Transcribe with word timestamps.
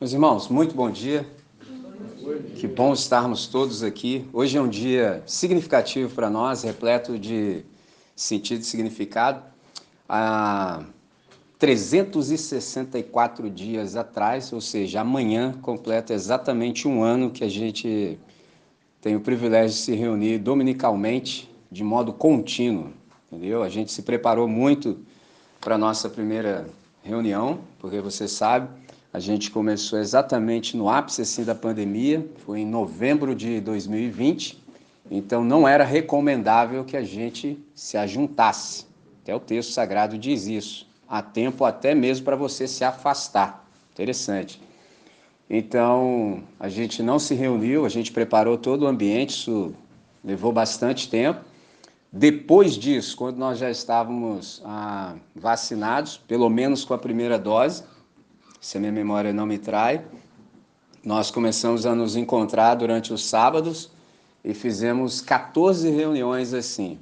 Meus 0.00 0.12
irmãos, 0.12 0.48
muito 0.48 0.74
bom 0.74 0.90
dia. 0.90 1.26
Que 2.56 2.66
bom 2.66 2.92
estarmos 2.92 3.46
todos 3.46 3.82
aqui. 3.82 4.28
Hoje 4.32 4.58
é 4.58 4.60
um 4.60 4.68
dia 4.68 5.22
significativo 5.26 6.12
para 6.12 6.28
nós, 6.28 6.62
repleto 6.62 7.18
de 7.18 7.64
sentido 8.16 8.62
e 8.62 8.64
significado. 8.64 9.42
Há 10.08 10.82
364 11.58 13.48
dias 13.48 13.94
atrás, 13.94 14.52
ou 14.52 14.60
seja, 14.60 15.00
amanhã 15.00 15.52
completa 15.62 16.12
exatamente 16.12 16.88
um 16.88 17.02
ano 17.02 17.30
que 17.30 17.44
a 17.44 17.48
gente 17.48 18.18
tem 19.00 19.14
o 19.14 19.20
privilégio 19.20 19.76
de 19.76 19.82
se 19.82 19.94
reunir 19.94 20.38
dominicalmente, 20.38 21.48
de 21.70 21.84
modo 21.84 22.12
contínuo, 22.12 22.92
entendeu? 23.30 23.62
A 23.62 23.68
gente 23.68 23.92
se 23.92 24.02
preparou 24.02 24.48
muito 24.48 24.98
para 25.60 25.76
a 25.76 25.78
nossa 25.78 26.08
primeira 26.08 26.68
reunião, 27.04 27.60
porque 27.78 28.00
você 28.00 28.26
sabe, 28.26 28.68
a 29.12 29.18
gente 29.18 29.50
começou 29.50 29.98
exatamente 29.98 30.76
no 30.76 30.88
ápice 30.88 31.20
assim, 31.20 31.44
da 31.44 31.54
pandemia, 31.54 32.26
foi 32.46 32.60
em 32.60 32.66
novembro 32.66 33.34
de 33.34 33.60
2020, 33.60 34.62
então 35.10 35.44
não 35.44 35.68
era 35.68 35.84
recomendável 35.84 36.82
que 36.84 36.96
a 36.96 37.02
gente 37.02 37.58
se 37.74 37.98
ajuntasse. 37.98 38.86
Até 39.22 39.34
o 39.34 39.40
texto 39.40 39.72
sagrado 39.72 40.16
diz 40.16 40.46
isso. 40.46 40.88
Há 41.06 41.20
tempo 41.20 41.64
até 41.64 41.94
mesmo 41.94 42.24
para 42.24 42.36
você 42.36 42.66
se 42.66 42.84
afastar. 42.84 43.68
Interessante. 43.92 44.60
Então, 45.48 46.42
a 46.58 46.70
gente 46.70 47.02
não 47.02 47.18
se 47.18 47.34
reuniu, 47.34 47.84
a 47.84 47.90
gente 47.90 48.10
preparou 48.10 48.56
todo 48.56 48.82
o 48.82 48.86
ambiente, 48.86 49.30
isso 49.30 49.74
levou 50.24 50.50
bastante 50.50 51.10
tempo. 51.10 51.44
Depois 52.10 52.74
disso, 52.78 53.14
quando 53.16 53.36
nós 53.36 53.58
já 53.58 53.70
estávamos 53.70 54.62
ah, 54.64 55.14
vacinados, 55.36 56.16
pelo 56.16 56.48
menos 56.48 56.84
com 56.84 56.94
a 56.94 56.98
primeira 56.98 57.38
dose, 57.38 57.84
se 58.62 58.76
a 58.76 58.80
minha 58.80 58.92
memória 58.92 59.32
não 59.32 59.44
me 59.44 59.58
trai. 59.58 60.04
Nós 61.04 61.32
começamos 61.32 61.84
a 61.84 61.96
nos 61.96 62.14
encontrar 62.14 62.76
durante 62.76 63.12
os 63.12 63.24
sábados 63.24 63.90
e 64.44 64.54
fizemos 64.54 65.20
14 65.20 65.90
reuniões 65.90 66.54
assim, 66.54 67.00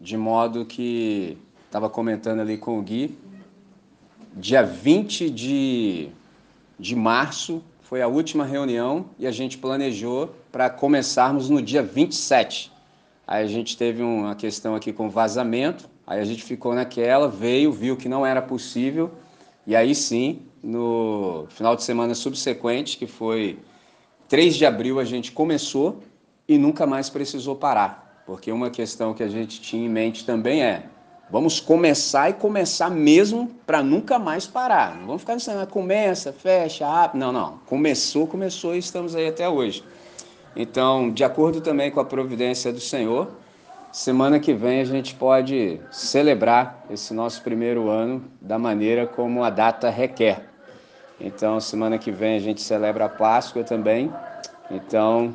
de 0.00 0.16
modo 0.16 0.64
que 0.64 1.36
estava 1.66 1.90
comentando 1.90 2.40
ali 2.40 2.56
com 2.56 2.78
o 2.78 2.82
Gui, 2.82 3.18
dia 4.34 4.62
20 4.62 5.28
de, 5.28 6.08
de 6.80 6.96
março 6.96 7.62
foi 7.82 8.00
a 8.00 8.08
última 8.08 8.46
reunião 8.46 9.10
e 9.18 9.26
a 9.26 9.30
gente 9.30 9.58
planejou 9.58 10.34
para 10.50 10.70
começarmos 10.70 11.50
no 11.50 11.60
dia 11.60 11.82
27. 11.82 12.72
Aí 13.26 13.44
a 13.44 13.46
gente 13.46 13.76
teve 13.76 14.02
uma 14.02 14.34
questão 14.34 14.74
aqui 14.74 14.90
com 14.90 15.10
vazamento, 15.10 15.86
aí 16.06 16.18
a 16.18 16.24
gente 16.24 16.42
ficou 16.42 16.74
naquela, 16.74 17.28
veio, 17.28 17.70
viu 17.70 17.94
que 17.94 18.08
não 18.08 18.24
era 18.24 18.40
possível, 18.40 19.12
e 19.66 19.76
aí 19.76 19.94
sim 19.94 20.40
no 20.64 21.46
final 21.50 21.76
de 21.76 21.82
semana 21.82 22.14
subsequente, 22.14 22.96
que 22.96 23.06
foi 23.06 23.58
3 24.28 24.56
de 24.56 24.64
abril, 24.64 24.98
a 24.98 25.04
gente 25.04 25.30
começou 25.30 26.00
e 26.48 26.56
nunca 26.56 26.86
mais 26.86 27.10
precisou 27.10 27.54
parar. 27.54 28.22
Porque 28.26 28.50
uma 28.50 28.70
questão 28.70 29.12
que 29.12 29.22
a 29.22 29.28
gente 29.28 29.60
tinha 29.60 29.84
em 29.84 29.88
mente 29.88 30.24
também 30.24 30.62
é: 30.62 30.86
vamos 31.30 31.60
começar 31.60 32.30
e 32.30 32.32
começar 32.32 32.90
mesmo 32.90 33.48
para 33.66 33.82
nunca 33.82 34.18
mais 34.18 34.46
parar. 34.46 34.96
Não 34.96 35.06
vamos 35.06 35.22
ficar 35.22 35.36
ah, 35.60 35.66
começa, 35.66 36.32
fecha, 36.32 36.86
abre. 36.86 37.18
Não, 37.18 37.30
não. 37.30 37.58
Começou, 37.66 38.26
começou 38.26 38.74
e 38.74 38.78
estamos 38.78 39.14
aí 39.14 39.28
até 39.28 39.46
hoje. 39.46 39.84
Então, 40.56 41.10
de 41.10 41.22
acordo 41.22 41.60
também 41.60 41.90
com 41.90 42.00
a 42.00 42.04
providência 42.04 42.72
do 42.72 42.80
Senhor, 42.80 43.28
semana 43.92 44.40
que 44.40 44.54
vem 44.54 44.80
a 44.80 44.84
gente 44.84 45.14
pode 45.14 45.80
celebrar 45.90 46.86
esse 46.88 47.12
nosso 47.12 47.42
primeiro 47.42 47.90
ano 47.90 48.24
da 48.40 48.58
maneira 48.58 49.06
como 49.06 49.44
a 49.44 49.50
data 49.50 49.90
requer. 49.90 50.53
Então, 51.20 51.60
semana 51.60 51.98
que 51.98 52.10
vem 52.10 52.36
a 52.36 52.40
gente 52.40 52.60
celebra 52.60 53.04
a 53.04 53.08
Páscoa 53.08 53.62
também. 53.62 54.12
Então, 54.70 55.34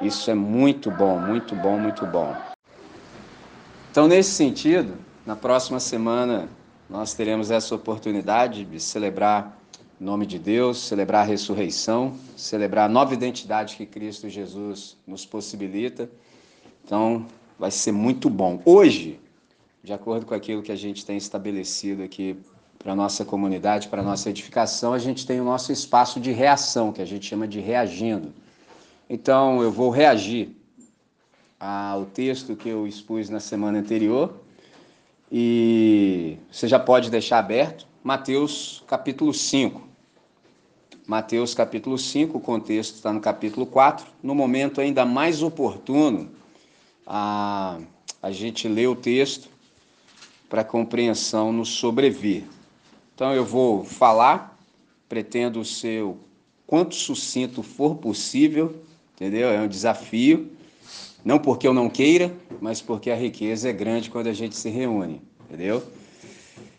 isso 0.00 0.30
é 0.30 0.34
muito 0.34 0.90
bom, 0.90 1.18
muito 1.18 1.54
bom, 1.54 1.78
muito 1.78 2.04
bom. 2.06 2.34
Então, 3.90 4.06
nesse 4.06 4.30
sentido, 4.32 4.94
na 5.24 5.34
próxima 5.34 5.80
semana 5.80 6.48
nós 6.88 7.14
teremos 7.14 7.50
essa 7.50 7.74
oportunidade 7.74 8.64
de 8.64 8.78
celebrar 8.78 9.58
o 10.00 10.04
nome 10.04 10.26
de 10.26 10.38
Deus, 10.38 10.78
celebrar 10.86 11.22
a 11.22 11.24
ressurreição, 11.24 12.14
celebrar 12.36 12.88
a 12.88 12.92
nova 12.92 13.14
identidade 13.14 13.76
que 13.76 13.86
Cristo 13.86 14.28
Jesus 14.28 14.96
nos 15.06 15.24
possibilita. 15.24 16.08
Então, 16.84 17.26
vai 17.58 17.70
ser 17.70 17.92
muito 17.92 18.28
bom. 18.28 18.60
Hoje, 18.64 19.18
de 19.82 19.92
acordo 19.92 20.26
com 20.26 20.34
aquilo 20.34 20.62
que 20.62 20.70
a 20.70 20.76
gente 20.76 21.04
tem 21.04 21.16
estabelecido 21.16 22.02
aqui 22.02 22.36
para 22.78 22.92
a 22.92 22.96
nossa 22.96 23.24
comunidade, 23.24 23.88
para 23.88 24.02
a 24.02 24.04
nossa 24.04 24.30
edificação, 24.30 24.92
a 24.92 24.98
gente 24.98 25.26
tem 25.26 25.40
o 25.40 25.44
nosso 25.44 25.72
espaço 25.72 26.20
de 26.20 26.32
reação, 26.32 26.92
que 26.92 27.02
a 27.02 27.04
gente 27.04 27.26
chama 27.26 27.46
de 27.46 27.60
reagindo. 27.60 28.32
Então, 29.08 29.62
eu 29.62 29.70
vou 29.70 29.90
reagir 29.90 30.56
ao 31.58 32.04
texto 32.06 32.54
que 32.54 32.68
eu 32.68 32.86
expus 32.86 33.30
na 33.30 33.40
semana 33.40 33.78
anterior 33.78 34.40
e 35.30 36.36
você 36.50 36.68
já 36.68 36.78
pode 36.78 37.10
deixar 37.10 37.38
aberto 37.38 37.86
Mateus 38.06 38.84
capítulo 38.86 39.34
5. 39.34 39.82
Mateus 41.08 41.54
capítulo 41.54 41.98
5, 41.98 42.38
o 42.38 42.40
contexto 42.40 42.94
está 42.94 43.12
no 43.12 43.20
capítulo 43.20 43.66
4. 43.66 44.06
No 44.22 44.32
momento 44.32 44.80
ainda 44.80 45.04
mais 45.04 45.42
oportuno, 45.42 46.30
a, 47.04 47.80
a 48.22 48.30
gente 48.30 48.68
lê 48.68 48.86
o 48.86 48.94
texto 48.94 49.48
para 50.48 50.62
compreensão 50.62 51.52
nos 51.52 51.70
sobrevir. 51.70 52.44
Então 53.16 53.32
eu 53.32 53.46
vou 53.46 53.82
falar, 53.82 54.60
pretendo 55.08 55.64
ser 55.64 56.02
o 56.02 56.18
quanto 56.66 56.94
sucinto 56.94 57.62
for 57.62 57.94
possível, 57.94 58.76
entendeu? 59.14 59.48
É 59.48 59.58
um 59.58 59.66
desafio, 59.66 60.52
não 61.24 61.38
porque 61.38 61.66
eu 61.66 61.72
não 61.72 61.88
queira, 61.88 62.30
mas 62.60 62.82
porque 62.82 63.10
a 63.10 63.16
riqueza 63.16 63.70
é 63.70 63.72
grande 63.72 64.10
quando 64.10 64.26
a 64.26 64.34
gente 64.34 64.54
se 64.54 64.68
reúne, 64.68 65.22
entendeu? 65.46 65.82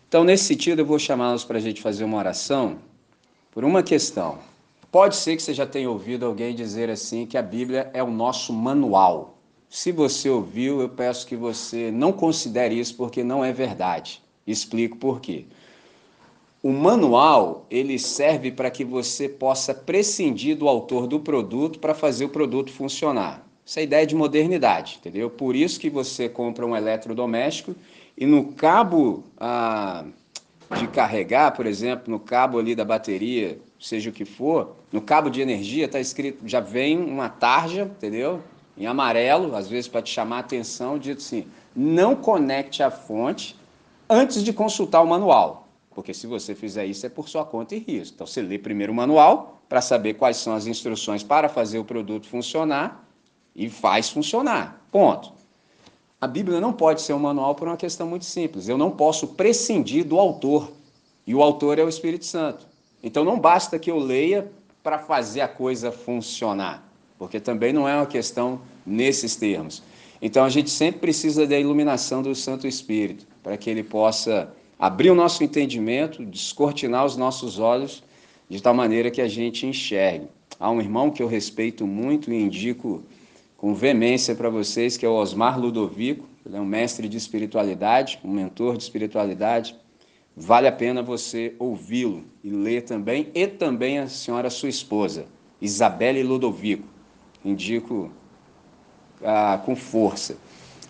Então, 0.08 0.22
nesse 0.22 0.44
sentido, 0.44 0.78
eu 0.78 0.86
vou 0.86 0.96
chamá-los 0.96 1.42
para 1.42 1.58
a 1.58 1.60
gente 1.60 1.82
fazer 1.82 2.04
uma 2.04 2.18
oração 2.18 2.78
por 3.50 3.64
uma 3.64 3.82
questão. 3.82 4.38
Pode 4.92 5.16
ser 5.16 5.34
que 5.34 5.42
você 5.42 5.52
já 5.52 5.66
tenha 5.66 5.90
ouvido 5.90 6.24
alguém 6.24 6.54
dizer 6.54 6.88
assim 6.88 7.26
que 7.26 7.36
a 7.36 7.42
Bíblia 7.42 7.90
é 7.92 8.00
o 8.00 8.12
nosso 8.12 8.52
manual. 8.52 9.36
Se 9.68 9.90
você 9.90 10.30
ouviu, 10.30 10.80
eu 10.80 10.88
peço 10.88 11.26
que 11.26 11.34
você 11.34 11.90
não 11.90 12.12
considere 12.12 12.78
isso 12.78 12.94
porque 12.94 13.24
não 13.24 13.44
é 13.44 13.52
verdade. 13.52 14.22
Explico 14.46 14.96
por 14.96 15.20
quê. 15.20 15.44
O 16.60 16.72
manual 16.72 17.66
ele 17.70 17.98
serve 18.00 18.50
para 18.50 18.68
que 18.68 18.84
você 18.84 19.28
possa 19.28 19.72
prescindir 19.72 20.56
do 20.56 20.68
autor 20.68 21.06
do 21.06 21.20
produto 21.20 21.78
para 21.78 21.94
fazer 21.94 22.24
o 22.24 22.28
produto 22.28 22.72
funcionar. 22.72 23.46
Essa 23.64 23.78
é 23.78 23.82
a 23.82 23.84
ideia 23.84 24.06
de 24.06 24.16
modernidade, 24.16 24.98
entendeu? 24.98 25.30
Por 25.30 25.54
isso 25.54 25.78
que 25.78 25.88
você 25.88 26.28
compra 26.28 26.66
um 26.66 26.74
eletrodoméstico 26.74 27.76
e 28.16 28.26
no 28.26 28.52
cabo 28.54 29.22
ah, 29.38 30.04
de 30.76 30.88
carregar, 30.88 31.52
por 31.52 31.64
exemplo, 31.64 32.10
no 32.10 32.18
cabo 32.18 32.58
ali 32.58 32.74
da 32.74 32.84
bateria, 32.84 33.60
seja 33.78 34.10
o 34.10 34.12
que 34.12 34.24
for, 34.24 34.74
no 34.90 35.00
cabo 35.00 35.30
de 35.30 35.40
energia 35.40 35.84
está 35.84 36.00
escrito, 36.00 36.40
já 36.44 36.58
vem 36.58 36.98
uma 36.98 37.28
tarja, 37.28 37.82
entendeu? 37.82 38.42
Em 38.76 38.86
amarelo, 38.86 39.54
às 39.54 39.68
vezes 39.68 39.86
para 39.86 40.02
te 40.02 40.10
chamar 40.10 40.38
a 40.38 40.40
atenção, 40.40 40.98
dito 40.98 41.18
assim: 41.18 41.46
não 41.76 42.16
conecte 42.16 42.82
a 42.82 42.90
fonte 42.90 43.54
antes 44.10 44.42
de 44.42 44.52
consultar 44.52 45.02
o 45.02 45.06
manual. 45.06 45.67
Porque 45.98 46.14
se 46.14 46.28
você 46.28 46.54
fizer 46.54 46.86
isso 46.86 47.04
é 47.06 47.08
por 47.08 47.28
sua 47.28 47.44
conta 47.44 47.74
e 47.74 47.80
risco. 47.80 48.14
Então 48.14 48.24
você 48.24 48.40
lê 48.40 48.56
primeiro 48.56 48.92
o 48.92 48.94
manual 48.94 49.60
para 49.68 49.80
saber 49.80 50.14
quais 50.14 50.36
são 50.36 50.54
as 50.54 50.68
instruções 50.68 51.24
para 51.24 51.48
fazer 51.48 51.80
o 51.80 51.84
produto 51.84 52.28
funcionar 52.28 53.04
e 53.52 53.68
faz 53.68 54.08
funcionar. 54.08 54.80
Ponto. 54.92 55.32
A 56.20 56.28
Bíblia 56.28 56.60
não 56.60 56.72
pode 56.72 57.02
ser 57.02 57.14
um 57.14 57.18
manual 57.18 57.56
por 57.56 57.66
uma 57.66 57.76
questão 57.76 58.06
muito 58.06 58.26
simples. 58.26 58.68
Eu 58.68 58.78
não 58.78 58.92
posso 58.92 59.26
prescindir 59.26 60.04
do 60.04 60.20
autor. 60.20 60.70
E 61.26 61.34
o 61.34 61.42
autor 61.42 61.80
é 61.80 61.82
o 61.82 61.88
Espírito 61.88 62.26
Santo. 62.26 62.64
Então 63.02 63.24
não 63.24 63.36
basta 63.36 63.76
que 63.76 63.90
eu 63.90 63.98
leia 63.98 64.48
para 64.84 65.00
fazer 65.00 65.40
a 65.40 65.48
coisa 65.48 65.90
funcionar, 65.90 66.88
porque 67.18 67.40
também 67.40 67.72
não 67.72 67.88
é 67.88 67.96
uma 67.96 68.06
questão 68.06 68.60
nesses 68.86 69.34
termos. 69.34 69.82
Então 70.22 70.44
a 70.44 70.48
gente 70.48 70.70
sempre 70.70 71.00
precisa 71.00 71.44
da 71.44 71.58
iluminação 71.58 72.22
do 72.22 72.36
Santo 72.36 72.68
Espírito, 72.68 73.26
para 73.42 73.56
que 73.56 73.68
ele 73.68 73.82
possa 73.82 74.56
abrir 74.78 75.10
o 75.10 75.14
nosso 75.14 75.42
entendimento, 75.42 76.24
descortinar 76.24 77.04
os 77.04 77.16
nossos 77.16 77.58
olhos, 77.58 78.02
de 78.48 78.62
tal 78.62 78.74
maneira 78.74 79.10
que 79.10 79.20
a 79.20 79.28
gente 79.28 79.66
enxergue. 79.66 80.28
Há 80.58 80.70
um 80.70 80.80
irmão 80.80 81.10
que 81.10 81.22
eu 81.22 81.26
respeito 81.26 81.86
muito 81.86 82.32
e 82.32 82.40
indico 82.40 83.02
com 83.56 83.74
veemência 83.74 84.34
para 84.34 84.48
vocês, 84.48 84.96
que 84.96 85.04
é 85.04 85.08
o 85.08 85.14
Osmar 85.14 85.58
Ludovico, 85.60 86.26
ele 86.46 86.56
é 86.56 86.60
um 86.60 86.64
mestre 86.64 87.08
de 87.08 87.16
espiritualidade, 87.16 88.18
um 88.24 88.32
mentor 88.32 88.76
de 88.76 88.82
espiritualidade. 88.82 89.76
Vale 90.34 90.66
a 90.66 90.72
pena 90.72 91.02
você 91.02 91.54
ouvi-lo 91.58 92.24
e 92.42 92.48
ler 92.48 92.82
também, 92.82 93.28
e 93.34 93.46
também 93.46 93.98
a 93.98 94.08
senhora 94.08 94.48
sua 94.48 94.68
esposa, 94.70 95.26
Isabelle 95.60 96.22
Ludovico. 96.22 96.88
Indico 97.44 98.10
ah, 99.22 99.60
com 99.64 99.76
força. 99.76 100.38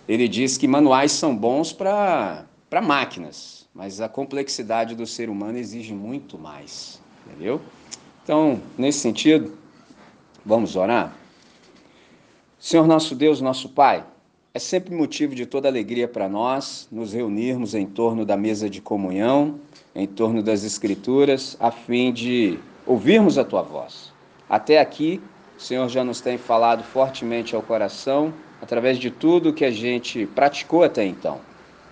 Ele 0.06 0.28
diz 0.28 0.56
que 0.56 0.68
manuais 0.68 1.12
são 1.12 1.36
bons 1.36 1.72
para 1.72 2.46
máquinas, 2.82 3.57
mas 3.78 4.00
a 4.00 4.08
complexidade 4.08 4.96
do 4.96 5.06
ser 5.06 5.30
humano 5.30 5.56
exige 5.56 5.94
muito 5.94 6.36
mais, 6.36 7.00
entendeu? 7.24 7.60
Então, 8.24 8.60
nesse 8.76 8.98
sentido, 8.98 9.56
vamos 10.44 10.74
orar? 10.74 11.16
Senhor 12.58 12.88
nosso 12.88 13.14
Deus, 13.14 13.40
nosso 13.40 13.68
Pai, 13.68 14.04
é 14.52 14.58
sempre 14.58 14.92
motivo 14.92 15.32
de 15.32 15.46
toda 15.46 15.68
alegria 15.68 16.08
para 16.08 16.28
nós 16.28 16.88
nos 16.90 17.12
reunirmos 17.12 17.72
em 17.72 17.86
torno 17.86 18.26
da 18.26 18.36
mesa 18.36 18.68
de 18.68 18.80
comunhão, 18.80 19.60
em 19.94 20.08
torno 20.08 20.42
das 20.42 20.64
Escrituras, 20.64 21.56
a 21.60 21.70
fim 21.70 22.12
de 22.12 22.58
ouvirmos 22.84 23.38
a 23.38 23.44
Tua 23.44 23.62
voz. 23.62 24.12
Até 24.50 24.80
aqui, 24.80 25.22
o 25.56 25.62
Senhor 25.62 25.88
já 25.88 26.02
nos 26.02 26.20
tem 26.20 26.36
falado 26.36 26.82
fortemente 26.82 27.54
ao 27.54 27.62
coração, 27.62 28.34
através 28.60 28.98
de 28.98 29.08
tudo 29.08 29.52
que 29.52 29.64
a 29.64 29.70
gente 29.70 30.26
praticou 30.26 30.82
até 30.82 31.04
então. 31.04 31.40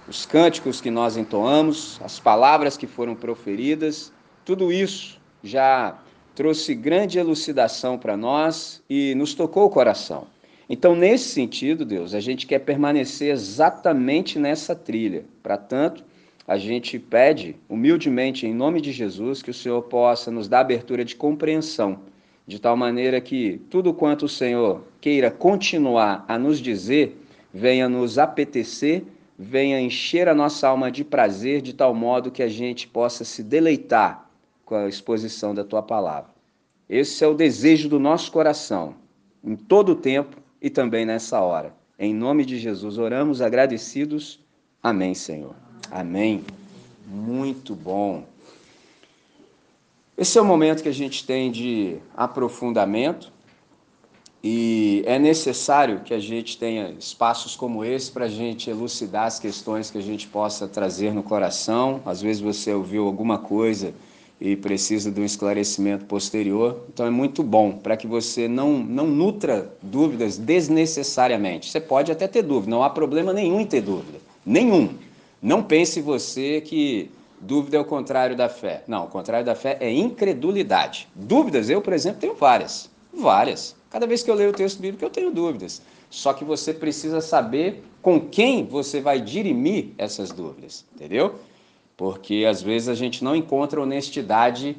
Os 0.09 0.25
cânticos 0.25 0.81
que 0.81 0.91
nós 0.91 1.17
entoamos, 1.17 2.01
as 2.01 2.21
palavras 2.21 2.77
que 2.77 2.87
foram 2.87 3.17
proferidas, 3.17 4.13
tudo 4.45 4.73
isso 4.73 5.21
já 5.43 5.99
trouxe 6.33 6.77
grande 6.77 7.19
elucidação 7.19 7.99
para 7.99 8.17
nós 8.17 8.85
e 8.89 9.17
nos 9.17 9.35
tocou 9.35 9.65
o 9.65 9.71
coração. 9.71 10.29
Então, 10.69 10.95
nesse 10.95 11.31
sentido, 11.31 11.85
Deus, 11.85 12.15
a 12.15 12.21
gente 12.21 12.47
quer 12.47 12.61
permanecer 12.61 13.33
exatamente 13.33 14.39
nessa 14.39 14.77
trilha. 14.77 15.25
Para 15.43 15.57
tanto, 15.57 16.05
a 16.47 16.57
gente 16.57 17.01
pede 17.01 17.57
humildemente, 17.69 18.47
em 18.47 18.55
nome 18.55 18.81
de 18.81 18.93
Jesus, 18.93 19.43
que 19.43 19.51
o 19.51 19.55
Senhor 19.55 19.83
possa 19.83 20.31
nos 20.31 20.49
dar 20.49 20.61
abertura 20.61 21.05
de 21.05 21.17
compreensão, 21.17 21.99
de 22.47 22.61
tal 22.61 22.77
maneira 22.77 23.21
que 23.21 23.61
tudo 23.69 23.93
quanto 23.93 24.27
o 24.27 24.29
Senhor 24.29 24.85
queira 25.01 25.33
continuar 25.33 26.25
a 26.29 26.39
nos 26.39 26.61
dizer, 26.61 27.21
venha 27.53 27.89
nos 27.89 28.19
apetecer, 28.19 29.03
venha 29.39 29.81
encher 29.81 30.29
a 30.29 30.35
nossa 30.35 30.69
alma 30.69 30.91
de 30.91 31.05
prazer, 31.05 31.61
de 31.61 31.73
tal 31.73 31.95
modo 31.95 32.31
que 32.31 32.43
a 32.43 32.49
gente 32.49 32.89
possa 32.89 33.25
se 33.25 33.43
deleitar 33.43 34.29
com 34.65 34.75
a 34.75 34.89
exposição 34.89 35.55
da 35.55 35.63
tua 35.63 35.83
palavra. 35.83 36.31
Esse 36.89 37.25
é 37.25 37.27
o 37.27 37.35
desejo 37.35 37.89
do 37.89 37.99
nosso 37.99 38.31
coração, 38.33 38.95
em 39.45 39.57
todo 39.57 39.93
o 39.93 39.97
tempo 39.97 40.37
e 40.61 40.71
também 40.71 41.05
nessa 41.05 41.41
hora. 41.41 41.75
Em 41.99 42.15
nome 42.15 42.45
de 42.45 42.59
Jesus, 42.59 42.99
oramos 42.99 43.41
agradecidos. 43.41 44.41
Amém, 44.83 45.15
Senhor. 45.15 45.55
Amém. 45.91 46.45
Muito 47.07 47.75
bom. 47.75 48.25
Esse 50.17 50.39
é 50.39 50.41
o 50.41 50.45
momento 50.45 50.83
que 50.83 50.89
a 50.89 50.95
gente 50.95 51.27
tem 51.27 51.51
de 51.51 51.99
aprofundamento 52.17 53.31
e 54.43 55.03
é 55.07 55.19
necessário 55.19 56.01
que 56.01 56.15
a 56.15 56.19
gente 56.19 56.57
tenha 56.57 56.95
espaços 56.99 57.57
como 57.57 57.85
esse 57.85 58.11
para 58.11 58.27
a 58.27 58.29
gente 58.29 58.71
elucidar 58.71 59.25
as 59.25 59.41
questões 59.41 59.91
que 59.91 59.99
a 59.99 60.03
gente 60.03 60.27
possa 60.29 60.69
trazer 60.69 61.13
no 61.13 61.23
coração. 61.23 62.01
Às 62.05 62.23
vezes 62.23 62.41
você 62.41 62.73
ouviu 62.73 63.07
alguma 63.07 63.39
coisa 63.39 63.93
e 64.41 64.55
precisa 64.55 65.11
de 65.11 65.21
um 65.21 65.25
esclarecimento 65.25 66.05
posterior. 66.05 66.85
Então 66.93 67.07
é 67.07 67.11
muito 67.11 67.43
bom 67.43 67.73
para 67.73 67.97
que 67.97 68.07
você 68.07 68.47
não, 68.47 68.79
não 68.79 69.07
nutra 69.07 69.73
dúvidas 69.83 70.37
desnecessariamente. 70.37 71.71
Você 71.71 71.81
pode 71.81 72.13
até 72.13 72.29
ter 72.29 72.43
dúvida, 72.43 72.71
não 72.71 72.85
há 72.85 72.91
problema 72.91 73.33
nenhum 73.33 73.61
em 73.61 73.67
ter 73.67 73.81
dúvida. 73.81 74.19
Nenhum. 74.45 74.91
Não 75.43 75.63
pense 75.63 76.01
você 76.01 76.61
que 76.61 77.11
dúvida 77.41 77.77
é 77.77 77.81
o 77.81 77.85
contrário 77.85 78.37
da 78.37 78.49
fé. 78.49 78.83
Não, 78.87 79.05
o 79.05 79.09
contrário 79.09 79.45
da 79.45 79.55
fé 79.55 79.77
é 79.81 79.91
incredulidade. 79.91 81.09
Dúvidas, 81.15 81.71
eu, 81.71 81.81
por 81.81 81.93
exemplo, 81.93 82.21
tenho 82.21 82.35
várias. 82.35 82.91
Várias. 83.13 83.75
Cada 83.97 84.07
vez 84.07 84.23
que 84.23 84.31
eu 84.31 84.35
leio 84.35 84.51
o 84.51 84.53
texto 84.53 84.79
bíblico, 84.79 85.03
eu 85.03 85.09
tenho 85.09 85.31
dúvidas. 85.31 85.81
Só 86.11 86.35
que 86.35 86.45
você 86.45 86.75
precisa 86.75 87.23
saber 87.23 87.83
com 88.03 88.21
quem 88.21 88.67
você 88.67 89.01
vai 89.01 89.19
dirimir 89.19 89.93
essas 89.97 90.31
dúvidas, 90.31 90.85
entendeu? 90.95 91.37
porque 91.97 92.45
às 92.49 92.63
vezes 92.63 92.89
a 92.89 92.95
gente 92.95 93.25
não 93.25 93.35
encontra 93.35 93.81
honestidade 93.81 94.77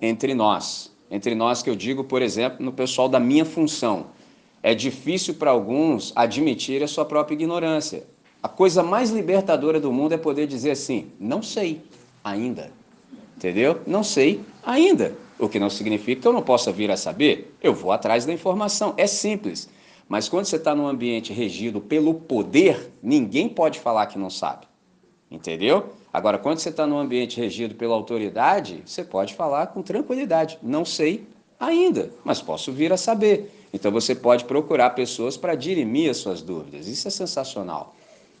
entre 0.00 0.34
nós. 0.34 0.90
Entre 1.10 1.34
nós, 1.34 1.62
que 1.62 1.68
eu 1.68 1.76
digo, 1.76 2.04
por 2.04 2.22
exemplo, 2.22 2.64
no 2.64 2.72
pessoal 2.72 3.08
da 3.08 3.20
minha 3.20 3.44
função. 3.44 4.06
É 4.62 4.74
difícil 4.74 5.34
para 5.34 5.50
alguns 5.50 6.12
admitir 6.16 6.82
a 6.82 6.88
sua 6.88 7.04
própria 7.04 7.34
ignorância. 7.34 8.04
A 8.42 8.48
coisa 8.48 8.82
mais 8.82 9.10
libertadora 9.10 9.78
do 9.78 9.92
mundo 9.92 10.14
é 10.14 10.16
poder 10.16 10.46
dizer 10.46 10.70
assim: 10.70 11.10
não 11.18 11.42
sei 11.42 11.82
ainda. 12.24 12.70
Entendeu? 13.36 13.80
Não 13.86 14.02
sei 14.02 14.40
ainda. 14.62 15.14
O 15.40 15.48
que 15.48 15.58
não 15.58 15.70
significa 15.70 16.22
que 16.22 16.28
eu 16.28 16.32
não 16.32 16.42
possa 16.42 16.70
vir 16.70 16.90
a 16.90 16.96
saber. 16.96 17.54
Eu 17.62 17.74
vou 17.74 17.92
atrás 17.92 18.26
da 18.26 18.32
informação. 18.32 18.94
É 18.96 19.06
simples. 19.06 19.68
Mas 20.08 20.28
quando 20.28 20.44
você 20.44 20.56
está 20.56 20.74
num 20.74 20.86
ambiente 20.86 21.32
regido 21.32 21.80
pelo 21.80 22.14
poder, 22.14 22.92
ninguém 23.02 23.48
pode 23.48 23.78
falar 23.78 24.06
que 24.06 24.18
não 24.18 24.28
sabe. 24.28 24.66
Entendeu? 25.30 25.94
Agora, 26.12 26.36
quando 26.38 26.58
você 26.58 26.70
está 26.70 26.86
num 26.86 26.98
ambiente 26.98 27.40
regido 27.40 27.76
pela 27.76 27.94
autoridade, 27.94 28.82
você 28.84 29.04
pode 29.04 29.34
falar 29.34 29.68
com 29.68 29.80
tranquilidade. 29.82 30.58
Não 30.60 30.84
sei 30.84 31.24
ainda, 31.58 32.10
mas 32.24 32.42
posso 32.42 32.72
vir 32.72 32.92
a 32.92 32.96
saber. 32.96 33.52
Então 33.72 33.92
você 33.92 34.14
pode 34.14 34.44
procurar 34.44 34.90
pessoas 34.90 35.36
para 35.36 35.54
dirimir 35.54 36.10
as 36.10 36.16
suas 36.16 36.42
dúvidas. 36.42 36.88
Isso 36.88 37.06
é 37.06 37.10
sensacional. 37.10 37.94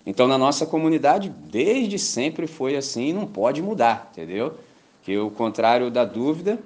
Então, 0.04 0.26
na 0.26 0.38
nossa 0.38 0.66
comunidade, 0.66 1.28
desde 1.28 1.98
sempre 1.98 2.46
foi 2.46 2.74
assim 2.74 3.08
e 3.08 3.12
não 3.12 3.26
pode 3.26 3.62
mudar, 3.62 4.10
entendeu? 4.12 4.54
Que 5.02 5.16
o 5.18 5.30
contrário 5.30 5.90
da 5.90 6.04
dúvida, 6.04 6.58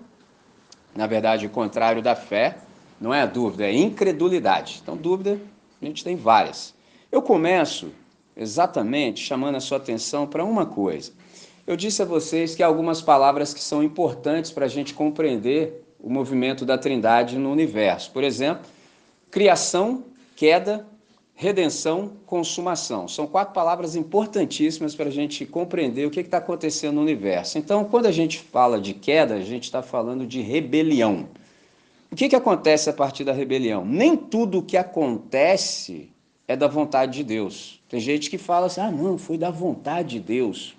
na 0.95 1.07
verdade, 1.07 1.47
o 1.47 1.51
contrário 1.51 2.01
da 2.01 2.15
fé, 2.15 2.57
não 3.01 3.13
é 3.13 3.23
a 3.23 3.27
dúvida, 3.27 3.65
é 3.65 3.69
a 3.69 3.75
incredulidade. 3.75 4.81
Então, 4.83 4.97
dúvida, 4.97 5.39
a 5.81 5.85
gente 5.85 6.05
tem 6.05 6.17
várias. 6.17 6.75
Eu 7.11 7.21
começo 7.21 7.91
exatamente 8.37 9.21
chamando 9.21 9.57
a 9.57 9.61
sua 9.61 9.79
atenção 9.79 10.27
para 10.27 10.45
uma 10.45 10.67
coisa. 10.67 11.13
Eu 11.67 11.77
disse 11.77 12.03
a 12.03 12.05
vocês 12.05 12.55
que 12.55 12.63
há 12.63 12.67
algumas 12.67 13.01
palavras 13.01 13.55
que 13.55 13.63
são 13.63 13.83
importantes 13.83 14.51
para 14.51 14.67
a 14.67 14.69
gente 14.69 14.93
compreender 14.93 15.85
o 16.01 16.11
movimento 16.11 16.65
da 16.67 16.77
Trindade 16.77 17.39
no 17.39 17.51
universo. 17.51 18.11
Por 18.11 18.23
exemplo, 18.23 18.67
criação, 19.31 20.05
queda, 20.37 20.87
redenção, 21.35 22.13
consumação. 22.27 23.09
São 23.09 23.27
quatro 23.27 23.53
palavras 23.53 23.97
importantíssimas 23.97 24.95
para 24.95 25.09
a 25.09 25.13
gente 25.13 25.45
compreender 25.45 26.07
o 26.07 26.11
que 26.11 26.21
está 26.21 26.39
acontecendo 26.39 26.95
no 26.95 27.03
universo. 27.03 27.59
Então, 27.59 27.85
quando 27.85 28.07
a 28.07 28.13
gente 28.13 28.39
fala 28.39 28.81
de 28.81 28.95
queda, 28.95 29.35
a 29.35 29.41
gente 29.41 29.65
está 29.65 29.83
falando 29.83 30.27
de 30.27 30.41
rebelião. 30.41 31.29
O 32.11 32.17
que, 32.17 32.29
que 32.29 32.37
acontece 32.37 32.89
a 32.89 32.93
partir 32.93 33.25
da 33.25 33.33
rebelião? 33.33 33.85
Nem 33.85 34.17
tudo 34.17 34.59
o 34.59 34.63
que 34.63 34.77
acontece 34.77 36.09
é 36.47 36.55
da 36.55 36.69
vontade 36.69 37.13
de 37.15 37.25
Deus. 37.25 37.81
Tem 37.89 37.99
gente 37.99 38.31
que 38.31 38.39
fala 38.39 38.67
assim: 38.67 38.81
ah, 38.81 38.91
não, 38.91 39.19
foi 39.19 39.37
da 39.37 39.51
vontade 39.51 40.11
de 40.11 40.21
Deus. 40.21 40.77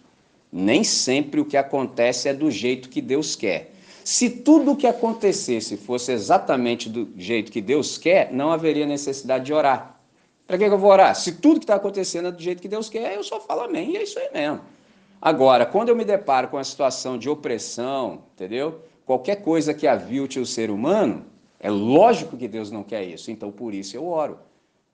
Nem 0.51 0.85
sempre 0.85 1.41
o 1.41 1.45
que 1.45 1.57
acontece 1.57 2.29
é 2.29 2.33
do 2.33 2.49
jeito 2.49 2.87
que 2.87 3.01
Deus 3.01 3.35
quer. 3.35 3.73
Se 4.05 4.29
tudo 4.29 4.71
o 4.71 4.75
que 4.75 4.87
acontecesse 4.87 5.75
fosse 5.75 6.11
exatamente 6.11 6.87
do 6.87 7.09
jeito 7.17 7.51
que 7.51 7.59
Deus 7.59 7.97
quer, 7.97 8.31
não 8.31 8.51
haveria 8.51 8.85
necessidade 8.85 9.45
de 9.45 9.53
orar. 9.53 9.94
Para 10.47 10.57
que 10.57 10.63
eu 10.63 10.77
vou 10.77 10.91
orar? 10.91 11.15
Se 11.15 11.33
tudo 11.33 11.59
que 11.59 11.63
está 11.63 11.75
acontecendo 11.75 12.27
é 12.27 12.31
do 12.31 12.41
jeito 12.41 12.61
que 12.61 12.67
Deus 12.67 12.89
quer, 12.89 13.15
eu 13.15 13.23
só 13.23 13.39
falo 13.39 13.61
amém 13.61 13.91
e 13.91 13.97
é 13.97 14.03
isso 14.03 14.19
aí 14.19 14.29
mesmo. 14.33 14.61
Agora, 15.21 15.65
quando 15.65 15.89
eu 15.89 15.95
me 15.95 16.05
deparo 16.05 16.49
com 16.49 16.57
a 16.57 16.63
situação 16.63 17.17
de 17.17 17.29
opressão, 17.29 18.23
entendeu? 18.33 18.81
Qualquer 19.05 19.37
coisa 19.37 19.73
que 19.73 19.87
avilte 19.87 20.39
o 20.39 20.45
ser 20.45 20.69
humano, 20.69 21.25
é 21.59 21.69
lógico 21.69 22.37
que 22.37 22.47
Deus 22.47 22.69
não 22.69 22.83
quer 22.83 23.03
isso. 23.03 23.31
Então, 23.31 23.51
por 23.51 23.73
isso 23.73 23.97
eu 23.97 24.07
oro. 24.07 24.37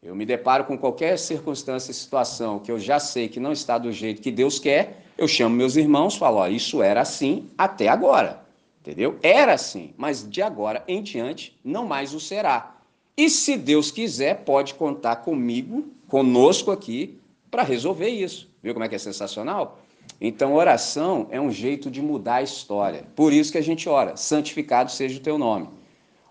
Eu 0.01 0.15
me 0.15 0.25
deparo 0.25 0.63
com 0.63 0.77
qualquer 0.77 1.17
circunstância 1.19 1.91
e 1.91 1.93
situação 1.93 2.59
que 2.59 2.71
eu 2.71 2.79
já 2.79 2.99
sei 2.99 3.27
que 3.27 3.39
não 3.39 3.51
está 3.51 3.77
do 3.77 3.91
jeito 3.91 4.21
que 4.21 4.31
Deus 4.31 4.57
quer, 4.57 5.03
eu 5.17 5.27
chamo 5.27 5.55
meus 5.55 5.75
irmãos, 5.75 6.15
falo, 6.15 6.37
ó, 6.37 6.47
isso 6.47 6.81
era 6.81 7.01
assim 7.01 7.49
até 7.57 7.87
agora. 7.87 8.41
Entendeu? 8.79 9.19
Era 9.21 9.53
assim, 9.53 9.93
mas 9.95 10.27
de 10.27 10.41
agora 10.41 10.83
em 10.87 11.03
diante 11.03 11.55
não 11.63 11.85
mais 11.85 12.15
o 12.15 12.19
será. 12.19 12.77
E 13.15 13.29
se 13.29 13.57
Deus 13.57 13.91
quiser, 13.91 14.43
pode 14.43 14.73
contar 14.73 15.17
comigo, 15.17 15.85
conosco 16.07 16.71
aqui, 16.71 17.19
para 17.49 17.63
resolver 17.63 18.09
isso. 18.09 18.49
Viu 18.63 18.73
como 18.73 18.85
é 18.85 18.89
que 18.89 18.95
é 18.95 18.99
sensacional? 18.99 19.79
Então, 20.19 20.53
oração 20.53 21.27
é 21.31 21.41
um 21.41 21.51
jeito 21.51 21.89
de 21.89 22.01
mudar 22.01 22.35
a 22.35 22.41
história. 22.41 23.05
Por 23.15 23.33
isso 23.33 23.51
que 23.51 23.57
a 23.57 23.63
gente 23.63 23.89
ora: 23.89 24.15
santificado 24.15 24.91
seja 24.91 25.19
o 25.19 25.23
teu 25.23 25.37
nome. 25.37 25.67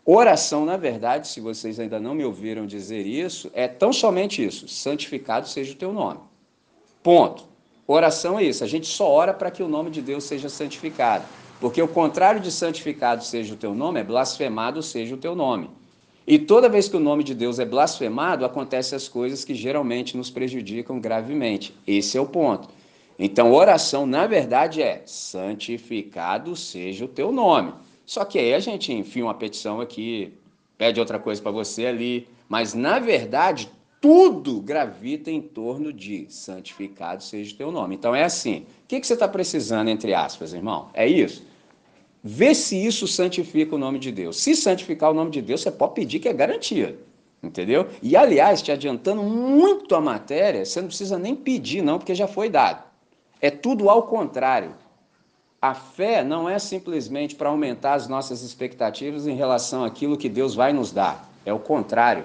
Oração, 0.04 0.64
na 0.64 0.76
verdade, 0.76 1.28
se 1.28 1.40
vocês 1.40 1.78
ainda 1.78 2.00
não 2.00 2.14
me 2.14 2.24
ouviram 2.24 2.66
dizer 2.66 3.06
isso, 3.06 3.50
é 3.52 3.68
tão 3.68 3.92
somente 3.92 4.44
isso: 4.44 4.68
santificado 4.68 5.48
seja 5.48 5.72
o 5.72 5.76
teu 5.76 5.92
nome. 5.92 6.20
Ponto. 7.02 7.48
Oração 7.86 8.38
é 8.38 8.44
isso. 8.44 8.62
A 8.62 8.68
gente 8.68 8.86
só 8.86 9.10
ora 9.10 9.34
para 9.34 9.50
que 9.50 9.62
o 9.62 9.68
nome 9.68 9.90
de 9.90 10.00
Deus 10.00 10.24
seja 10.24 10.48
santificado. 10.48 11.24
Porque 11.60 11.82
o 11.82 11.88
contrário 11.88 12.40
de 12.40 12.50
santificado 12.50 13.24
seja 13.24 13.52
o 13.52 13.56
teu 13.56 13.74
nome 13.74 14.00
é 14.00 14.04
blasfemado 14.04 14.82
seja 14.82 15.14
o 15.14 15.18
teu 15.18 15.34
nome. 15.34 15.68
E 16.26 16.38
toda 16.38 16.68
vez 16.68 16.88
que 16.88 16.96
o 16.96 17.00
nome 17.00 17.24
de 17.24 17.34
Deus 17.34 17.58
é 17.58 17.64
blasfemado, 17.64 18.44
acontecem 18.44 18.96
as 18.96 19.08
coisas 19.08 19.44
que 19.44 19.54
geralmente 19.54 20.16
nos 20.16 20.30
prejudicam 20.30 21.00
gravemente. 21.00 21.74
Esse 21.86 22.16
é 22.16 22.20
o 22.20 22.26
ponto. 22.26 22.68
Então, 23.18 23.52
oração, 23.52 24.06
na 24.06 24.26
verdade, 24.26 24.82
é 24.82 25.02
santificado 25.04 26.56
seja 26.56 27.04
o 27.04 27.08
teu 27.08 27.30
nome. 27.32 27.72
Só 28.06 28.24
que 28.24 28.38
aí 28.38 28.54
a 28.54 28.60
gente 28.60 28.92
enfia 28.92 29.24
uma 29.24 29.34
petição 29.34 29.80
aqui, 29.80 30.32
pede 30.76 30.98
outra 30.98 31.18
coisa 31.18 31.40
para 31.40 31.50
você 31.50 31.86
ali, 31.86 32.26
mas 32.48 32.74
na 32.74 32.98
verdade 32.98 33.70
tudo 34.00 34.60
gravita 34.60 35.30
em 35.30 35.42
torno 35.42 35.92
de 35.92 36.26
santificado 36.30 37.22
seja 37.22 37.54
o 37.54 37.56
teu 37.56 37.70
nome. 37.70 37.94
Então 37.94 38.14
é 38.14 38.24
assim. 38.24 38.66
O 38.84 38.88
que, 38.88 38.98
que 38.98 39.06
você 39.06 39.12
está 39.12 39.28
precisando, 39.28 39.88
entre 39.88 40.14
aspas, 40.14 40.54
irmão? 40.54 40.88
É 40.94 41.06
isso? 41.06 41.44
Vê 42.22 42.54
se 42.54 42.76
isso 42.76 43.06
santifica 43.08 43.74
o 43.74 43.78
nome 43.78 43.98
de 43.98 44.12
Deus. 44.12 44.36
Se 44.36 44.54
santificar 44.54 45.10
o 45.10 45.14
nome 45.14 45.30
de 45.30 45.40
Deus, 45.40 45.62
você 45.62 45.70
pode 45.70 45.94
pedir 45.94 46.18
que 46.18 46.28
é 46.28 46.32
garantia. 46.32 46.98
Entendeu? 47.42 47.88
E 48.02 48.16
aliás, 48.16 48.60
te 48.60 48.70
adiantando 48.70 49.22
muito 49.22 49.94
a 49.94 50.00
matéria, 50.00 50.64
você 50.64 50.80
não 50.80 50.88
precisa 50.88 51.18
nem 51.18 51.34
pedir, 51.34 51.82
não, 51.82 51.98
porque 51.98 52.14
já 52.14 52.26
foi 52.26 52.50
dado. 52.50 52.84
É 53.40 53.50
tudo 53.50 53.88
ao 53.88 54.02
contrário. 54.02 54.74
A 55.62 55.74
fé 55.74 56.22
não 56.22 56.48
é 56.48 56.58
simplesmente 56.58 57.34
para 57.34 57.48
aumentar 57.48 57.94
as 57.94 58.06
nossas 58.06 58.42
expectativas 58.42 59.26
em 59.26 59.34
relação 59.34 59.84
àquilo 59.84 60.18
que 60.18 60.28
Deus 60.28 60.54
vai 60.54 60.72
nos 60.72 60.92
dar. 60.92 61.30
É 61.44 61.52
o 61.52 61.58
contrário. 61.58 62.24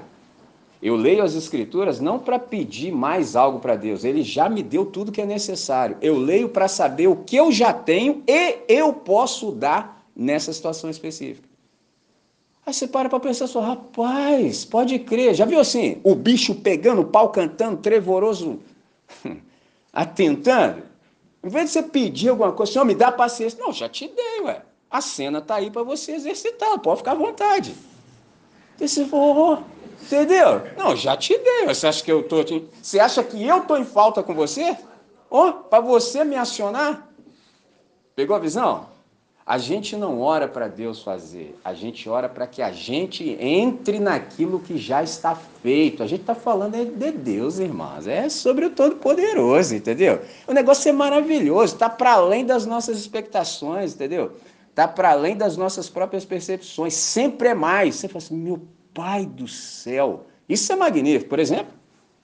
Eu 0.86 0.96
leio 0.96 1.24
as 1.24 1.34
Escrituras 1.34 2.00
não 2.00 2.20
para 2.20 2.38
pedir 2.38 2.92
mais 2.92 3.36
algo 3.36 3.60
para 3.60 3.75
Deus, 3.75 4.04
Ele 4.04 4.22
já 4.22 4.48
me 4.48 4.62
deu 4.62 4.86
tudo 4.86 5.12
que 5.12 5.20
é 5.20 5.25
necessário. 5.25 5.98
Eu 6.00 6.15
leio 6.15 6.48
para 6.48 6.68
saber 6.68 7.08
o 7.08 7.15
que 7.15 7.36
eu 7.36 7.51
já 7.51 7.74
tenho 7.74 8.22
e 8.27 8.60
eu 8.68 8.94
posso 8.94 9.51
dar 9.51 10.06
nessa 10.15 10.54
situação 10.54 10.88
específica. 10.88 11.50
Aí 12.63 12.72
você 12.72 12.88
para 12.88 13.10
para 13.10 13.20
pensar 13.20 13.48
só, 13.48 13.62
rapaz, 13.62 14.63
pode 14.63 15.00
crer. 15.00 15.34
Já 15.34 15.44
viu 15.44 15.60
assim, 15.60 16.00
o 16.04 16.13
bicho 16.13 16.54
pegando, 16.54 17.01
o 17.01 17.06
pau 17.06 17.30
cantando, 17.30 17.77
trevoroso, 17.77 18.60
atentando? 19.92 20.84
Em 21.44 21.50
vez 21.50 21.65
de 21.65 21.72
você 21.72 21.82
pedir 21.82 22.30
alguma 22.30 22.51
coisa, 22.51 22.74
Senhor, 22.74 22.86
me 22.86 22.94
dá 22.94 23.12
paciência. 23.12 23.58
Não, 23.60 23.74
já 23.74 23.89
te 23.89 24.08
dei, 24.08 24.42
ué. 24.42 24.62
A 24.92 25.01
cena 25.01 25.39
está 25.39 25.56
aí 25.56 25.72
para 25.72 25.82
você 25.82 26.12
exercitar, 26.12 26.77
pode 26.77 27.00
ficar 27.00 27.13
à 27.13 27.15
vontade. 27.15 27.74
E 28.80 28.88
você 28.88 29.04
falou, 29.06 29.54
oh, 29.54 29.75
entendeu? 30.02 30.62
Não, 30.78 30.96
já 30.96 31.16
te 31.16 31.38
dei. 31.38 31.66
Você 31.68 31.88
acha 31.88 32.04
que 32.04 32.12
eu 32.12 32.24
tô. 32.24 32.38
Você 32.82 33.00
acha 33.00 33.24
que 33.24 33.46
eu 33.46 33.62
tô 33.62 33.78
em 33.78 33.86
falta 33.86 34.22
com 34.22 34.34
você? 34.34 34.78
Oh, 35.30 35.52
para 35.52 35.82
você 35.82 36.24
me 36.24 36.36
acionar? 36.36 37.10
Pegou 38.16 38.36
a 38.36 38.40
visão? 38.40 38.88
A 39.46 39.60
gente 39.60 39.96
não 39.96 40.22
ora 40.22 40.48
para 40.48 40.68
Deus 40.68 41.04
fazer, 41.04 41.56
a 41.64 41.72
gente 41.72 42.10
ora 42.10 42.28
para 42.28 42.48
que 42.48 42.64
a 42.64 42.72
gente 42.72 43.38
entre 43.40 44.00
naquilo 44.00 44.60
que 44.60 44.75
já 44.75 45.04
está 45.04 45.36
feito. 45.36 46.02
A 46.02 46.08
gente 46.08 46.22
está 46.22 46.34
falando 46.34 46.74
é 46.74 46.84
de 46.84 47.12
Deus, 47.12 47.60
irmãos, 47.60 48.08
é 48.08 48.28
sobre 48.28 48.66
o 48.66 48.72
Todo-Poderoso, 48.72 49.75
entendeu? 49.75 50.20
O 50.48 50.52
negócio 50.52 50.90
é 50.90 50.92
maravilhoso, 50.92 51.75
está 51.75 51.88
para 51.88 52.14
além 52.14 52.44
das 52.44 52.66
nossas 52.66 52.98
expectações, 52.98 53.94
entendeu? 53.94 54.32
Está 54.72 54.88
para 54.88 55.12
além 55.12 55.38
das 55.38 55.56
nossas 55.56 55.90
próprias 55.90 56.25
percepções, 56.25 56.96
sempre 56.96 57.50
é 57.50 57.54
mais. 57.54 57.98
Você 57.98 58.08
fala 58.08 58.24
assim, 58.24 58.36
meu 58.36 58.60
Pai 58.96 59.25
do 59.25 59.46
céu, 59.46 60.25
isso 60.48 60.72
é 60.72 60.75
magnífico. 60.78 61.30
Por 61.30 61.38
exemplo, 61.38 61.74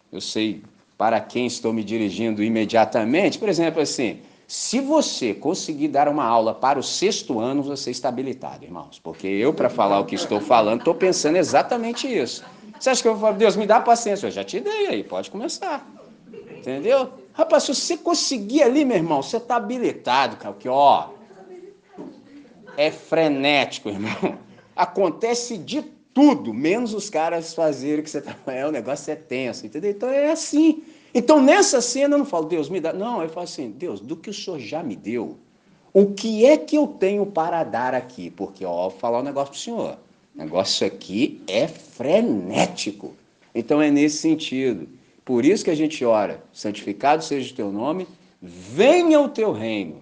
eu 0.10 0.22
sei 0.22 0.64
para 0.98 1.20
quem 1.20 1.46
estou 1.46 1.74
me 1.74 1.84
dirigindo 1.84 2.42
imediatamente, 2.42 3.38
por 3.38 3.50
exemplo, 3.50 3.82
assim. 3.82 4.22
Se 4.48 4.80
você 4.80 5.34
conseguir 5.34 5.90
dar 5.90 6.08
uma 6.08 6.24
aula 6.24 6.54
para 6.54 6.80
o 6.80 6.84
sexto 6.84 7.40
ano, 7.40 7.62
você 7.62 7.92
está 7.92 8.08
habilitado, 8.08 8.64
irmãos. 8.64 9.00
Porque 9.00 9.28
eu, 9.28 9.54
para 9.54 9.70
falar 9.70 10.00
o 10.00 10.06
que 10.06 10.16
estou 10.16 10.40
falando, 10.40 10.80
estou 10.80 10.96
pensando 10.96 11.38
exatamente 11.38 12.08
isso. 12.08 12.44
Você 12.80 12.90
acha 12.90 13.02
que 13.02 13.08
eu 13.08 13.14
vou 13.14 13.22
falar, 13.22 13.38
Deus, 13.38 13.58
me 13.58 13.66
dá 13.66 13.82
paciência? 13.82 14.28
Eu 14.28 14.32
já 14.32 14.44
te 14.44 14.60
dei 14.62 14.88
aí, 14.88 15.04
pode 15.04 15.30
começar. 15.30 15.86
Entendeu? 16.58 17.12
Rapaz, 17.34 17.64
se 17.64 17.76
você 17.76 17.98
conseguir 17.98 18.64
ali, 18.64 18.86
meu 18.86 18.98
irmão, 18.98 19.22
você 19.22 19.38
está 19.38 19.58
habilitado, 19.58 20.38
cara. 20.38 20.54
Porque, 20.54 20.70
ó, 20.70 21.10
é 22.78 22.92
frenético, 22.92 23.90
irmão. 23.90 24.38
Acontece 24.76 25.58
de 25.58 25.84
tudo, 26.14 26.54
menos 26.54 26.94
os 26.94 27.10
caras 27.10 27.54
fazerem 27.54 28.00
o 28.00 28.04
que 28.04 28.10
você 28.10 28.20
está. 28.20 28.36
É, 28.48 28.66
o 28.66 28.72
negócio 28.72 29.12
é 29.12 29.16
tenso, 29.16 29.66
entendeu? 29.66 29.92
Então 29.92 30.10
é 30.10 30.32
assim. 30.32 30.84
Então, 31.14 31.42
nessa 31.42 31.82
cena, 31.82 32.16
eu 32.16 32.20
não 32.20 32.26
falo, 32.26 32.46
Deus, 32.46 32.70
me 32.70 32.80
dá. 32.80 32.94
Não, 32.94 33.22
eu 33.22 33.30
falo 33.30 33.44
assim, 33.44 33.70
Deus, 33.70 34.00
do 34.00 34.16
que 34.16 34.30
o 34.30 34.34
Senhor 34.34 34.60
já 34.60 34.82
me 34.82 34.96
deu, 34.96 35.38
o 35.94 36.14
que 36.14 36.46
é 36.46 36.58
que 36.58 36.78
eu 36.78 36.88
tenho 36.88 37.26
para 37.26 37.64
dar 37.64 37.94
aqui? 37.94 38.30
Porque, 38.30 38.64
ó, 38.66 38.90
vou 38.90 39.00
falar 39.00 39.20
um 39.20 39.24
negócio 39.24 39.52
para 39.52 39.58
o 39.58 39.62
Senhor. 39.62 39.98
O 40.34 40.38
negócio 40.38 40.88
aqui 40.88 41.42
é 41.48 41.68
frenético. 41.68 43.14
Então, 43.54 43.82
é 43.82 43.92
nesse 43.92 44.20
sentido. 44.20 44.88
Por 45.26 45.46
isso 45.46 45.64
que 45.64 45.70
a 45.70 45.76
gente 45.76 46.04
ora, 46.04 46.42
santificado 46.54 47.24
seja 47.24 47.52
o 47.52 47.56
teu 47.56 47.72
nome, 47.72 48.08
venha 48.42 49.20
o 49.20 49.30
teu 49.30 49.52
reino, 49.52 50.02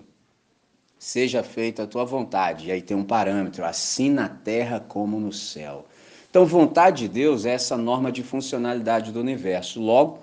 seja 0.98 1.44
feita 1.44 1.84
a 1.84 1.88
tua 1.88 2.06
vontade. 2.06 2.68
E 2.68 2.72
aí 2.72 2.82
tem 2.82 2.96
um 2.96 3.04
parâmetro, 3.04 3.66
assim 3.66 4.10
na 4.10 4.30
terra 4.30 4.80
como 4.80 5.20
no 5.20 5.34
céu. 5.34 5.86
Então, 6.30 6.46
vontade 6.46 7.04
de 7.04 7.10
Deus 7.10 7.46
é 7.46 7.52
essa 7.52 7.76
norma 7.76 8.12
de 8.12 8.22
funcionalidade 8.22 9.12
do 9.12 9.20
universo. 9.20 9.82
Logo, 9.82 10.20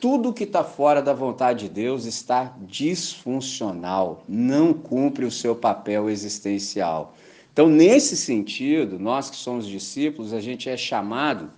tudo 0.00 0.32
que 0.32 0.44
está 0.44 0.64
fora 0.64 1.02
da 1.02 1.12
vontade 1.12 1.68
de 1.68 1.74
Deus 1.74 2.06
está 2.06 2.56
disfuncional, 2.62 4.24
não 4.26 4.72
cumpre 4.72 5.26
o 5.26 5.30
seu 5.30 5.54
papel 5.54 6.08
existencial. 6.08 7.14
Então, 7.52 7.68
nesse 7.68 8.16
sentido, 8.16 8.98
nós 8.98 9.28
que 9.28 9.36
somos 9.36 9.66
discípulos, 9.66 10.32
a 10.32 10.40
gente 10.40 10.70
é 10.70 10.76
chamado 10.78 11.50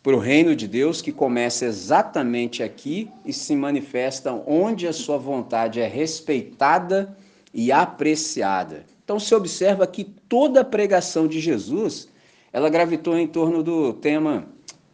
para 0.00 0.14
o 0.14 0.20
reino 0.20 0.54
de 0.54 0.68
Deus 0.68 1.02
que 1.02 1.10
começa 1.10 1.64
exatamente 1.64 2.62
aqui 2.62 3.10
e 3.26 3.32
se 3.32 3.56
manifesta 3.56 4.32
onde 4.46 4.86
a 4.86 4.92
sua 4.92 5.18
vontade 5.18 5.80
é 5.80 5.88
respeitada 5.88 7.16
e 7.52 7.72
apreciada. 7.72 8.84
Então, 9.02 9.18
se 9.18 9.34
observa 9.34 9.88
que 9.88 10.04
toda 10.04 10.60
a 10.60 10.64
pregação 10.64 11.26
de 11.26 11.40
Jesus, 11.40 12.08
ela 12.52 12.68
gravitou 12.68 13.16
em 13.16 13.26
torno 13.26 13.62
do 13.62 13.92
tema 13.92 14.46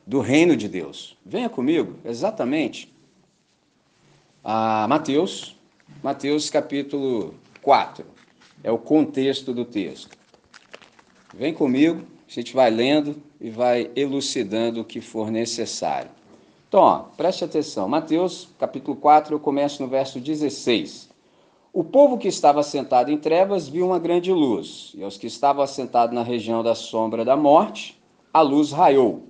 do 0.07 0.21
reino 0.21 0.57
de 0.57 0.69
Deus. 0.69 1.17
Venha 1.25 1.49
comigo, 1.49 1.97
exatamente. 2.05 2.93
A 4.45 4.87
Mateus, 4.89 5.57
Mateus 6.03 6.49
capítulo 6.51 7.35
4. 7.63 8.05
É 8.63 8.71
o 8.71 8.79
contexto 8.79 9.53
do 9.53 9.65
texto. 9.65 10.17
Vem 11.35 11.53
comigo, 11.53 12.03
a 12.29 12.33
gente 12.33 12.55
vai 12.55 12.71
lendo 12.71 13.21
e 13.41 13.51
vai 13.51 13.91
elucidando 13.97 14.81
o 14.81 14.85
que 14.85 15.01
for 15.01 15.31
necessário. 15.31 16.11
Então, 16.69 16.81
ó, 16.81 16.99
preste 17.17 17.45
atenção. 17.45 17.89
Mateus 17.89 18.49
capítulo 18.59 18.97
4, 18.97 19.35
eu 19.35 19.41
começo 19.41 19.83
no 19.83 19.89
verso 19.89 20.21
16. 20.21 21.06
O 21.77 21.85
povo 21.85 22.17
que 22.17 22.27
estava 22.27 22.63
sentado 22.63 23.11
em 23.11 23.19
trevas 23.19 23.69
viu 23.69 23.85
uma 23.85 23.99
grande 23.99 24.33
luz, 24.33 24.93
e 24.95 25.05
aos 25.05 25.19
que 25.19 25.27
estavam 25.27 25.63
assentados 25.63 26.15
na 26.15 26.23
região 26.23 26.63
da 26.63 26.75
sombra 26.75 27.23
da 27.23 27.37
morte, 27.37 28.01
a 28.33 28.41
luz 28.41 28.73
raiou. 28.73 29.25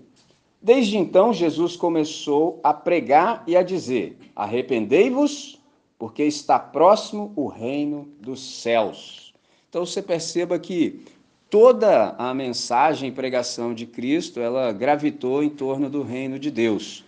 Desde 0.63 0.97
então, 0.97 1.33
Jesus 1.33 1.75
começou 1.75 2.61
a 2.63 2.73
pregar 2.73 3.43
e 3.49 3.57
a 3.57 3.65
dizer: 3.65 4.17
Arrependei-vos, 4.37 5.61
porque 5.99 6.23
está 6.23 6.57
próximo 6.57 7.33
o 7.35 7.49
reino 7.49 8.09
dos 8.21 8.63
céus. 8.63 9.35
Então 9.69 9.85
você 9.85 10.01
perceba 10.01 10.57
que 10.57 11.05
toda 11.51 12.15
a 12.17 12.33
mensagem 12.33 13.09
e 13.09 13.13
pregação 13.13 13.75
de 13.75 13.87
Cristo, 13.87 14.39
ela 14.39 14.71
gravitou 14.71 15.43
em 15.43 15.51
torno 15.51 15.91
do 15.91 16.05
reino 16.05 16.39
de 16.39 16.53
Deus. 16.53 17.05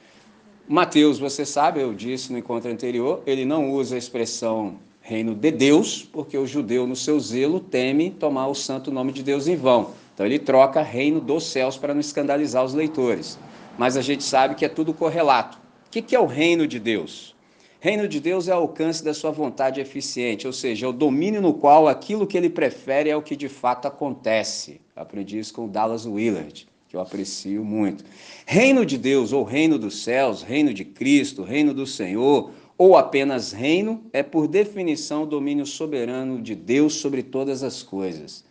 Mateus, 0.67 1.21
você 1.21 1.47
sabe, 1.47 1.81
eu 1.81 1.95
disse 1.95 2.33
no 2.33 2.39
encontro 2.39 2.69
anterior, 2.73 3.23
ele 3.25 3.45
não 3.45 3.71
usa 3.71 3.95
a 3.95 3.99
expressão 3.99 4.88
reino 5.09 5.35
de 5.35 5.51
Deus, 5.51 6.09
porque 6.13 6.39
o 6.39 6.47
judeu, 6.47 6.87
no 6.87 6.95
seu 6.95 7.19
zelo, 7.19 7.59
teme 7.59 8.11
tomar 8.11 8.47
o 8.47 8.55
santo 8.55 8.93
nome 8.93 9.11
de 9.11 9.23
Deus 9.23 9.49
em 9.49 9.57
vão. 9.57 9.91
Então 10.15 10.25
ele 10.25 10.39
troca 10.39 10.83
reino 10.83 11.21
dos 11.21 11.47
céus 11.47 11.77
para 11.77 11.93
não 11.93 12.01
escandalizar 12.01 12.65
os 12.65 12.75
leitores 12.75 13.39
mas 13.79 13.97
a 13.97 14.03
gente 14.03 14.25
sabe 14.25 14.57
que 14.57 14.65
é 14.65 14.69
tudo 14.69 14.93
correlato. 14.93 15.57
O 15.87 15.91
que 15.91 16.15
é 16.15 16.21
o 16.21 16.27
reino 16.27 16.67
de 16.67 16.81
Deus? 16.81 17.35
Reino 17.81 18.09
de 18.09 18.19
Deus 18.19 18.49
é 18.49 18.55
o 18.55 18.59
alcance 18.59 19.05
da 19.05 19.15
sua 19.15 19.31
vontade 19.31 19.81
eficiente, 19.81 20.49
ou 20.49 20.53
seja, 20.53 20.85
é 20.85 20.89
o 20.89 20.93
domínio 20.93 21.41
no 21.41 21.55
qual 21.55 21.87
aquilo 21.87 22.27
que 22.27 22.37
ele 22.37 22.51
prefere 22.51 23.09
é 23.09 23.17
o 23.17 23.23
que 23.23 23.37
de 23.37 23.49
fato 23.49 23.87
acontece. 23.87 24.81
Eu 24.97 25.03
aprendi 25.03 25.39
isso 25.39 25.55
com 25.55 25.67
o 25.67 25.69
Dallas 25.69 26.05
Willard, 26.05 26.67
que 26.89 26.97
eu 26.97 27.01
aprecio 27.01 27.65
muito. 27.65 28.05
Reino 28.45 28.85
de 28.85 28.99
Deus, 28.99 29.33
ou 29.33 29.45
reino 29.45 29.79
dos 29.79 30.03
céus, 30.03 30.43
reino 30.43 30.75
de 30.75 30.85
Cristo, 30.85 31.45
reino 31.45 31.73
do 31.73 31.87
Senhor, 31.87 32.51
ou 32.79 32.97
apenas 32.97 33.51
reino, 33.51 34.05
é 34.13 34.23
por 34.23 34.47
definição 34.47 35.25
o 35.25 35.27
domínio 35.27 35.67
soberano 35.67 36.41
de 36.41 36.55
Deus 36.55 36.95
sobre 36.95 37.25
todas 37.25 37.65
as 37.65 37.83
coisas. 37.83 38.45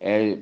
É 0.00 0.38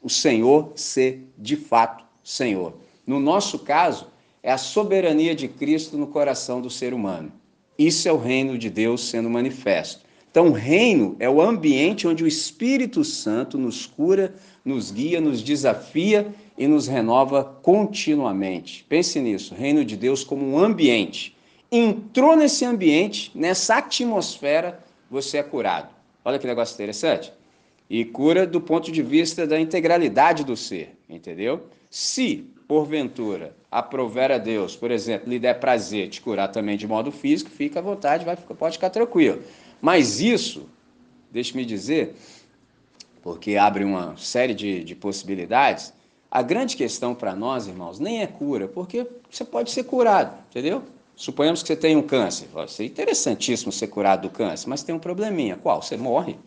o 0.00 0.08
Senhor 0.08 0.70
ser 0.76 1.28
de 1.36 1.56
fato 1.56 2.04
Senhor. 2.22 2.74
No 3.04 3.18
nosso 3.18 3.58
caso, 3.58 4.06
é 4.40 4.52
a 4.52 4.58
soberania 4.58 5.34
de 5.34 5.48
Cristo 5.48 5.98
no 5.98 6.06
coração 6.06 6.60
do 6.60 6.70
ser 6.70 6.94
humano. 6.94 7.32
Isso 7.76 8.08
é 8.08 8.12
o 8.12 8.16
reino 8.16 8.56
de 8.56 8.70
Deus 8.70 9.08
sendo 9.08 9.28
manifesto. 9.28 10.06
Então, 10.30 10.52
reino 10.52 11.16
é 11.18 11.28
o 11.28 11.40
ambiente 11.40 12.06
onde 12.06 12.22
o 12.22 12.26
Espírito 12.26 13.02
Santo 13.02 13.58
nos 13.58 13.86
cura, 13.86 14.34
nos 14.64 14.90
guia, 14.90 15.20
nos 15.20 15.42
desafia 15.42 16.32
e 16.56 16.66
nos 16.66 16.86
renova 16.86 17.42
continuamente. 17.42 18.84
Pense 18.88 19.18
nisso, 19.18 19.54
reino 19.54 19.84
de 19.84 19.96
Deus 19.96 20.22
como 20.22 20.46
um 20.46 20.58
ambiente. 20.58 21.35
Entrou 21.70 22.36
nesse 22.36 22.64
ambiente, 22.64 23.30
nessa 23.34 23.76
atmosfera, 23.76 24.78
você 25.10 25.38
é 25.38 25.42
curado. 25.42 25.88
Olha 26.24 26.38
que 26.38 26.46
negócio 26.46 26.74
interessante. 26.74 27.32
E 27.88 28.04
cura 28.04 28.46
do 28.46 28.60
ponto 28.60 28.90
de 28.90 29.02
vista 29.02 29.46
da 29.46 29.58
integralidade 29.58 30.44
do 30.44 30.56
ser, 30.56 30.96
entendeu? 31.08 31.66
Se 31.90 32.44
porventura, 32.66 33.54
aprover 33.70 34.32
a 34.32 34.38
Deus, 34.38 34.74
por 34.74 34.90
exemplo, 34.90 35.28
lhe 35.28 35.38
der 35.38 35.60
prazer 35.60 36.08
te 36.08 36.20
curar 36.20 36.48
também 36.48 36.76
de 36.76 36.86
modo 36.86 37.12
físico, 37.12 37.50
fica 37.50 37.78
à 37.78 37.82
vontade, 37.82 38.24
vai, 38.24 38.36
pode 38.36 38.76
ficar 38.76 38.90
tranquilo. 38.90 39.42
Mas 39.80 40.20
isso, 40.20 40.68
deixe-me 41.30 41.64
dizer, 41.64 42.14
porque 43.22 43.56
abre 43.56 43.84
uma 43.84 44.16
série 44.16 44.54
de, 44.54 44.82
de 44.82 44.94
possibilidades. 44.94 45.92
A 46.30 46.42
grande 46.42 46.76
questão 46.76 47.14
para 47.14 47.36
nós, 47.36 47.68
irmãos, 47.68 48.00
nem 48.00 48.22
é 48.22 48.26
cura, 48.26 48.66
porque 48.66 49.06
você 49.30 49.44
pode 49.44 49.70
ser 49.70 49.84
curado, 49.84 50.36
entendeu? 50.50 50.82
Suponhamos 51.16 51.62
que 51.62 51.68
você 51.68 51.76
tem 51.76 51.96
um 51.96 52.02
câncer. 52.02 52.46
Vai 52.52 52.68
ser 52.68 52.84
interessantíssimo 52.84 53.72
ser 53.72 53.86
curado 53.86 54.28
do 54.28 54.30
câncer, 54.30 54.68
mas 54.68 54.82
tem 54.82 54.94
um 54.94 54.98
probleminha. 54.98 55.56
Qual? 55.56 55.80
Você 55.80 55.96
morre. 55.96 56.38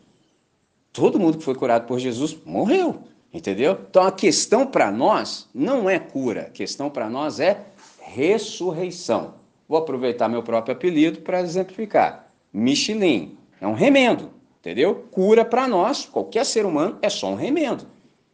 Todo 0.94 1.20
mundo 1.20 1.40
que 1.40 1.44
foi 1.44 1.56
curado 1.56 1.88
por 1.88 1.98
Jesus 1.98 2.38
morreu, 2.46 3.02
entendeu? 3.34 3.80
Então 3.90 4.04
a 4.04 4.12
questão 4.12 4.68
para 4.68 4.92
nós 4.92 5.50
não 5.54 5.90
é 5.90 5.98
cura, 5.98 6.42
a 6.44 6.50
questão 6.50 6.90
para 6.90 7.10
nós 7.10 7.40
é 7.40 7.66
ressurreição. 8.00 9.36
Vou 9.68 9.78
aproveitar 9.78 10.30
meu 10.30 10.44
próprio 10.44 10.76
apelido 10.76 11.22
para 11.22 11.42
exemplificar. 11.42 12.32
Michelin 12.52 13.38
é 13.62 13.68
um 13.68 13.74
remendo, 13.74 14.32
entendeu? 14.60 15.08
Cura 15.12 15.46
para 15.46 15.68
nós, 15.68 16.06
qualquer 16.06 16.46
ser 16.46 16.66
humano, 16.66 16.98
é 17.02 17.10
só 17.10 17.30
um 17.30 17.36
remendo, 17.36 17.86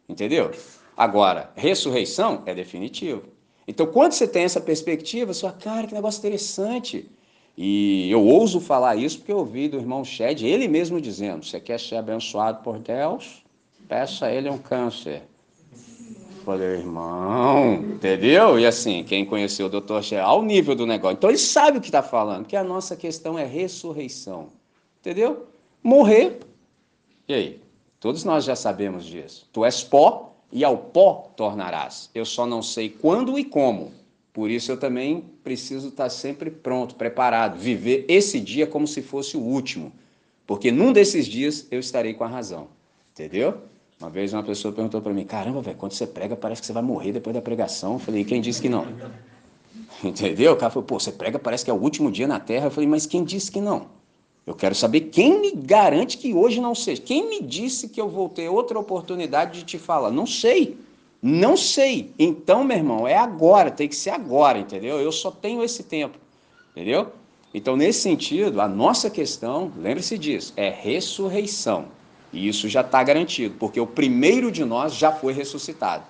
entendeu? 0.08 0.50
Agora, 0.96 1.50
ressurreição 1.54 2.42
é 2.46 2.54
definitivo. 2.54 3.22
Então, 3.66 3.86
quando 3.86 4.12
você 4.12 4.28
tem 4.28 4.44
essa 4.44 4.60
perspectiva, 4.60 5.34
fala, 5.34 5.52
cara, 5.52 5.86
que 5.86 5.94
negócio 5.94 6.20
interessante. 6.20 7.10
E 7.56 8.10
eu 8.10 8.22
ouso 8.22 8.60
falar 8.60 8.96
isso 8.96 9.18
porque 9.18 9.32
eu 9.32 9.38
ouvi 9.38 9.68
do 9.68 9.78
irmão 9.78 10.04
Shed, 10.04 10.46
ele 10.46 10.68
mesmo 10.68 11.00
dizendo: 11.00 11.44
você 11.44 11.58
quer 11.58 11.80
ser 11.80 11.96
abençoado 11.96 12.62
por 12.62 12.78
Deus? 12.78 13.42
Peça 13.88 14.26
a 14.26 14.32
ele 14.32 14.50
um 14.50 14.58
câncer. 14.58 15.22
Falei, 16.44 16.76
irmão, 16.76 17.74
entendeu? 17.74 18.58
E 18.58 18.66
assim, 18.66 19.02
quem 19.02 19.24
conheceu 19.24 19.66
o 19.66 19.68
doutor 19.70 20.02
Shed, 20.04 20.20
ao 20.20 20.42
nível 20.42 20.76
do 20.76 20.86
negócio. 20.86 21.16
Então 21.16 21.30
ele 21.30 21.38
sabe 21.38 21.78
o 21.78 21.80
que 21.80 21.88
está 21.88 22.02
falando, 22.02 22.46
que 22.46 22.56
a 22.56 22.62
nossa 22.62 22.94
questão 22.94 23.38
é 23.38 23.44
ressurreição. 23.44 24.48
Entendeu? 25.00 25.46
Morrer. 25.82 26.40
E 27.26 27.34
aí? 27.34 27.60
Todos 27.98 28.22
nós 28.22 28.44
já 28.44 28.54
sabemos 28.54 29.04
disso. 29.04 29.48
Tu 29.52 29.64
és 29.64 29.82
pó, 29.82 30.35
e 30.52 30.64
ao 30.64 30.76
pó 30.76 31.30
tornarás. 31.36 32.10
Eu 32.14 32.24
só 32.24 32.46
não 32.46 32.62
sei 32.62 32.88
quando 32.88 33.38
e 33.38 33.44
como. 33.44 33.92
Por 34.32 34.50
isso 34.50 34.70
eu 34.70 34.76
também 34.76 35.24
preciso 35.42 35.88
estar 35.88 36.10
sempre 36.10 36.50
pronto, 36.50 36.94
preparado, 36.94 37.58
viver 37.58 38.04
esse 38.08 38.38
dia 38.38 38.66
como 38.66 38.86
se 38.86 39.00
fosse 39.00 39.36
o 39.36 39.40
último. 39.40 39.92
Porque 40.46 40.70
num 40.70 40.92
desses 40.92 41.26
dias 41.26 41.66
eu 41.70 41.80
estarei 41.80 42.14
com 42.14 42.24
a 42.24 42.28
razão. 42.28 42.68
Entendeu? 43.12 43.62
Uma 43.98 44.10
vez 44.10 44.34
uma 44.34 44.42
pessoa 44.42 44.74
perguntou 44.74 45.00
para 45.00 45.12
mim: 45.12 45.24
Caramba, 45.24 45.62
velho, 45.62 45.76
quando 45.76 45.92
você 45.92 46.06
prega 46.06 46.36
parece 46.36 46.60
que 46.60 46.66
você 46.66 46.72
vai 46.72 46.82
morrer 46.82 47.12
depois 47.12 47.34
da 47.34 47.40
pregação. 47.40 47.94
Eu 47.94 47.98
falei: 47.98 48.24
Quem 48.24 48.40
disse 48.40 48.60
que 48.60 48.68
não? 48.68 48.86
Entendeu? 50.04 50.52
O 50.52 50.56
cara 50.56 50.70
falou: 50.70 50.86
Pô, 50.86 51.00
você 51.00 51.10
prega 51.10 51.38
parece 51.38 51.64
que 51.64 51.70
é 51.70 51.74
o 51.74 51.80
último 51.80 52.12
dia 52.12 52.26
na 52.26 52.38
terra. 52.38 52.66
Eu 52.66 52.70
falei: 52.70 52.88
Mas 52.88 53.06
quem 53.06 53.24
disse 53.24 53.50
que 53.50 53.60
não? 53.60 53.86
Eu 54.46 54.54
quero 54.54 54.76
saber 54.76 55.00
quem 55.00 55.40
me 55.40 55.50
garante 55.50 56.16
que 56.16 56.32
hoje 56.32 56.60
não 56.60 56.72
seja. 56.72 57.02
Quem 57.02 57.28
me 57.28 57.42
disse 57.42 57.88
que 57.88 58.00
eu 58.00 58.08
vou 58.08 58.28
ter 58.28 58.48
outra 58.48 58.78
oportunidade 58.78 59.58
de 59.58 59.64
te 59.64 59.78
falar? 59.78 60.12
Não 60.12 60.24
sei. 60.24 60.78
Não 61.20 61.56
sei. 61.56 62.12
Então, 62.16 62.62
meu 62.62 62.76
irmão, 62.76 63.08
é 63.08 63.16
agora, 63.16 63.72
tem 63.72 63.88
que 63.88 63.96
ser 63.96 64.10
agora, 64.10 64.56
entendeu? 64.56 65.00
Eu 65.00 65.10
só 65.10 65.32
tenho 65.32 65.64
esse 65.64 65.82
tempo, 65.82 66.16
entendeu? 66.70 67.12
Então, 67.52 67.76
nesse 67.76 68.00
sentido, 68.02 68.60
a 68.60 68.68
nossa 68.68 69.10
questão, 69.10 69.72
lembre-se 69.76 70.16
disso, 70.16 70.52
é 70.56 70.70
ressurreição. 70.70 71.86
E 72.32 72.46
isso 72.46 72.68
já 72.68 72.82
está 72.82 73.02
garantido, 73.02 73.56
porque 73.58 73.80
o 73.80 73.86
primeiro 73.86 74.52
de 74.52 74.64
nós 74.64 74.94
já 74.94 75.10
foi 75.10 75.32
ressuscitado. 75.32 76.04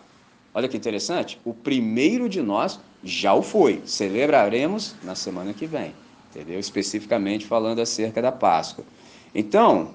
Olha 0.52 0.69
que 0.69 0.76
interessante, 0.76 1.40
o 1.43 1.55
primeiro 1.55 2.28
de 2.28 2.43
nós 2.43 2.78
já 3.02 3.33
o 3.33 3.40
foi. 3.40 3.81
Celebraremos 3.87 4.95
na 5.02 5.14
semana 5.14 5.55
que 5.55 5.66
vem 5.66 5.95
entendeu? 6.37 6.61
Especificamente 6.61 7.47
falando 7.47 7.81
acerca 7.81 8.21
da 8.21 8.31
Páscoa. 8.31 8.85
Então, 9.35 9.95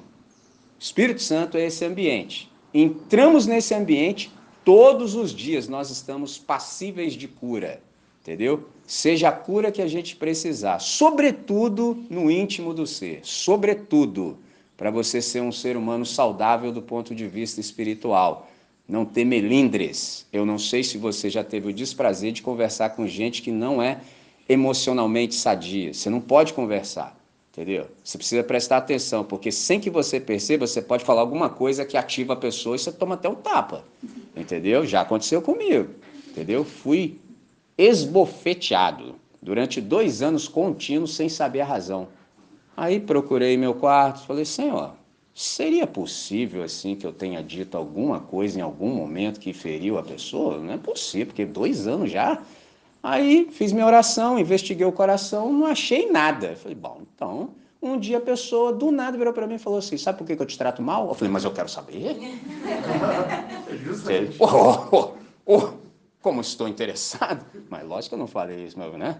Espírito 0.80 1.22
Santo 1.22 1.58
é 1.58 1.66
esse 1.68 1.86
ambiente. 1.86 2.52
Entramos 2.74 3.46
nesse 3.46 3.76
ambiente 3.76 4.32
todos 4.66 5.14
os 5.14 5.32
dias, 5.32 5.68
nós 5.68 5.92
estamos 5.92 6.38
passíveis 6.38 7.14
de 7.14 7.27
cura, 7.27 7.82
entendeu? 8.22 8.68
Seja 8.88 9.30
a 9.30 9.32
cura 9.32 9.72
que 9.72 9.82
a 9.82 9.88
gente 9.88 10.16
precisar, 10.16 10.80
sobretudo 10.80 12.04
no 12.10 12.30
íntimo 12.32 12.74
do 12.74 12.88
ser, 12.88 13.20
sobretudo 13.24 14.38
para 14.75 14.90
você 14.90 15.22
ser 15.22 15.42
um 15.42 15.51
ser 15.51 15.77
humano 15.77 16.06
saudável 16.06 16.72
do 16.72 16.82
ponto 16.82 17.14
de 17.14 17.27
vista 17.27 17.62
espiritual. 17.62 18.50
Não 18.88 19.06
ter 19.06 19.24
melindres. 19.24 20.25
Eu 20.34 20.46
não 20.46 20.58
sei 20.58 20.84
se 20.84 20.98
você 20.98 21.30
já 21.30 21.44
teve 21.44 21.70
o 21.70 21.74
desprazer 21.74 22.34
de 22.34 22.42
conversar 22.42 22.90
com 22.90 23.08
gente 23.08 23.42
que 23.42 23.51
não 23.51 23.82
é 23.82 24.01
emocionalmente 24.51 25.35
sadia. 25.35 25.94
Você 25.94 26.09
não 26.09 26.20
pode 26.20 26.53
conversar, 26.53 27.18
entendeu? 27.51 27.87
Você 28.03 28.18
precisa 28.18 28.44
prestar 28.44 28.77
atenção, 28.77 29.24
porque 29.24 29.51
sem 29.51 29.79
que 29.79 29.90
você 29.90 30.20
perceba, 30.20 30.68
você 30.68 30.81
pode 30.81 31.05
falar 31.05 31.22
alguma 31.22 31.50
coisa 31.50 31.85
que 31.85 31.96
ativa 31.96 32.33
a 32.33 32.35
pessoa 32.35 32.75
e 32.75 32.79
você 32.79 32.92
toma 32.92 33.16
até 33.16 33.29
um 33.29 33.35
tapa, 33.35 33.85
entendeu? 34.35 34.85
Já 34.85 35.01
aconteceu 35.01 35.42
comigo, 35.42 35.90
entendeu? 36.27 36.66
Fui 36.66 37.18
esbofeteado 37.77 39.16
durante 39.42 39.79
dois 39.79 40.22
anos 40.22 40.48
contínuos 40.48 41.16
sem 41.16 41.29
saber 41.29 41.61
a 41.61 41.66
razão. 41.66 42.09
Aí 42.75 43.00
procurei 43.00 43.55
meu 43.57 43.74
quarto, 43.74 44.25
falei, 44.25 44.46
Senhor, 44.46 44.92
seria 45.33 45.87
possível 45.87 46.61
assim 46.64 46.96
que 46.96 47.07
eu 47.07 47.14
tenha 47.14 47.42
dito 47.42 47.77
alguma 47.77 48.20
coisa 48.20 48.59
em 48.59 48.61
algum 48.61 48.90
momento 48.90 49.40
que 49.40 49.53
feriu 49.53 49.98
a 49.98 50.03
pessoa? 50.03 50.57
Não 50.57 50.74
é 50.74 50.77
possível, 50.77 51.27
porque 51.27 51.46
dois 51.46 51.87
anos 51.87 52.11
já 52.11 52.42
Aí 53.03 53.50
fiz 53.51 53.72
minha 53.72 53.85
oração, 53.85 54.37
investiguei 54.37 54.85
o 54.85 54.92
coração, 54.92 55.51
não 55.51 55.66
achei 55.66 56.11
nada. 56.11 56.55
falei, 56.55 56.75
bom, 56.75 57.01
então, 57.16 57.50
um 57.81 57.98
dia 58.00 58.20
a 58.20 58.22
pessoa 58.22 58.72
do 58.72 58.92
nada 58.92 59.18
virou 59.18 59.33
para 59.33 59.48
mim 59.48 59.55
e 59.55 59.59
falou 59.59 59.79
assim: 59.79 59.98
Sabe 59.98 60.20
por 60.20 60.27
que 60.27 60.40
eu 60.40 60.46
te 60.46 60.57
trato 60.57 60.81
mal? 60.83 61.07
Eu 61.07 61.16
falei, 61.16 61.33
mas 61.33 61.44
eu 61.44 61.51
quero 61.51 61.68
saber. 61.68 62.16
É 64.07 64.29
oh, 64.40 64.87
oh, 64.92 65.11
oh, 65.48 65.74
como 66.22 66.42
estou 66.42 66.68
interessado. 66.68 67.44
Mas 67.70 67.87
lógico 67.87 68.09
que 68.09 68.16
eu 68.16 68.20
não 68.20 68.27
falei 68.27 68.66
isso, 68.66 68.77
meu, 68.77 68.96
né? 68.98 69.20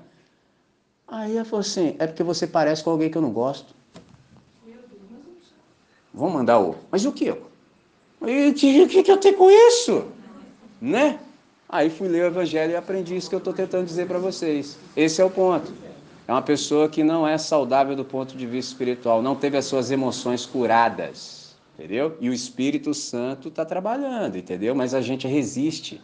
Aí 1.08 1.36
ela 1.36 1.46
falou 1.46 1.62
assim: 1.62 1.96
É 1.98 2.06
porque 2.06 2.22
você 2.22 2.46
parece 2.46 2.84
com 2.84 2.92
alguém 2.92 3.10
que 3.10 3.18
eu 3.18 3.22
não 3.22 3.32
gosto. 3.32 3.74
Vamos 6.14 6.34
mandar 6.34 6.60
o. 6.60 6.76
Mas 6.92 7.04
o 7.04 7.12
que? 7.12 7.32
O 7.32 8.54
que, 8.54 9.04
que 9.04 9.12
eu 9.12 9.18
tenho 9.18 9.38
com 9.38 9.50
isso? 9.50 10.06
Né? 10.80 11.20
Aí 11.72 11.90
fui 11.90 12.10
ler 12.10 12.24
o 12.24 12.28
Evangelho 12.28 12.74
e 12.74 12.76
aprendi 12.76 13.16
isso 13.16 13.30
que 13.30 13.36
eu 13.36 13.40
estou 13.40 13.54
tentando 13.54 13.86
dizer 13.86 14.06
para 14.06 14.20
vocês. 14.20 14.78
Esse 14.94 15.22
é 15.22 15.26
o 15.26 15.30
ponto. 15.30 15.72
É 16.28 16.32
uma 16.34 16.42
pessoa 16.42 16.90
que 16.90 17.02
não 17.02 17.26
é 17.26 17.38
saudável 17.38 17.96
do 17.96 18.04
ponto 18.04 18.36
de 18.36 18.46
vista 18.46 18.74
espiritual, 18.74 19.22
não 19.22 19.36
teve 19.36 19.56
as 19.56 19.66
suas 19.66 19.90
emoções 19.90 20.46
curadas, 20.46 21.56
entendeu? 21.74 22.18
E 22.20 22.30
o 22.30 22.34
Espírito 22.34 22.94
Santo 22.94 23.48
está 23.48 23.64
trabalhando, 23.64 24.38
entendeu? 24.38 24.76
Mas 24.76 24.94
a 24.94 25.00
gente 25.00 25.26
resiste. 25.28 26.02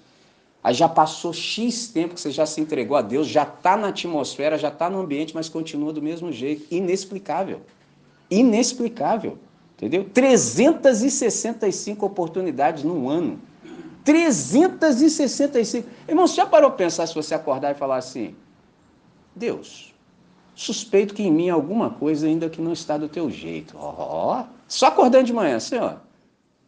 Aí 0.63 0.73
já 0.73 0.87
passou 0.87 1.33
X 1.33 1.89
tempo 1.89 2.15
que 2.15 2.21
você 2.21 2.31
já 2.31 2.45
se 2.45 2.61
entregou 2.61 2.95
a 2.95 3.01
Deus, 3.01 3.27
já 3.27 3.43
está 3.43 3.75
na 3.75 3.89
atmosfera, 3.89 4.57
já 4.57 4.69
está 4.69 4.89
no 4.89 5.01
ambiente, 5.01 5.35
mas 5.35 5.49
continua 5.49 5.91
do 5.91 6.01
mesmo 6.01 6.31
jeito. 6.31 6.65
Inexplicável. 6.73 7.59
Inexplicável. 8.31 9.37
Entendeu? 9.75 10.05
365 10.13 12.05
oportunidades 12.05 12.83
num 12.85 13.09
ano. 13.09 13.39
365. 14.07 15.85
Irmão, 16.07 16.25
você 16.25 16.35
já 16.35 16.45
parou 16.45 16.69
para 16.69 16.77
pensar 16.77 17.05
se 17.05 17.13
você 17.13 17.35
acordar 17.35 17.71
e 17.71 17.75
falar 17.77 17.97
assim: 17.97 18.33
Deus, 19.35 19.93
suspeito 20.55 21.13
que 21.13 21.23
em 21.23 21.31
mim 21.31 21.49
alguma 21.49 21.89
coisa 21.89 22.25
ainda 22.25 22.49
que 22.49 22.61
não 22.61 22.71
está 22.71 22.97
do 22.97 23.09
teu 23.09 23.29
jeito. 23.29 23.75
Ó, 23.77 24.39
oh, 24.39 24.45
só 24.65 24.87
acordando 24.87 25.25
de 25.25 25.33
manhã, 25.33 25.59
Senhor, 25.59 25.99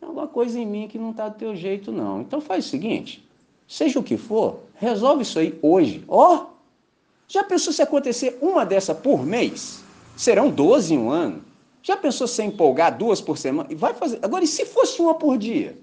alguma 0.01 0.27
coisa 0.27 0.59
em 0.59 0.65
mim 0.65 0.89
que 0.89 0.99
não 0.99 1.11
está 1.11 1.29
do 1.29 1.35
teu 1.35 1.55
jeito, 1.55 1.93
não. 1.93 2.19
Então 2.19 2.41
faz 2.41 2.65
o 2.65 2.69
seguinte: 2.69 3.25
seja 3.65 3.97
o 3.99 4.03
que 4.03 4.17
for, 4.17 4.59
resolve 4.75 5.21
isso 5.21 5.39
aí 5.39 5.57
hoje. 5.61 6.03
Ó, 6.09 6.35
oh, 6.35 6.45
já 7.25 7.41
pensou 7.41 7.71
se 7.71 7.81
acontecer 7.81 8.37
uma 8.41 8.65
dessa 8.65 8.93
por 8.93 9.25
mês? 9.25 9.81
Serão 10.17 10.49
12 10.49 10.93
em 10.93 10.97
um 10.97 11.09
ano. 11.09 11.41
Já 11.81 11.95
pensou 11.95 12.27
se 12.27 12.43
empolgar 12.43 12.97
duas 12.97 13.21
por 13.21 13.37
semana? 13.37 13.69
E 13.71 13.75
vai 13.75 13.93
fazer. 13.93 14.19
Agora, 14.21 14.43
e 14.43 14.47
se 14.47 14.65
fosse 14.65 15.01
uma 15.01 15.13
por 15.13 15.37
dia? 15.37 15.77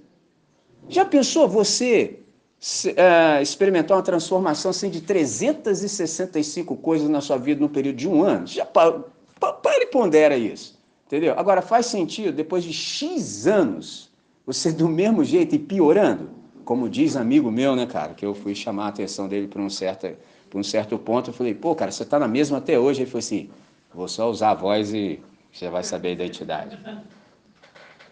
Já 0.88 1.04
pensou 1.04 1.48
você 1.48 2.20
uh, 2.60 3.42
experimentar 3.42 3.96
uma 3.96 4.02
transformação 4.02 4.70
assim, 4.70 4.88
de 4.88 5.00
365 5.00 6.76
coisas 6.76 7.08
na 7.08 7.20
sua 7.20 7.36
vida 7.36 7.60
no 7.60 7.68
período 7.68 7.96
de 7.96 8.08
um 8.08 8.22
ano? 8.22 8.46
Já 8.46 8.64
para, 8.64 9.00
para 9.40 9.82
e 9.82 9.86
pondera 9.86 10.36
isso. 10.36 10.78
Entendeu? 11.06 11.34
Agora, 11.38 11.62
faz 11.62 11.86
sentido, 11.86 12.32
depois 12.32 12.64
de 12.64 12.72
X 12.72 13.46
anos, 13.46 14.10
você 14.44 14.72
do 14.72 14.88
mesmo 14.88 15.24
jeito 15.24 15.54
e 15.54 15.58
piorando? 15.58 16.30
Como 16.64 16.88
diz 16.88 17.16
amigo 17.16 17.50
meu, 17.50 17.76
né, 17.76 17.86
cara, 17.86 18.12
que 18.12 18.26
eu 18.26 18.34
fui 18.34 18.54
chamar 18.54 18.86
a 18.86 18.88
atenção 18.88 19.28
dele 19.28 19.46
para 19.46 19.62
um 19.62 19.70
certo, 19.70 20.08
por 20.50 20.58
um 20.58 20.64
certo 20.64 20.98
ponto, 20.98 21.30
eu 21.30 21.34
falei, 21.34 21.54
pô, 21.54 21.76
cara, 21.76 21.92
você 21.92 22.02
está 22.02 22.18
na 22.18 22.26
mesma 22.26 22.58
até 22.58 22.76
hoje? 22.76 23.02
Ele 23.02 23.10
falou 23.10 23.20
assim, 23.20 23.50
vou 23.94 24.08
só 24.08 24.28
usar 24.28 24.50
a 24.50 24.54
voz 24.54 24.92
e 24.92 25.20
você 25.52 25.68
vai 25.70 25.84
saber 25.84 26.08
a 26.08 26.12
identidade 26.12 26.76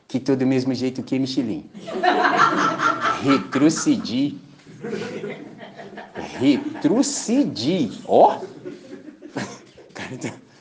que 0.08 0.20
tô 0.20 0.36
do 0.36 0.46
mesmo 0.46 0.74
jeito 0.74 1.02
que 1.02 1.18
Michelin. 1.18 1.68
Retrocedi. 3.22 4.38
Retrocedi. 6.38 8.00
Ó! 8.06 8.38
Oh. 8.38 8.54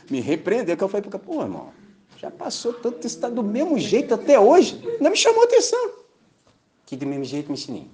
me 0.10 0.20
repreendeu, 0.20 0.78
que 0.78 0.84
eu 0.84 0.88
falei, 0.88 1.10
pô, 1.10 1.42
irmão, 1.42 1.70
Já 2.18 2.32
passou 2.32 2.74
tanto, 2.74 3.06
está 3.06 3.30
do 3.30 3.44
mesmo 3.44 3.78
jeito 3.78 4.14
até 4.14 4.40
hoje. 4.40 4.82
Não 5.00 5.12
me 5.12 5.18
chamou 5.18 5.44
atenção. 5.44 5.92
Que 6.86 6.96
do 6.96 7.06
mesmo 7.06 7.26
jeito, 7.26 7.52
Michininho? 7.52 7.90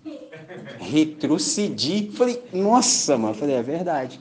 Retrocedi. 0.80 2.12
Falei, 2.16 2.44
nossa, 2.54 3.18
mano. 3.18 3.34
Falei, 3.34 3.56
é 3.56 3.64
verdade. 3.64 4.20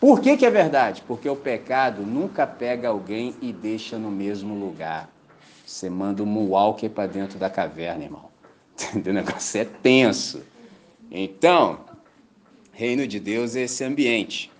Por 0.00 0.20
que, 0.20 0.36
que 0.36 0.46
é 0.46 0.50
verdade? 0.50 1.02
Porque 1.06 1.28
o 1.28 1.36
pecado 1.36 2.02
nunca 2.02 2.46
pega 2.46 2.88
alguém 2.88 3.34
e 3.40 3.52
deixa 3.52 3.98
no 3.98 4.10
mesmo 4.10 4.54
lugar. 4.54 5.11
Você 5.72 5.88
manda 5.88 6.22
um 6.22 6.48
walker 6.50 6.90
para 6.90 7.06
dentro 7.08 7.38
da 7.38 7.48
caverna, 7.48 8.04
irmão. 8.04 8.30
O 8.94 9.12
negócio 9.12 9.58
é 9.58 9.64
tenso. 9.64 10.42
Então, 11.10 11.80
reino 12.72 13.06
de 13.06 13.18
Deus 13.18 13.56
é 13.56 13.62
esse 13.62 13.82
ambiente. 13.82 14.50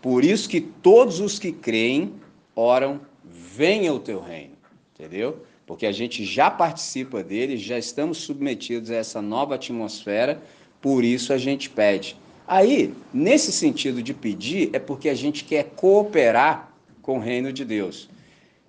Por 0.00 0.24
isso 0.24 0.48
que 0.48 0.62
todos 0.62 1.20
os 1.20 1.38
que 1.38 1.52
creem 1.52 2.14
oram, 2.56 2.98
venha 3.22 3.92
o 3.92 4.00
teu 4.00 4.22
reino. 4.22 4.54
Entendeu? 4.94 5.44
Porque 5.66 5.84
a 5.84 5.92
gente 5.92 6.24
já 6.24 6.50
participa 6.50 7.22
dele, 7.22 7.58
já 7.58 7.76
estamos 7.76 8.18
submetidos 8.18 8.90
a 8.90 8.96
essa 8.96 9.20
nova 9.20 9.56
atmosfera, 9.56 10.42
por 10.80 11.04
isso 11.04 11.34
a 11.34 11.38
gente 11.38 11.68
pede. 11.68 12.16
Aí, 12.48 12.94
nesse 13.12 13.52
sentido 13.52 14.02
de 14.02 14.14
pedir, 14.14 14.70
é 14.72 14.78
porque 14.78 15.10
a 15.10 15.14
gente 15.14 15.44
quer 15.44 15.64
cooperar 15.76 16.72
com 17.02 17.18
o 17.18 17.20
reino 17.20 17.52
de 17.52 17.66
Deus. 17.66 18.08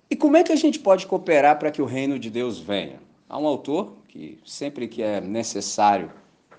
E 0.08 0.14
como 0.14 0.36
é 0.36 0.44
que 0.44 0.52
a 0.52 0.56
gente 0.56 0.78
pode 0.78 1.06
cooperar 1.06 1.58
para 1.58 1.70
que 1.70 1.82
o 1.82 1.84
reino 1.84 2.18
de 2.18 2.30
Deus 2.30 2.60
venha? 2.60 3.00
Há 3.28 3.38
um 3.38 3.46
autor 3.46 3.92
que 4.06 4.38
sempre 4.44 4.86
que 4.86 5.02
é 5.02 5.20
necessário 5.20 6.10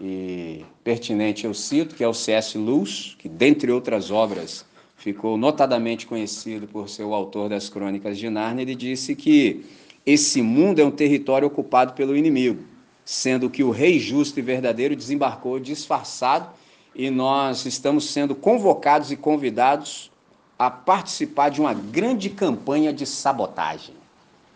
e 0.02 0.66
pertinente 0.84 1.46
eu 1.46 1.54
cito, 1.54 1.96
que 1.96 2.04
é 2.04 2.08
o 2.08 2.14
C.S. 2.14 2.58
Lewis, 2.58 3.16
que 3.18 3.30
dentre 3.30 3.72
outras 3.72 4.12
obras 4.12 4.66
ficou 4.98 5.38
notadamente 5.38 6.06
conhecido 6.06 6.68
por 6.68 6.90
ser 6.90 7.04
o 7.04 7.14
autor 7.14 7.48
das 7.48 7.70
Crônicas 7.70 8.18
de 8.18 8.30
Nárnia, 8.30 8.64
ele 8.64 8.76
disse 8.76 9.16
que 9.16 9.66
esse 10.06 10.42
mundo 10.42 10.80
é 10.80 10.86
um 10.86 10.92
território 10.92 11.48
ocupado 11.48 11.94
pelo 11.94 12.18
inimigo, 12.18 12.64
sendo 13.06 13.50
que 13.50 13.64
o 13.64 13.72
rei 13.72 13.98
justo 13.98 14.40
e 14.40 14.42
verdadeiro 14.42 14.96
desembarcou 14.96 15.58
disfarçado 15.58 16.50
e 16.94 17.10
nós 17.10 17.66
estamos 17.66 18.10
sendo 18.10 18.36
convocados 18.36 19.10
e 19.12 19.16
convidados 19.16 20.12
a 20.58 20.70
participar 20.70 21.50
de 21.50 21.62
uma 21.62 21.74
grande 21.74 22.30
campanha 22.30 22.92
de 22.92 23.06
sabotagem. 23.06 23.96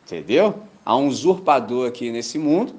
Entendeu? 0.06 0.62
Há 0.84 0.98
um 0.98 1.08
usurpador 1.08 1.88
aqui 1.88 2.12
nesse 2.12 2.40
mundo, 2.40 2.74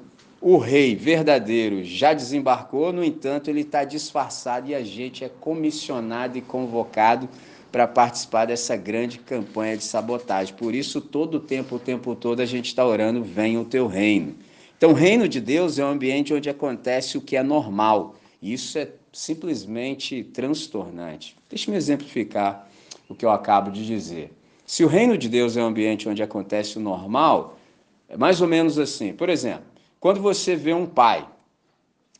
o 0.45 0.57
rei 0.57 0.93
verdadeiro 0.93 1.85
já 1.85 2.13
desembarcou, 2.13 2.91
no 2.91 3.01
entanto, 3.01 3.49
ele 3.49 3.61
está 3.61 3.85
disfarçado 3.85 4.69
e 4.69 4.75
a 4.75 4.83
gente 4.83 5.23
é 5.23 5.29
comissionado 5.29 6.37
e 6.37 6.41
convocado 6.41 7.29
para 7.71 7.87
participar 7.87 8.45
dessa 8.45 8.75
grande 8.75 9.19
campanha 9.19 9.77
de 9.77 9.85
sabotagem. 9.85 10.53
Por 10.53 10.75
isso, 10.75 10.99
todo 10.99 11.35
o 11.35 11.39
tempo, 11.39 11.77
o 11.77 11.79
tempo 11.79 12.13
todo, 12.13 12.41
a 12.41 12.45
gente 12.45 12.65
está 12.65 12.85
orando: 12.85 13.23
venha 13.23 13.57
o 13.57 13.63
teu 13.63 13.87
reino. 13.87 14.35
Então, 14.77 14.91
o 14.91 14.93
reino 14.93 15.29
de 15.29 15.39
Deus 15.39 15.79
é 15.79 15.85
um 15.85 15.91
ambiente 15.91 16.33
onde 16.33 16.49
acontece 16.49 17.17
o 17.17 17.21
que 17.21 17.37
é 17.37 17.41
normal. 17.41 18.15
Isso 18.41 18.77
é 18.77 18.89
simplesmente 19.13 20.25
transtornante. 20.25 21.37
Deixa-me 21.49 21.77
exemplificar 21.77 22.67
o 23.09 23.15
que 23.15 23.25
eu 23.25 23.31
acabo 23.31 23.71
de 23.71 23.85
dizer. 23.85 24.31
Se 24.65 24.83
o 24.83 24.87
reino 24.87 25.17
de 25.17 25.27
Deus 25.27 25.57
é 25.57 25.61
um 25.61 25.67
ambiente 25.67 26.07
onde 26.07 26.23
acontece 26.23 26.77
o 26.77 26.81
normal, 26.81 27.57
é 28.07 28.17
mais 28.17 28.41
ou 28.41 28.47
menos 28.47 28.79
assim. 28.79 29.13
Por 29.13 29.29
exemplo, 29.29 29.65
quando 29.99 30.21
você 30.21 30.55
vê 30.55 30.73
um 30.73 30.85
pai 30.85 31.27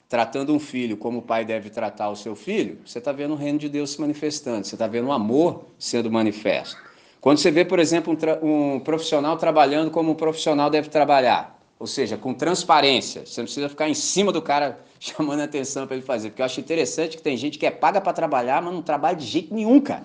tratando 0.10 0.54
um 0.54 0.60
filho 0.60 0.96
como 0.96 1.19
o 1.19 1.22
pai 1.22 1.43
deve 1.43 1.69
tratar 1.69 2.10
o 2.10 2.15
seu 2.15 2.36
filho, 2.36 2.78
você 2.86 3.00
está 3.00 3.12
vendo 3.12 3.34
o 3.34 3.36
reino 3.36 3.58
de 3.58 3.67
Deus 3.67 3.91
se 3.91 4.02
manifestando, 4.02 4.65
você 4.65 4.76
está 4.76 4.86
vendo 4.86 5.08
o 5.08 5.12
amor 5.12 5.65
sendo 5.80 6.12
manifesto. 6.12 6.78
Quando 7.19 7.39
você 7.39 7.50
vê, 7.50 7.65
por 7.65 7.80
exemplo, 7.80 8.15
um, 8.43 8.76
um 8.76 8.80
profissional 8.80 9.38
trabalhando 9.38 9.89
como 9.89 10.12
um 10.12 10.15
profissional 10.15 10.69
deve 10.69 10.89
trabalhar, 10.89 11.60
ou 11.80 11.88
seja, 11.88 12.15
com 12.15 12.34
transparência, 12.34 13.26
você 13.26 13.41
não 13.41 13.46
precisa 13.46 13.67
ficar 13.67 13.89
em 13.89 13.93
cima 13.93 14.32
do 14.32 14.41
cara 14.41 14.80
chamando 15.00 15.39
a 15.39 15.46
atenção 15.46 15.88
para 15.88 15.96
ele 15.96 16.06
fazer, 16.06 16.30
porque 16.30 16.41
eu 16.41 16.46
acho 16.46 16.60
interessante 16.60 17.17
que 17.17 17.24
tem 17.24 17.36
gente 17.36 17.58
que 17.58 17.65
é 17.65 17.72
paga 17.72 18.00
para 18.00 18.13
trabalhar, 18.13 18.62
mas 18.62 18.74
não 18.74 18.82
trabalha 18.82 19.15
de 19.15 19.26
jeito 19.26 19.54
nenhum, 19.54 19.82
cara. 19.82 20.04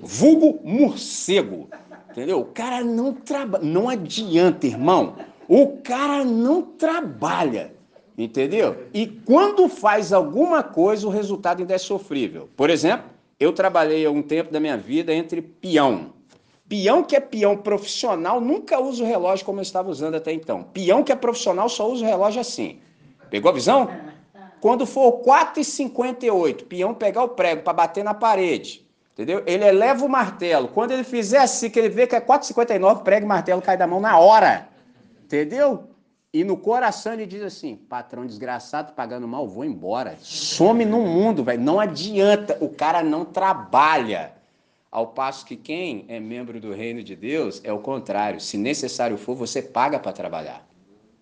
Vulgo 0.00 0.60
morcego, 0.64 1.68
entendeu? 2.10 2.40
O 2.40 2.44
cara 2.46 2.82
não 2.82 3.12
trabalha, 3.12 3.64
não 3.64 3.88
adianta, 3.88 4.66
irmão. 4.66 5.16
O 5.48 5.78
cara 5.78 6.24
não 6.24 6.62
trabalha. 6.62 7.74
Entendeu? 8.18 8.86
E 8.94 9.06
quando 9.06 9.68
faz 9.68 10.10
alguma 10.10 10.62
coisa, 10.62 11.06
o 11.06 11.10
resultado 11.10 11.60
ainda 11.60 11.74
é 11.74 11.78
sofrível. 11.78 12.48
Por 12.56 12.70
exemplo, 12.70 13.10
eu 13.38 13.52
trabalhei 13.52 14.06
há 14.06 14.10
um 14.10 14.22
tempo 14.22 14.50
da 14.50 14.58
minha 14.58 14.76
vida 14.76 15.12
entre 15.12 15.42
peão. 15.42 16.14
Peão 16.66 17.02
que 17.02 17.14
é 17.14 17.20
peão 17.20 17.56
profissional 17.58 18.40
nunca 18.40 18.80
usa 18.80 19.04
o 19.04 19.06
relógio 19.06 19.44
como 19.44 19.58
eu 19.58 19.62
estava 19.62 19.90
usando 19.90 20.14
até 20.14 20.32
então. 20.32 20.62
Peão 20.62 21.02
que 21.02 21.12
é 21.12 21.16
profissional 21.16 21.68
só 21.68 21.90
usa 21.90 22.04
o 22.04 22.08
relógio 22.08 22.40
assim. 22.40 22.78
Pegou 23.28 23.50
a 23.50 23.54
visão? 23.54 23.88
Quando 24.60 24.86
for 24.86 25.20
4h58, 25.22 26.64
peão 26.64 26.94
pegar 26.94 27.22
o 27.22 27.28
prego 27.28 27.62
para 27.62 27.74
bater 27.74 28.02
na 28.02 28.14
parede, 28.14 28.85
entendeu? 29.16 29.42
Ele 29.46 29.64
eleva 29.64 30.04
o 30.04 30.08
martelo. 30.08 30.68
Quando 30.68 30.90
ele 30.90 31.02
fizer 31.02 31.38
assim, 31.38 31.70
que 31.70 31.78
ele 31.78 31.88
vê 31.88 32.06
que 32.06 32.14
é 32.14 32.20
4h59, 32.20 33.02
prego 33.02 33.24
e 33.24 33.28
martelo 33.28 33.62
cai 33.62 33.76
da 33.76 33.86
mão 33.86 33.98
na 33.98 34.18
hora. 34.18 34.68
Entendeu? 35.24 35.88
E 36.32 36.44
no 36.44 36.58
coração 36.58 37.14
ele 37.14 37.24
diz 37.24 37.42
assim: 37.42 37.74
patrão 37.74 38.26
desgraçado, 38.26 38.92
pagando 38.92 39.26
mal, 39.26 39.48
vou 39.48 39.64
embora. 39.64 40.18
Some 40.20 40.84
no 40.84 41.00
mundo, 41.00 41.42
velho. 41.42 41.62
Não 41.62 41.80
adianta, 41.80 42.58
o 42.60 42.68
cara 42.68 43.02
não 43.02 43.24
trabalha. 43.24 44.34
Ao 44.90 45.06
passo 45.08 45.44
que 45.44 45.56
quem 45.56 46.04
é 46.08 46.20
membro 46.20 46.60
do 46.60 46.72
reino 46.72 47.02
de 47.02 47.16
Deus 47.16 47.60
é 47.64 47.72
o 47.72 47.78
contrário. 47.78 48.40
Se 48.40 48.56
necessário 48.56 49.16
for, 49.16 49.34
você 49.34 49.62
paga 49.62 49.98
para 49.98 50.12
trabalhar. 50.12 50.66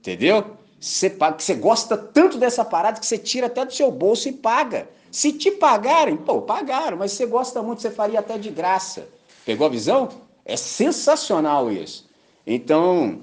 Entendeu? 0.00 0.56
Você, 0.84 1.08
paga, 1.08 1.38
você 1.38 1.54
gosta 1.54 1.96
tanto 1.96 2.36
dessa 2.36 2.62
parada 2.62 3.00
que 3.00 3.06
você 3.06 3.16
tira 3.16 3.46
até 3.46 3.64
do 3.64 3.72
seu 3.72 3.90
bolso 3.90 4.28
e 4.28 4.32
paga. 4.32 4.86
Se 5.10 5.32
te 5.32 5.50
pagarem, 5.50 6.14
pô, 6.14 6.42
pagaram, 6.42 6.98
mas 6.98 7.12
você 7.12 7.24
gosta 7.24 7.62
muito, 7.62 7.80
você 7.80 7.90
faria 7.90 8.20
até 8.20 8.36
de 8.36 8.50
graça. 8.50 9.08
Pegou 9.46 9.66
a 9.66 9.70
visão? 9.70 10.10
É 10.44 10.58
sensacional 10.58 11.72
isso. 11.72 12.06
Então, 12.46 13.20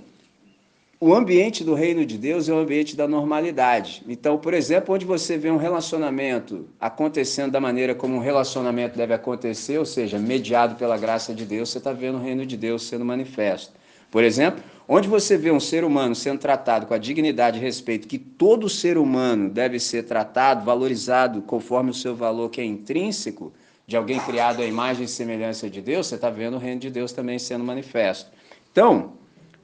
o 0.99 1.13
ambiente 1.13 1.63
do 1.63 1.75
reino 1.75 2.03
de 2.03 2.17
Deus 2.17 2.49
é 2.49 2.53
o 2.53 2.57
ambiente 2.57 2.95
da 2.95 3.07
normalidade. 3.07 4.01
Então, 4.07 4.39
por 4.39 4.55
exemplo, 4.55 4.95
onde 4.95 5.05
você 5.05 5.37
vê 5.37 5.51
um 5.51 5.57
relacionamento 5.57 6.67
acontecendo 6.79 7.51
da 7.51 7.59
maneira 7.59 7.93
como 7.93 8.15
um 8.15 8.19
relacionamento 8.19 8.97
deve 8.97 9.13
acontecer, 9.13 9.77
ou 9.77 9.85
seja, 9.85 10.17
mediado 10.17 10.77
pela 10.77 10.97
graça 10.97 11.31
de 11.31 11.45
Deus, 11.45 11.69
você 11.69 11.77
está 11.77 11.93
vendo 11.93 12.17
o 12.17 12.21
reino 12.21 12.43
de 12.43 12.57
Deus 12.57 12.87
sendo 12.87 13.05
manifesto. 13.05 13.79
Por 14.11 14.25
exemplo, 14.25 14.61
onde 14.87 15.07
você 15.07 15.37
vê 15.37 15.49
um 15.49 15.59
ser 15.59 15.85
humano 15.85 16.13
sendo 16.13 16.37
tratado 16.37 16.85
com 16.85 16.93
a 16.93 16.97
dignidade 16.97 17.57
e 17.57 17.61
respeito 17.61 18.09
que 18.09 18.19
todo 18.19 18.67
ser 18.67 18.97
humano 18.97 19.49
deve 19.49 19.79
ser 19.79 20.03
tratado, 20.03 20.65
valorizado 20.65 21.41
conforme 21.41 21.89
o 21.89 21.93
seu 21.93 22.13
valor 22.13 22.49
que 22.49 22.59
é 22.59 22.65
intrínseco, 22.65 23.53
de 23.87 23.95
alguém 23.95 24.19
criado 24.19 24.61
à 24.61 24.65
imagem 24.65 25.05
e 25.05 25.07
semelhança 25.07 25.69
de 25.69 25.81
Deus, 25.81 26.07
você 26.07 26.15
está 26.15 26.29
vendo 26.29 26.55
o 26.55 26.59
reino 26.59 26.79
de 26.79 26.89
Deus 26.89 27.11
também 27.13 27.39
sendo 27.39 27.63
manifesto. 27.63 28.29
Então, 28.71 29.13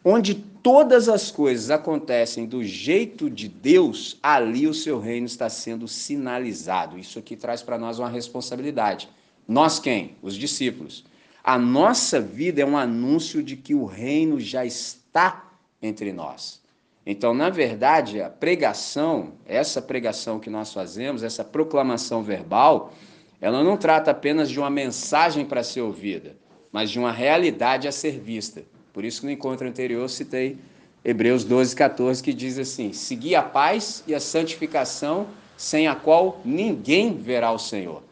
onde 0.03 0.35
todas 0.35 1.07
as 1.07 1.29
coisas 1.29 1.69
acontecem 1.69 2.45
do 2.45 2.63
jeito 2.63 3.29
de 3.29 3.47
Deus, 3.47 4.17
ali 4.23 4.67
o 4.67 4.73
seu 4.73 4.99
reino 4.99 5.25
está 5.25 5.49
sendo 5.49 5.87
sinalizado. 5.87 6.97
Isso 6.97 7.19
aqui 7.19 7.35
traz 7.35 7.61
para 7.61 7.77
nós 7.77 7.99
uma 7.99 8.09
responsabilidade. 8.09 9.09
Nós 9.47 9.79
quem? 9.79 10.15
Os 10.21 10.35
discípulos. 10.35 11.05
A 11.47 11.57
nossa 11.57 12.19
vida 12.19 12.61
é 12.61 12.65
um 12.65 12.75
anúncio 12.75 13.41
de 13.41 13.55
que 13.55 13.73
o 13.73 13.85
reino 13.85 14.37
já 14.37 14.65
está 14.65 15.49
entre 15.81 16.11
nós. 16.11 16.61
Então, 17.05 17.33
na 17.33 17.49
verdade, 17.49 18.21
a 18.21 18.29
pregação, 18.29 19.31
essa 19.45 19.81
pregação 19.81 20.41
que 20.41 20.49
nós 20.49 20.73
fazemos, 20.73 21.23
essa 21.23 21.45
proclamação 21.45 22.21
verbal, 22.21 22.91
ela 23.39 23.63
não 23.63 23.77
trata 23.77 24.11
apenas 24.11 24.49
de 24.49 24.59
uma 24.59 24.69
mensagem 24.69 25.45
para 25.45 25.63
ser 25.63 25.79
ouvida, 25.79 26.35
mas 26.69 26.91
de 26.91 26.99
uma 26.99 27.13
realidade 27.13 27.87
a 27.87 27.93
ser 27.93 28.19
vista. 28.19 28.63
Por 28.91 29.05
isso 29.05 29.21
que 29.21 29.27
no 29.27 29.31
encontro 29.31 29.65
anterior 29.65 30.09
citei 30.09 30.57
Hebreus 31.01 31.45
12, 31.45 31.73
14, 31.73 32.21
que 32.21 32.33
diz 32.33 32.59
assim: 32.59 32.91
Segui 32.91 33.35
a 33.35 33.41
paz 33.41 34.03
e 34.05 34.13
a 34.13 34.19
santificação, 34.19 35.27
sem 35.55 35.87
a 35.87 35.95
qual 35.95 36.41
ninguém 36.43 37.15
verá 37.15 37.53
o 37.53 37.57
Senhor. 37.57 38.03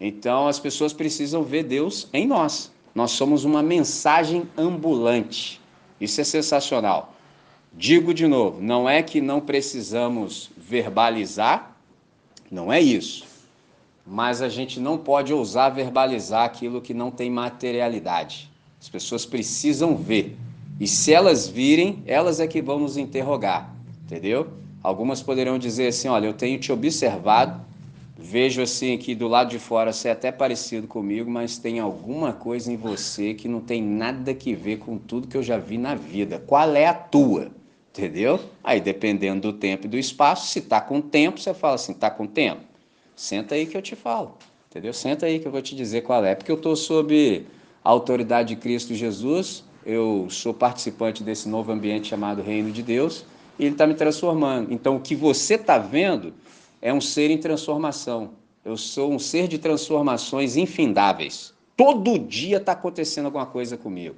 Então 0.00 0.48
as 0.48 0.58
pessoas 0.58 0.94
precisam 0.94 1.42
ver 1.42 1.64
Deus 1.64 2.08
em 2.14 2.26
nós. 2.26 2.77
Nós 2.98 3.12
somos 3.12 3.44
uma 3.44 3.62
mensagem 3.62 4.42
ambulante. 4.58 5.60
Isso 6.00 6.20
é 6.20 6.24
sensacional. 6.24 7.14
Digo 7.72 8.12
de 8.12 8.26
novo, 8.26 8.60
não 8.60 8.90
é 8.90 9.04
que 9.04 9.20
não 9.20 9.40
precisamos 9.40 10.50
verbalizar, 10.56 11.76
não 12.50 12.72
é 12.72 12.80
isso. 12.80 13.24
Mas 14.04 14.42
a 14.42 14.48
gente 14.48 14.80
não 14.80 14.98
pode 14.98 15.32
ousar 15.32 15.72
verbalizar 15.72 16.44
aquilo 16.44 16.80
que 16.80 16.92
não 16.92 17.08
tem 17.08 17.30
materialidade. 17.30 18.50
As 18.80 18.88
pessoas 18.88 19.24
precisam 19.24 19.94
ver. 19.94 20.36
E 20.80 20.88
se 20.88 21.12
elas 21.12 21.46
virem, 21.46 22.02
elas 22.04 22.40
é 22.40 22.48
que 22.48 22.60
vão 22.60 22.80
nos 22.80 22.96
interrogar, 22.96 23.72
entendeu? 24.06 24.48
Algumas 24.82 25.22
poderão 25.22 25.56
dizer 25.56 25.86
assim: 25.86 26.08
olha, 26.08 26.26
eu 26.26 26.34
tenho 26.34 26.58
te 26.58 26.72
observado, 26.72 27.64
vejo 28.20 28.60
assim 28.60 28.98
que 28.98 29.14
do 29.14 29.28
lado 29.28 29.50
de 29.50 29.60
fora 29.60 29.92
você 29.92 30.08
é 30.08 30.10
até 30.10 30.32
parecido 30.32 30.88
comigo, 30.88 31.30
mas 31.30 31.56
tem 31.56 31.78
alguma 31.78 32.32
coisa 32.32 32.72
em 32.72 32.76
você 32.76 33.32
que 33.32 33.46
não 33.46 33.60
tem 33.60 33.80
nada 33.80 34.34
que 34.34 34.54
ver 34.54 34.78
com 34.78 34.98
tudo 34.98 35.28
que 35.28 35.36
eu 35.36 35.42
já 35.42 35.56
vi 35.56 35.78
na 35.78 35.94
vida. 35.94 36.42
Qual 36.44 36.74
é 36.74 36.86
a 36.86 36.94
tua? 36.94 37.52
Entendeu? 37.90 38.40
Aí 38.62 38.80
dependendo 38.80 39.52
do 39.52 39.58
tempo 39.58 39.86
e 39.86 39.88
do 39.88 39.96
espaço, 39.96 40.48
se 40.48 40.62
tá 40.62 40.80
com 40.80 41.00
tempo, 41.00 41.38
você 41.38 41.54
fala 41.54 41.76
assim, 41.76 41.94
tá 41.94 42.10
com 42.10 42.26
tempo? 42.26 42.62
Senta 43.14 43.54
aí 43.54 43.66
que 43.66 43.76
eu 43.76 43.82
te 43.82 43.94
falo. 43.94 44.36
Entendeu? 44.68 44.92
Senta 44.92 45.26
aí 45.26 45.38
que 45.38 45.46
eu 45.46 45.52
vou 45.52 45.62
te 45.62 45.76
dizer 45.76 46.00
qual 46.02 46.24
é. 46.24 46.34
Porque 46.34 46.50
eu 46.50 46.56
estou 46.56 46.74
sob 46.74 47.46
a 47.84 47.88
autoridade 47.88 48.54
de 48.54 48.56
Cristo 48.60 48.94
Jesus, 48.94 49.64
eu 49.86 50.26
sou 50.28 50.52
participante 50.52 51.22
desse 51.22 51.48
novo 51.48 51.70
ambiente 51.70 52.08
chamado 52.08 52.42
Reino 52.42 52.70
de 52.72 52.82
Deus, 52.82 53.24
e 53.58 53.64
ele 53.64 53.74
está 53.74 53.86
me 53.86 53.94
transformando. 53.94 54.72
Então, 54.72 54.96
o 54.96 55.00
que 55.00 55.14
você 55.14 55.54
está 55.54 55.78
vendo 55.78 56.34
é 56.80 56.92
um 56.92 57.00
ser 57.00 57.30
em 57.30 57.38
transformação. 57.38 58.30
Eu 58.64 58.76
sou 58.76 59.12
um 59.12 59.18
ser 59.18 59.48
de 59.48 59.58
transformações 59.58 60.56
infindáveis. 60.56 61.54
Todo 61.76 62.18
dia 62.18 62.58
está 62.58 62.72
acontecendo 62.72 63.26
alguma 63.26 63.46
coisa 63.46 63.76
comigo. 63.76 64.16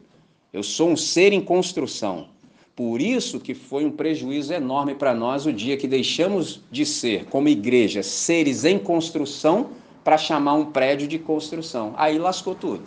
Eu 0.52 0.62
sou 0.62 0.90
um 0.90 0.96
ser 0.96 1.32
em 1.32 1.40
construção. 1.40 2.28
Por 2.74 3.00
isso 3.00 3.38
que 3.38 3.54
foi 3.54 3.84
um 3.84 3.90
prejuízo 3.90 4.52
enorme 4.52 4.94
para 4.94 5.14
nós 5.14 5.44
o 5.44 5.52
dia 5.52 5.76
que 5.76 5.86
deixamos 5.86 6.60
de 6.70 6.86
ser, 6.86 7.26
como 7.26 7.48
igreja, 7.48 8.02
seres 8.02 8.64
em 8.64 8.78
construção 8.78 9.70
para 10.02 10.16
chamar 10.16 10.54
um 10.54 10.66
prédio 10.66 11.06
de 11.06 11.18
construção. 11.18 11.92
Aí 11.96 12.18
lascou 12.18 12.54
tudo. 12.54 12.82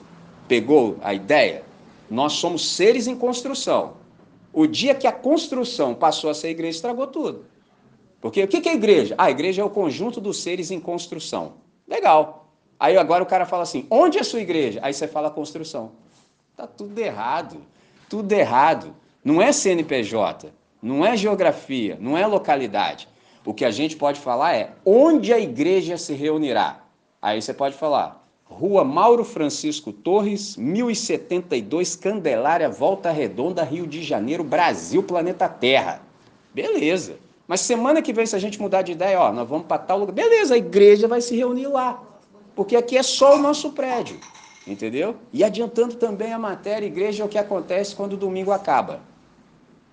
Pegou 0.48 0.98
a 1.02 1.14
ideia? 1.14 1.64
Nós 2.10 2.34
somos 2.34 2.68
seres 2.76 3.08
em 3.08 3.16
construção. 3.16 3.94
O 4.52 4.68
dia 4.68 4.94
que 4.94 5.08
a 5.08 5.12
construção 5.12 5.94
passou 5.94 6.30
a 6.30 6.34
ser 6.34 6.50
igreja, 6.50 6.78
estragou 6.78 7.08
tudo. 7.08 7.46
Porque 8.24 8.42
o 8.42 8.48
que 8.48 8.70
é 8.70 8.74
igreja? 8.74 9.16
Ah, 9.18 9.26
a 9.26 9.32
igreja 9.32 9.62
é 9.62 9.66
o 9.66 9.70
conjunto 9.70 10.22
dos 10.22 10.42
seres 10.42 10.72
em 10.72 10.80
construção. 10.80 11.56
Legal. 11.86 12.48
Aí 12.80 12.96
agora 12.96 13.22
o 13.22 13.26
cara 13.26 13.46
fala 13.46 13.64
assim: 13.64 13.86
onde 13.92 14.18
é 14.18 14.22
a 14.22 14.24
sua 14.24 14.40
igreja? 14.40 14.80
Aí 14.82 14.94
você 14.94 15.10
fala 15.10 15.30
construção. 15.30 15.92
Tá 16.56 16.66
tudo 16.66 16.98
errado. 16.98 17.58
Tudo 18.10 18.32
errado. 18.32 18.96
Não 19.26 19.42
é 19.42 19.52
CNPJ, 19.52 20.54
não 20.82 21.06
é 21.06 21.18
geografia, 21.18 21.98
não 22.00 22.18
é 22.18 22.26
localidade. 22.26 23.10
O 23.46 23.54
que 23.54 23.66
a 23.66 23.72
gente 23.72 23.98
pode 23.98 24.22
falar 24.22 24.56
é 24.56 24.72
onde 24.86 25.34
a 25.34 25.40
igreja 25.40 25.98
se 25.98 26.14
reunirá. 26.14 26.82
Aí 27.22 27.42
você 27.42 27.54
pode 27.54 27.76
falar: 27.76 28.26
Rua 28.46 28.86
Mauro 28.86 29.26
Francisco 29.26 29.92
Torres, 29.92 30.56
1072, 30.56 31.98
Candelária, 31.98 32.70
Volta 32.70 33.12
Redonda, 33.12 33.66
Rio 33.66 33.86
de 33.86 34.02
Janeiro, 34.02 34.46
Brasil, 34.46 35.04
planeta 35.04 35.50
Terra. 35.50 36.02
Beleza. 36.54 37.18
Mas 37.48 37.62
semana 37.62 38.02
que 38.02 38.14
vem, 38.14 38.26
se 38.26 38.36
a 38.36 38.40
gente 38.40 38.60
mudar 38.60 38.82
de 38.82 38.94
ideia, 38.94 39.20
ó, 39.20 39.32
nós 39.32 39.48
vamos 39.48 39.68
para 39.68 39.78
tal 39.78 40.00
lugar, 40.00 40.14
beleza, 40.14 40.56
a 40.56 40.58
igreja 40.58 41.08
vai 41.08 41.22
se 41.22 41.36
reunir 41.36 41.68
lá. 41.68 42.02
Porque 42.56 42.76
aqui 42.76 42.98
é 42.98 43.04
só 43.04 43.36
o 43.36 43.40
nosso 43.40 43.72
prédio. 43.72 44.20
Entendeu? 44.66 45.16
E 45.34 45.44
adiantando 45.44 45.96
também 45.96 46.32
a 46.32 46.40
matéria, 46.40 46.86
igreja 46.86 47.24
é 47.24 47.26
o 47.26 47.30
que 47.30 47.38
acontece 47.38 47.96
quando 47.96 48.14
o 48.14 48.18
domingo 48.18 48.52
acaba. 48.52 49.02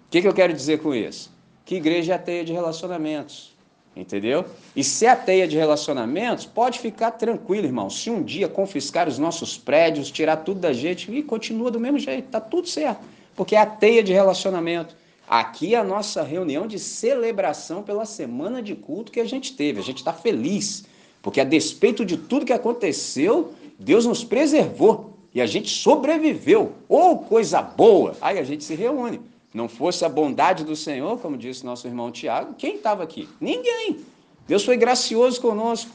O 0.06 0.10
que, 0.10 0.20
que 0.20 0.28
eu 0.28 0.34
quero 0.34 0.52
dizer 0.52 0.80
com 0.80 0.94
isso? 0.94 1.32
Que 1.64 1.76
igreja 1.76 2.12
é 2.12 2.16
a 2.16 2.18
teia 2.18 2.44
de 2.44 2.52
relacionamentos. 2.52 3.56
Entendeu? 3.94 4.44
E 4.74 4.84
se 4.84 5.04
é 5.04 5.10
a 5.10 5.16
teia 5.16 5.48
de 5.48 5.56
relacionamentos, 5.56 6.46
pode 6.46 6.78
ficar 6.78 7.10
tranquilo, 7.12 7.66
irmão. 7.66 7.90
Se 7.90 8.08
um 8.08 8.22
dia 8.22 8.48
confiscar 8.48 9.08
os 9.08 9.18
nossos 9.18 9.58
prédios, 9.58 10.10
tirar 10.10 10.38
tudo 10.38 10.60
da 10.60 10.72
gente, 10.72 11.12
e 11.12 11.22
continua 11.22 11.70
do 11.70 11.80
mesmo 11.80 11.98
jeito, 11.98 12.28
tá 12.28 12.40
tudo 12.40 12.68
certo. 12.68 13.00
Porque 13.34 13.56
é 13.56 13.58
a 13.58 13.66
teia 13.66 14.02
de 14.02 14.12
relacionamento. 14.12 14.94
Aqui 15.30 15.76
é 15.76 15.78
a 15.78 15.84
nossa 15.84 16.24
reunião 16.24 16.66
de 16.66 16.76
celebração 16.76 17.84
pela 17.84 18.04
semana 18.04 18.60
de 18.60 18.74
culto 18.74 19.12
que 19.12 19.20
a 19.20 19.24
gente 19.24 19.54
teve. 19.54 19.78
A 19.78 19.82
gente 19.82 19.98
está 19.98 20.12
feliz, 20.12 20.84
porque 21.22 21.40
a 21.40 21.44
despeito 21.44 22.04
de 22.04 22.16
tudo 22.16 22.44
que 22.44 22.52
aconteceu, 22.52 23.54
Deus 23.78 24.04
nos 24.04 24.24
preservou 24.24 25.16
e 25.32 25.40
a 25.40 25.46
gente 25.46 25.68
sobreviveu. 25.68 26.72
Ou 26.88 27.12
oh, 27.12 27.18
coisa 27.18 27.62
boa! 27.62 28.16
Aí 28.20 28.40
a 28.40 28.42
gente 28.42 28.64
se 28.64 28.74
reúne. 28.74 29.20
Não 29.54 29.68
fosse 29.68 30.04
a 30.04 30.08
bondade 30.08 30.64
do 30.64 30.74
Senhor, 30.74 31.16
como 31.20 31.38
disse 31.38 31.64
nosso 31.64 31.86
irmão 31.86 32.10
Tiago, 32.10 32.54
quem 32.54 32.74
estava 32.74 33.04
aqui? 33.04 33.28
Ninguém. 33.40 34.00
Deus 34.48 34.64
foi 34.64 34.76
gracioso 34.76 35.40
conosco. 35.40 35.92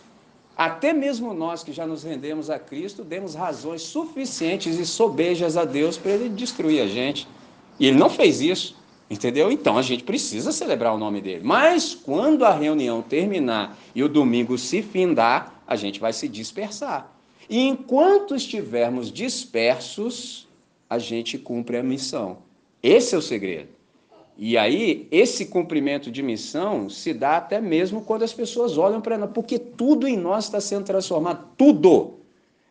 Até 0.56 0.94
mesmo 0.94 1.34
nós 1.34 1.62
que 1.62 1.74
já 1.74 1.86
nos 1.86 2.04
rendemos 2.04 2.50
a 2.50 2.58
Cristo, 2.58 3.04
demos 3.04 3.36
razões 3.36 3.82
suficientes 3.82 4.80
e 4.80 4.86
sobejas 4.86 5.58
a 5.58 5.66
Deus 5.66 5.98
para 5.98 6.12
ele 6.12 6.30
destruir 6.30 6.82
a 6.82 6.88
gente. 6.88 7.28
E 7.78 7.88
ele 7.88 7.98
não 7.98 8.10
fez 8.10 8.40
isso. 8.40 8.85
Entendeu? 9.10 9.52
Então 9.52 9.78
a 9.78 9.82
gente 9.82 10.04
precisa 10.04 10.52
celebrar 10.52 10.94
o 10.94 10.98
nome 10.98 11.22
dele. 11.22 11.42
Mas 11.44 11.94
quando 11.94 12.44
a 12.44 12.52
reunião 12.52 13.02
terminar 13.02 13.78
e 13.94 14.04
o 14.04 14.10
domingo 14.10 14.58
se 14.58 14.82
findar, 14.82 15.62
a 15.68 15.76
gente 15.76 16.00
vai 16.00 16.12
se 16.12 16.28
dispersar. 16.28 17.12
E 17.50 17.60
enquanto 17.68 18.36
estivermos 18.36 19.12
dispersos, 19.12 20.48
a 20.90 20.98
gente 20.98 21.38
cumpre 21.38 21.78
a 21.78 21.84
missão. 21.84 22.40
Esse 22.82 23.14
é 23.14 23.18
o 23.18 23.22
segredo. 23.22 23.70
E 24.38 24.58
aí, 24.58 25.08
esse 25.12 25.46
cumprimento 25.46 26.12
de 26.12 26.22
missão 26.22 26.90
se 26.90 27.14
dá 27.14 27.38
até 27.38 27.62
mesmo 27.62 28.02
quando 28.02 28.24
as 28.24 28.34
pessoas 28.34 28.78
olham 28.78 29.00
para 29.00 29.18
nós, 29.18 29.32
porque 29.34 29.58
tudo 29.58 30.08
em 30.08 30.18
nós 30.18 30.46
está 30.46 30.60
sendo 30.60 30.84
transformado. 30.84 31.48
Tudo. 31.58 32.16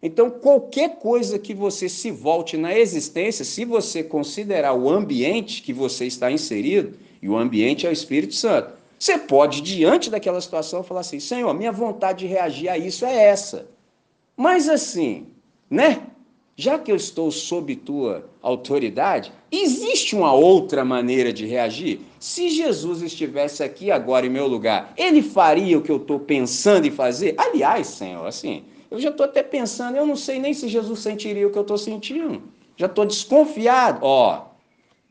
Então, 0.06 0.28
qualquer 0.28 0.96
coisa 0.96 1.38
que 1.38 1.54
você 1.54 1.88
se 1.88 2.10
volte 2.10 2.58
na 2.58 2.76
existência, 2.78 3.42
se 3.42 3.64
você 3.64 4.04
considerar 4.04 4.74
o 4.74 4.90
ambiente 4.90 5.62
que 5.62 5.72
você 5.72 6.04
está 6.04 6.30
inserido, 6.30 6.98
e 7.22 7.28
o 7.28 7.34
ambiente 7.34 7.86
é 7.86 7.88
o 7.88 7.92
Espírito 7.92 8.34
Santo, 8.34 8.74
você 8.98 9.16
pode, 9.16 9.62
diante 9.62 10.10
daquela 10.10 10.42
situação, 10.42 10.82
falar 10.82 11.00
assim: 11.00 11.18
Senhor, 11.18 11.54
minha 11.54 11.72
vontade 11.72 12.18
de 12.18 12.26
reagir 12.26 12.68
a 12.68 12.76
isso 12.76 13.06
é 13.06 13.14
essa. 13.14 13.66
Mas 14.36 14.68
assim, 14.68 15.26
né? 15.70 16.02
Já 16.54 16.78
que 16.78 16.92
eu 16.92 16.96
estou 16.96 17.30
sob 17.30 17.74
tua 17.74 18.28
autoridade, 18.42 19.32
existe 19.50 20.14
uma 20.14 20.34
outra 20.34 20.84
maneira 20.84 21.32
de 21.32 21.46
reagir? 21.46 22.00
Se 22.20 22.50
Jesus 22.50 23.00
estivesse 23.00 23.62
aqui 23.62 23.90
agora 23.90 24.26
em 24.26 24.30
meu 24.30 24.46
lugar, 24.46 24.92
ele 24.98 25.22
faria 25.22 25.78
o 25.78 25.82
que 25.82 25.90
eu 25.90 25.96
estou 25.96 26.20
pensando 26.20 26.86
em 26.86 26.90
fazer? 26.90 27.34
Aliás, 27.38 27.86
Senhor, 27.86 28.26
assim, 28.26 28.64
eu 28.94 29.00
já 29.00 29.10
estou 29.10 29.24
até 29.24 29.42
pensando, 29.42 29.96
eu 29.96 30.06
não 30.06 30.14
sei 30.14 30.38
nem 30.38 30.54
se 30.54 30.68
Jesus 30.68 31.00
sentiria 31.00 31.46
o 31.46 31.50
que 31.50 31.58
eu 31.58 31.62
estou 31.62 31.76
sentindo. 31.76 32.42
Já 32.76 32.86
estou 32.86 33.04
desconfiado. 33.04 33.98
Ó, 34.02 34.46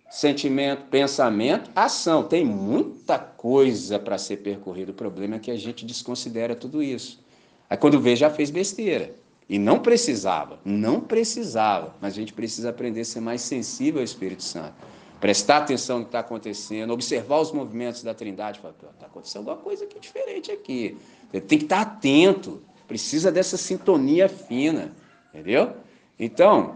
sentimento, 0.09 0.85
pensamento, 0.89 1.69
ação. 1.75 2.23
Tem 2.23 2.45
muita 2.45 3.19
coisa 3.19 3.99
para 3.99 4.17
ser 4.17 4.37
percorrida. 4.37 4.91
O 4.91 4.95
problema 4.95 5.35
é 5.35 5.39
que 5.39 5.51
a 5.51 5.57
gente 5.57 5.85
desconsidera 5.85 6.55
tudo 6.55 6.81
isso. 6.81 7.21
Aí 7.69 7.75
quando 7.75 7.99
vê, 7.99 8.15
já 8.15 8.29
fez 8.29 8.49
besteira. 8.49 9.15
E 9.49 9.59
não 9.59 9.79
precisava, 9.79 10.59
não 10.63 11.01
precisava. 11.01 11.93
Mas 11.99 12.13
a 12.13 12.15
gente 12.15 12.31
precisa 12.31 12.69
aprender 12.69 13.01
a 13.01 13.05
ser 13.05 13.19
mais 13.19 13.41
sensível 13.41 13.99
ao 13.99 14.05
Espírito 14.05 14.43
Santo. 14.43 14.73
Prestar 15.19 15.57
atenção 15.57 15.99
no 15.99 16.05
que 16.05 16.09
está 16.09 16.19
acontecendo, 16.19 16.91
observar 16.91 17.39
os 17.39 17.51
movimentos 17.51 18.01
da 18.01 18.13
Trindade. 18.13 18.59
Está 18.59 19.07
acontecendo 19.07 19.49
alguma 19.49 19.57
coisa 19.57 19.83
aqui 19.83 19.99
diferente 19.99 20.51
aqui. 20.51 20.97
Tem 21.31 21.57
que 21.57 21.65
estar 21.65 21.81
atento 21.81 22.61
Precisa 22.87 23.31
dessa 23.31 23.57
sintonia 23.57 24.27
fina, 24.29 24.91
entendeu? 25.33 25.73
Então, 26.19 26.75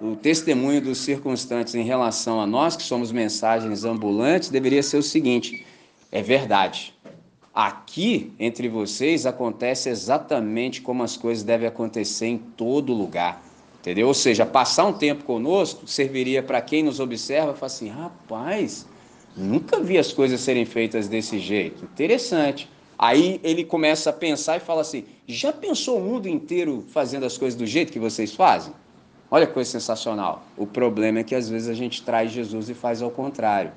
o 0.00 0.16
testemunho 0.16 0.80
dos 0.80 0.98
circunstantes 0.98 1.74
em 1.74 1.84
relação 1.84 2.40
a 2.40 2.46
nós, 2.46 2.74
que 2.74 2.82
somos 2.82 3.12
mensagens 3.12 3.84
ambulantes, 3.84 4.48
deveria 4.48 4.82
ser 4.82 4.96
o 4.96 5.02
seguinte: 5.02 5.64
é 6.10 6.20
verdade. 6.20 6.92
Aqui, 7.54 8.32
entre 8.38 8.68
vocês, 8.68 9.26
acontece 9.26 9.88
exatamente 9.88 10.80
como 10.80 11.02
as 11.02 11.16
coisas 11.16 11.44
devem 11.44 11.68
acontecer 11.68 12.26
em 12.26 12.38
todo 12.38 12.92
lugar. 12.92 13.44
Entendeu? 13.80 14.08
Ou 14.08 14.14
seja, 14.14 14.46
passar 14.46 14.86
um 14.86 14.92
tempo 14.92 15.24
conosco 15.24 15.86
serviria 15.86 16.42
para 16.42 16.62
quem 16.62 16.82
nos 16.82 16.98
observa 16.98 17.54
falar 17.54 17.66
assim: 17.66 17.88
rapaz, 17.88 18.86
nunca 19.36 19.80
vi 19.80 19.98
as 19.98 20.12
coisas 20.12 20.40
serem 20.40 20.64
feitas 20.64 21.08
desse 21.08 21.38
jeito. 21.38 21.84
Interessante. 21.84 22.68
Aí 22.98 23.40
ele 23.42 23.64
começa 23.64 24.10
a 24.10 24.12
pensar 24.12 24.56
e 24.56 24.60
fala 24.60 24.80
assim: 24.80 25.04
já 25.26 25.52
pensou 25.52 25.98
o 25.98 26.00
mundo 26.00 26.28
inteiro 26.28 26.84
fazendo 26.88 27.24
as 27.24 27.36
coisas 27.36 27.58
do 27.58 27.66
jeito 27.66 27.92
que 27.92 27.98
vocês 27.98 28.34
fazem? 28.34 28.72
Olha 29.30 29.46
que 29.46 29.54
coisa 29.54 29.70
sensacional. 29.70 30.44
O 30.56 30.66
problema 30.66 31.20
é 31.20 31.24
que 31.24 31.34
às 31.34 31.48
vezes 31.48 31.68
a 31.68 31.74
gente 31.74 32.02
traz 32.02 32.30
Jesus 32.30 32.68
e 32.68 32.74
faz 32.74 33.00
ao 33.00 33.10
contrário. 33.10 33.72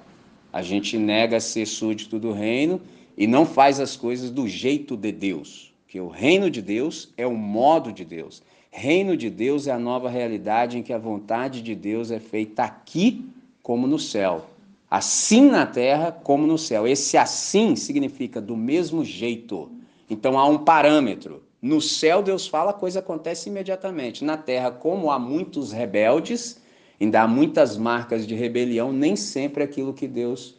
A 0.52 0.62
gente 0.62 0.98
nega 0.98 1.40
ser 1.40 1.66
súdito 1.66 2.20
do 2.20 2.32
reino 2.32 2.82
e 3.18 3.26
não 3.26 3.46
faz 3.46 3.80
as 3.80 3.96
coisas 3.96 4.30
do 4.30 4.48
jeito 4.48 4.98
de 4.98 5.12
Deus. 5.12 5.74
Que 5.88 6.00
o 6.00 6.10
reino 6.10 6.50
de 6.50 6.62
Deus 6.62 7.14
é 7.16 7.26
o 7.26 7.36
modo 7.36 7.92
de 7.92 8.04
Deus. 8.04 8.44
Reino 8.70 9.16
de 9.16 9.30
Deus 9.30 9.68
é 9.68 9.72
a 9.72 9.80
nova 9.80 10.10
realidade 10.10 10.78
em 10.78 10.84
que 10.84 10.92
a 10.92 10.98
vontade 10.98 11.62
de 11.62 11.74
Deus 11.74 12.12
é 12.12 12.20
feita 12.20 12.64
aqui 12.64 13.26
como 13.64 13.88
no 13.88 13.98
céu 13.98 14.46
assim 14.90 15.50
na 15.50 15.66
terra 15.66 16.12
como 16.12 16.46
no 16.46 16.58
céu. 16.58 16.88
Esse 16.88 17.18
assim 17.18 17.76
significa 17.76 18.40
do 18.40 18.56
mesmo 18.56 19.04
jeito. 19.04 19.72
Então 20.10 20.38
há 20.38 20.46
um 20.48 20.58
parâmetro. 20.58 21.44
No 21.62 21.82
céu, 21.82 22.22
Deus 22.22 22.48
fala, 22.48 22.72
a 22.72 22.74
coisa 22.74 23.00
acontece 23.00 23.50
imediatamente. 23.50 24.24
Na 24.24 24.38
terra, 24.38 24.70
como 24.72 25.10
há 25.10 25.18
muitos 25.18 25.72
rebeldes, 25.72 26.62
ainda 27.02 27.22
há 27.22 27.28
muitas 27.28 27.76
marcas 27.76 28.28
de 28.28 28.36
rebelião, 28.36 28.94
nem 28.94 29.16
sempre 29.16 29.64
aquilo 29.64 29.94
que 29.94 30.08
Deus 30.08 30.56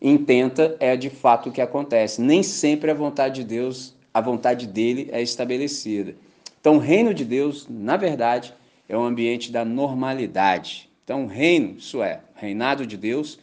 intenta 0.00 0.76
é 0.80 0.96
de 0.96 1.10
fato 1.10 1.48
o 1.48 1.52
que 1.52 1.60
acontece. 1.60 2.20
Nem 2.20 2.42
sempre 2.42 2.90
a 2.90 2.94
vontade 2.94 3.36
de 3.36 3.44
Deus 3.44 3.96
a 4.12 4.20
vontade 4.20 4.66
dele 4.66 5.08
é 5.12 5.22
estabelecida. 5.22 6.14
Então, 6.60 6.76
o 6.76 6.80
reino 6.80 7.14
de 7.14 7.24
Deus, 7.24 7.66
na 7.68 7.96
verdade, 7.96 8.52
é 8.88 8.96
um 8.96 9.04
ambiente 9.04 9.52
da 9.52 9.64
normalidade. 9.64 10.90
Então, 11.04 11.26
reino, 11.26 11.76
isso 11.78 12.02
é, 12.02 12.20
reinado 12.34 12.84
de 12.86 12.96
Deus, 12.96 13.38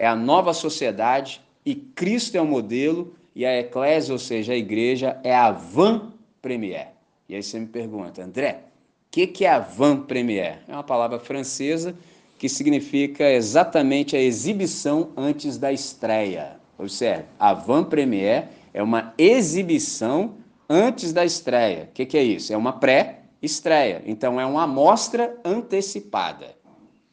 é 0.00 0.06
a 0.06 0.16
nova 0.16 0.54
sociedade 0.54 1.42
e 1.64 1.74
Cristo 1.74 2.34
é 2.34 2.40
o 2.40 2.46
modelo 2.46 3.14
e 3.36 3.44
a 3.44 3.60
eclésia, 3.60 4.14
ou 4.14 4.18
seja, 4.18 4.54
a 4.54 4.56
igreja, 4.56 5.20
é 5.22 5.34
a 5.34 5.52
van 5.52 6.14
premier. 6.40 6.88
E 7.28 7.34
aí 7.34 7.42
você 7.42 7.60
me 7.60 7.66
pergunta, 7.66 8.24
André, 8.24 8.62
o 9.08 9.10
que, 9.10 9.26
que 9.26 9.44
é 9.44 9.50
a 9.50 9.58
van 9.58 9.98
premier? 9.98 10.60
É 10.66 10.72
uma 10.72 10.82
palavra 10.82 11.18
francesa 11.18 11.94
que 12.38 12.48
significa 12.48 13.30
exatamente 13.30 14.16
a 14.16 14.22
exibição 14.22 15.10
antes 15.14 15.58
da 15.58 15.70
estreia. 15.70 16.56
Observe, 16.78 17.24
a 17.38 17.52
van 17.52 17.84
premier 17.84 18.48
é 18.72 18.82
uma 18.82 19.12
exibição 19.18 20.32
antes 20.66 21.12
da 21.12 21.26
estreia. 21.26 21.90
O 21.90 21.92
que, 21.92 22.06
que 22.06 22.16
é 22.16 22.22
isso? 22.22 22.54
É 22.54 22.56
uma 22.56 22.72
pré-estreia. 22.72 24.02
Então 24.06 24.40
é 24.40 24.46
uma 24.46 24.62
amostra 24.62 25.38
antecipada. 25.44 26.56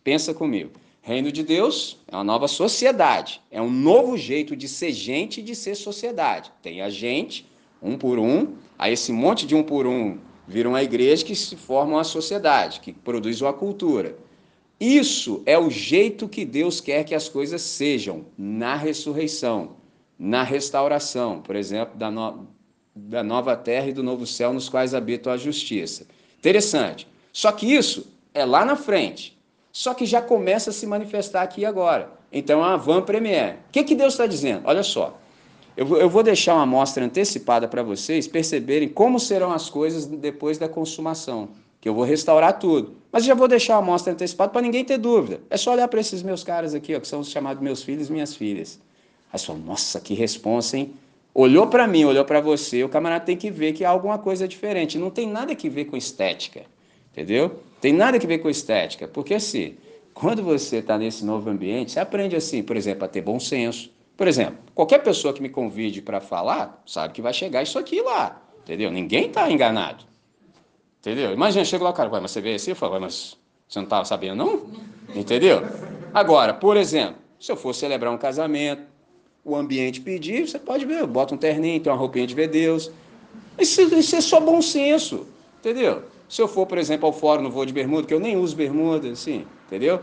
Pensa 0.05 0.33
comigo. 0.33 0.71
Reino 1.07 1.31
de 1.31 1.41
Deus 1.41 1.97
é 2.05 2.13
uma 2.17 2.23
nova 2.25 2.49
sociedade, 2.49 3.41
é 3.49 3.61
um 3.61 3.71
novo 3.71 4.17
jeito 4.17 4.57
de 4.57 4.67
ser 4.67 4.91
gente 4.91 5.39
e 5.39 5.41
de 5.41 5.55
ser 5.55 5.73
sociedade. 5.75 6.51
Tem 6.61 6.81
a 6.81 6.89
gente, 6.89 7.49
um 7.81 7.97
por 7.97 8.19
um, 8.19 8.55
aí 8.77 8.91
esse 8.91 9.13
monte 9.13 9.47
de 9.47 9.55
um 9.55 9.63
por 9.63 9.87
um 9.87 10.17
viram 10.45 10.75
a 10.75 10.83
igreja 10.83 11.23
que 11.23 11.33
se 11.33 11.55
forma 11.55 11.93
uma 11.93 12.03
sociedade, 12.03 12.81
que 12.81 12.91
produz 12.91 13.39
uma 13.39 13.53
cultura. 13.53 14.17
Isso 14.77 15.41
é 15.45 15.57
o 15.57 15.69
jeito 15.69 16.27
que 16.27 16.43
Deus 16.43 16.81
quer 16.81 17.05
que 17.05 17.15
as 17.15 17.29
coisas 17.29 17.61
sejam 17.61 18.25
na 18.37 18.75
ressurreição, 18.75 19.77
na 20.19 20.43
restauração, 20.43 21.39
por 21.39 21.55
exemplo, 21.55 21.97
da, 21.97 22.11
no... 22.11 22.49
da 22.93 23.23
nova 23.23 23.55
terra 23.55 23.87
e 23.87 23.93
do 23.93 24.03
novo 24.03 24.27
céu 24.27 24.51
nos 24.51 24.67
quais 24.67 24.93
habita 24.93 25.31
a 25.31 25.37
justiça. 25.37 26.05
Interessante. 26.37 27.07
Só 27.31 27.49
que 27.53 27.65
isso 27.65 28.11
é 28.33 28.43
lá 28.43 28.65
na 28.65 28.75
frente. 28.75 29.36
Só 29.77 29.93
que 29.93 30.07
já 30.07 30.19
começa 30.19 30.71
a 30.71 30.73
se 30.73 30.87
manifestar 30.87 31.43
aqui 31.43 31.63
agora. 31.63 32.09
Então, 32.33 32.65
é 32.65 32.69
a 32.69 32.77
van 32.77 33.03
premier. 33.03 33.57
O 33.69 33.71
que, 33.71 33.83
que 33.83 33.93
Deus 33.93 34.15
está 34.15 34.25
dizendo? 34.25 34.63
Olha 34.65 34.81
só, 34.81 35.19
eu 35.77 36.09
vou 36.09 36.23
deixar 36.23 36.55
uma 36.55 36.63
amostra 36.63 37.05
antecipada 37.05 37.67
para 37.67 37.83
vocês 37.83 38.27
perceberem 38.27 38.89
como 38.89 39.19
serão 39.19 39.51
as 39.51 39.69
coisas 39.69 40.07
depois 40.07 40.57
da 40.57 40.67
consumação, 40.67 41.49
que 41.79 41.87
eu 41.87 41.93
vou 41.93 42.03
restaurar 42.03 42.57
tudo. 42.57 42.95
Mas 43.11 43.23
já 43.23 43.35
vou 43.35 43.47
deixar 43.47 43.75
uma 43.75 43.83
amostra 43.83 44.13
antecipada 44.13 44.51
para 44.51 44.63
ninguém 44.63 44.83
ter 44.83 44.97
dúvida. 44.97 45.41
É 45.47 45.57
só 45.57 45.73
olhar 45.73 45.87
para 45.87 45.99
esses 45.99 46.23
meus 46.23 46.43
caras 46.43 46.73
aqui, 46.73 46.95
ó, 46.95 46.99
que 46.99 47.07
são 47.07 47.19
os 47.19 47.29
chamados 47.29 47.61
meus 47.61 47.83
filhos 47.83 48.09
e 48.09 48.11
minhas 48.11 48.35
filhas. 48.35 48.79
Aí 49.31 49.37
você 49.37 49.53
nossa, 49.53 49.99
que 49.99 50.15
responsa, 50.15 50.75
hein? 50.75 50.95
Olhou 51.35 51.67
para 51.67 51.85
mim, 51.85 52.03
olhou 52.03 52.25
para 52.25 52.41
você, 52.41 52.83
o 52.83 52.89
camarada 52.89 53.25
tem 53.25 53.37
que 53.37 53.51
ver 53.51 53.73
que 53.73 53.85
há 53.85 53.91
alguma 53.91 54.17
coisa 54.17 54.47
diferente. 54.47 54.97
Não 54.97 55.11
tem 55.11 55.27
nada 55.27 55.53
que 55.53 55.69
ver 55.69 55.85
com 55.85 55.95
estética, 55.95 56.63
entendeu? 57.17 57.59
Tem 57.81 57.91
nada 57.91 58.19
que 58.19 58.27
ver 58.27 58.37
com 58.37 58.49
estética, 58.49 59.07
porque 59.07 59.33
assim, 59.33 59.75
quando 60.13 60.43
você 60.43 60.77
está 60.77 60.97
nesse 60.99 61.25
novo 61.25 61.49
ambiente, 61.49 61.91
você 61.91 61.99
aprende 61.99 62.35
assim, 62.35 62.61
por 62.61 62.77
exemplo, 62.77 63.05
a 63.05 63.07
ter 63.07 63.21
bom 63.21 63.39
senso. 63.39 63.91
Por 64.15 64.27
exemplo, 64.27 64.57
qualquer 64.75 64.99
pessoa 64.99 65.33
que 65.33 65.41
me 65.41 65.49
convide 65.49 66.01
para 66.01 66.21
falar, 66.21 66.81
sabe 66.85 67.13
que 67.13 67.21
vai 67.21 67.33
chegar 67.33 67.63
isso 67.63 67.79
aqui 67.79 68.01
lá, 68.01 68.39
entendeu? 68.63 68.91
Ninguém 68.91 69.27
está 69.27 69.49
enganado, 69.49 70.05
entendeu? 70.99 71.33
Imagina, 71.33 71.65
chega 71.65 71.83
lá, 71.83 71.91
cara, 71.91 72.09
mas 72.09 72.31
você 72.31 72.41
veio 72.41 72.55
assim, 72.55 72.71
eu 72.71 72.75
falo, 72.75 72.99
mas 72.99 73.35
você 73.67 73.79
não 73.79 73.85
estava 73.85 74.05
sabendo 74.05 74.35
não? 74.35 74.67
Entendeu? 75.15 75.61
Agora, 76.13 76.53
por 76.53 76.77
exemplo, 76.77 77.15
se 77.39 77.51
eu 77.51 77.55
for 77.55 77.73
celebrar 77.73 78.13
um 78.13 78.17
casamento, 78.17 78.83
o 79.43 79.55
ambiente 79.55 80.01
pedir, 80.01 80.47
você 80.47 80.59
pode 80.59 80.85
ver, 80.85 81.05
bota 81.07 81.33
um 81.33 81.37
terninho, 81.37 81.79
tem 81.79 81.91
uma 81.91 81.97
roupinha 81.97 82.27
de 82.27 82.35
ver 82.35 82.47
Deus. 82.47 82.91
Isso, 83.57 83.81
isso 83.81 84.15
é 84.15 84.21
só 84.21 84.39
bom 84.39 84.61
senso, 84.61 85.27
entendeu? 85.59 86.03
Se 86.29 86.41
eu 86.41 86.47
for, 86.47 86.65
por 86.65 86.77
exemplo, 86.77 87.05
ao 87.07 87.13
fórum 87.13 87.41
no 87.41 87.49
voo 87.49 87.65
de 87.65 87.71
bermuda, 87.71 88.05
que 88.05 88.13
eu 88.13 88.19
nem 88.19 88.35
uso 88.35 88.55
bermuda, 88.55 89.09
assim, 89.09 89.45
entendeu? 89.65 90.01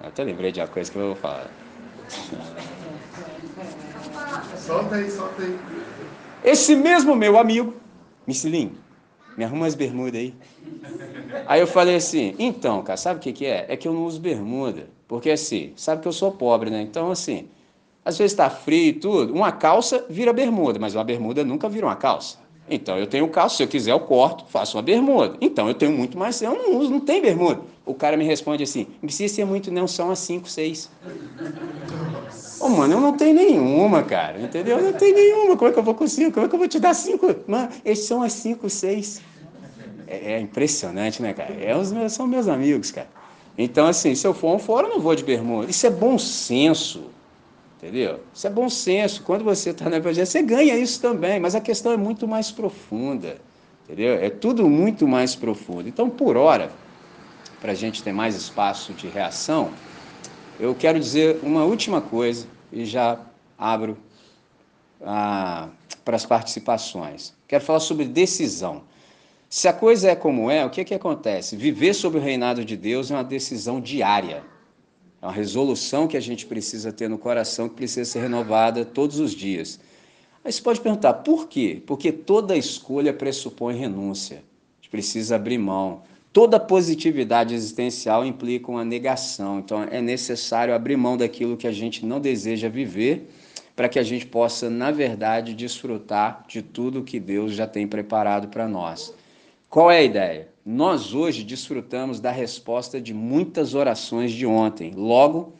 Eu 0.00 0.08
até 0.08 0.24
lembrei 0.24 0.50
de 0.50 0.60
uma 0.60 0.66
coisa 0.66 0.90
que 0.90 0.96
eu 0.96 1.06
vou 1.06 1.16
falar. 1.16 1.50
Solta 4.58 4.96
aí, 4.96 5.10
solta 5.10 5.42
aí. 5.42 5.58
Esse 6.42 6.74
mesmo 6.74 7.14
meu 7.14 7.38
amigo, 7.38 7.74
Missilinho, 8.26 8.76
me 9.36 9.44
arruma 9.44 9.66
as 9.66 9.74
bermudas 9.74 10.20
aí. 10.20 10.34
Aí 11.46 11.60
eu 11.60 11.66
falei 11.66 11.96
assim, 11.96 12.34
então, 12.38 12.82
cara, 12.82 12.96
sabe 12.96 13.20
o 13.20 13.22
que, 13.22 13.32
que 13.32 13.46
é? 13.46 13.66
É 13.68 13.76
que 13.76 13.86
eu 13.86 13.92
não 13.92 14.04
uso 14.04 14.20
bermuda. 14.20 14.88
Porque 15.06 15.30
assim, 15.30 15.72
sabe 15.76 16.02
que 16.02 16.08
eu 16.08 16.12
sou 16.12 16.32
pobre, 16.32 16.70
né? 16.70 16.82
Então, 16.82 17.10
assim, 17.10 17.48
às 18.04 18.18
vezes 18.18 18.32
está 18.32 18.50
frio 18.50 18.88
e 18.88 18.92
tudo, 18.92 19.32
uma 19.32 19.52
calça 19.52 20.04
vira 20.10 20.32
bermuda, 20.32 20.78
mas 20.78 20.94
uma 20.94 21.04
bermuda 21.04 21.44
nunca 21.44 21.68
vira 21.68 21.86
uma 21.86 21.96
calça. 21.96 22.38
Então 22.68 22.98
eu 22.98 23.06
tenho 23.06 23.28
calça, 23.28 23.56
se 23.56 23.62
eu 23.62 23.68
quiser 23.68 23.92
eu 23.92 24.00
corto, 24.00 24.44
faço 24.48 24.76
uma 24.76 24.82
bermuda. 24.82 25.36
Então 25.40 25.68
eu 25.68 25.74
tenho 25.74 25.92
muito 25.92 26.18
mais, 26.18 26.40
eu 26.42 26.54
não 26.54 26.78
uso, 26.78 26.90
não 26.90 27.00
tem 27.00 27.22
bermuda. 27.22 27.60
O 27.84 27.94
cara 27.94 28.16
me 28.16 28.24
responde 28.24 28.62
assim: 28.62 28.86
não 29.00 29.06
precisa 29.06 29.32
ser 29.32 29.44
muito, 29.44 29.70
não, 29.70 29.86
são 29.86 30.10
as 30.10 30.18
5, 30.20 30.48
6. 30.48 30.90
Ô, 32.58 32.68
mano, 32.68 32.94
eu 32.94 33.00
não 33.00 33.12
tenho 33.12 33.34
nenhuma, 33.34 34.02
cara, 34.02 34.40
entendeu? 34.40 34.78
Eu 34.78 34.84
não 34.84 34.92
tenho 34.94 35.14
nenhuma. 35.14 35.56
Como 35.56 35.70
é 35.70 35.72
que 35.72 35.78
eu 35.78 35.82
vou 35.82 35.94
conseguir? 35.94 36.32
Como 36.32 36.46
é 36.46 36.48
que 36.48 36.54
eu 36.54 36.58
vou 36.58 36.66
te 36.66 36.80
dar 36.80 36.94
cinco? 36.94 37.34
Mano, 37.46 37.68
esses 37.84 38.06
são 38.06 38.22
as 38.22 38.32
5, 38.32 38.68
6. 38.68 39.20
É, 40.06 40.32
é, 40.32 40.40
impressionante, 40.40 41.20
né, 41.20 41.32
cara? 41.32 41.54
É 41.60 41.76
os 41.76 41.92
meus, 41.92 42.12
são 42.12 42.26
meus 42.26 42.48
amigos, 42.48 42.90
cara. 42.90 43.08
Então, 43.58 43.86
assim, 43.86 44.14
se 44.14 44.26
eu 44.26 44.34
for 44.34 44.54
um 44.54 44.58
fora, 44.58 44.86
eu 44.86 44.94
não 44.94 45.00
vou 45.00 45.14
de 45.14 45.24
bermuda. 45.24 45.70
Isso 45.70 45.86
é 45.86 45.90
bom 45.90 46.18
senso. 46.18 47.04
Entendeu? 47.86 48.18
Isso 48.34 48.44
é 48.44 48.50
bom 48.50 48.68
senso. 48.68 49.22
Quando 49.22 49.44
você 49.44 49.70
está 49.70 49.88
no 49.88 49.94
Evangelho, 49.94 50.26
você 50.26 50.42
ganha 50.42 50.76
isso 50.76 51.00
também, 51.00 51.38
mas 51.38 51.54
a 51.54 51.60
questão 51.60 51.92
é 51.92 51.96
muito 51.96 52.26
mais 52.26 52.50
profunda. 52.50 53.38
Entendeu? 53.84 54.14
É 54.14 54.28
tudo 54.28 54.68
muito 54.68 55.06
mais 55.06 55.36
profundo. 55.36 55.88
Então, 55.88 56.10
por 56.10 56.36
hora, 56.36 56.72
para 57.60 57.70
a 57.70 57.74
gente 57.76 58.02
ter 58.02 58.12
mais 58.12 58.34
espaço 58.34 58.92
de 58.92 59.06
reação, 59.06 59.70
eu 60.58 60.74
quero 60.74 60.98
dizer 60.98 61.38
uma 61.44 61.64
última 61.64 62.00
coisa 62.00 62.48
e 62.72 62.84
já 62.84 63.20
abro 63.56 63.96
ah, 65.00 65.68
para 66.04 66.16
as 66.16 66.26
participações. 66.26 67.34
Quero 67.46 67.62
falar 67.62 67.78
sobre 67.78 68.04
decisão. 68.04 68.82
Se 69.48 69.68
a 69.68 69.72
coisa 69.72 70.10
é 70.10 70.16
como 70.16 70.50
é, 70.50 70.64
o 70.64 70.70
que, 70.70 70.84
que 70.84 70.94
acontece? 70.94 71.56
Viver 71.56 71.94
sob 71.94 72.18
o 72.18 72.20
reinado 72.20 72.64
de 72.64 72.76
Deus 72.76 73.12
é 73.12 73.14
uma 73.14 73.22
decisão 73.22 73.80
diária. 73.80 74.42
É 75.20 75.26
uma 75.26 75.32
resolução 75.32 76.06
que 76.06 76.16
a 76.16 76.20
gente 76.20 76.46
precisa 76.46 76.92
ter 76.92 77.08
no 77.08 77.18
coração, 77.18 77.68
que 77.68 77.74
precisa 77.74 78.10
ser 78.10 78.20
renovada 78.20 78.84
todos 78.84 79.18
os 79.18 79.32
dias. 79.32 79.80
Aí 80.44 80.52
você 80.52 80.62
pode 80.62 80.80
perguntar, 80.80 81.14
por 81.14 81.48
quê? 81.48 81.82
Porque 81.86 82.12
toda 82.12 82.56
escolha 82.56 83.12
pressupõe 83.12 83.76
renúncia. 83.76 84.36
A 84.36 84.82
gente 84.82 84.90
precisa 84.90 85.36
abrir 85.36 85.58
mão. 85.58 86.02
Toda 86.32 86.60
positividade 86.60 87.54
existencial 87.54 88.24
implica 88.24 88.70
uma 88.70 88.84
negação. 88.84 89.58
Então 89.58 89.82
é 89.82 90.00
necessário 90.00 90.74
abrir 90.74 90.96
mão 90.96 91.16
daquilo 91.16 91.56
que 91.56 91.66
a 91.66 91.72
gente 91.72 92.04
não 92.04 92.20
deseja 92.20 92.68
viver 92.68 93.28
para 93.74 93.88
que 93.90 93.98
a 93.98 94.02
gente 94.02 94.24
possa, 94.26 94.70
na 94.70 94.90
verdade, 94.90 95.54
desfrutar 95.54 96.44
de 96.48 96.62
tudo 96.62 97.02
que 97.02 97.20
Deus 97.20 97.52
já 97.52 97.66
tem 97.66 97.86
preparado 97.86 98.48
para 98.48 98.66
nós. 98.66 99.14
Qual 99.68 99.90
é 99.90 99.98
a 99.98 100.02
ideia? 100.02 100.55
Nós 100.68 101.14
hoje 101.14 101.44
desfrutamos 101.44 102.18
da 102.18 102.32
resposta 102.32 103.00
de 103.00 103.14
muitas 103.14 103.72
orações 103.72 104.32
de 104.32 104.44
ontem. 104.44 104.90
Logo, 104.96 105.52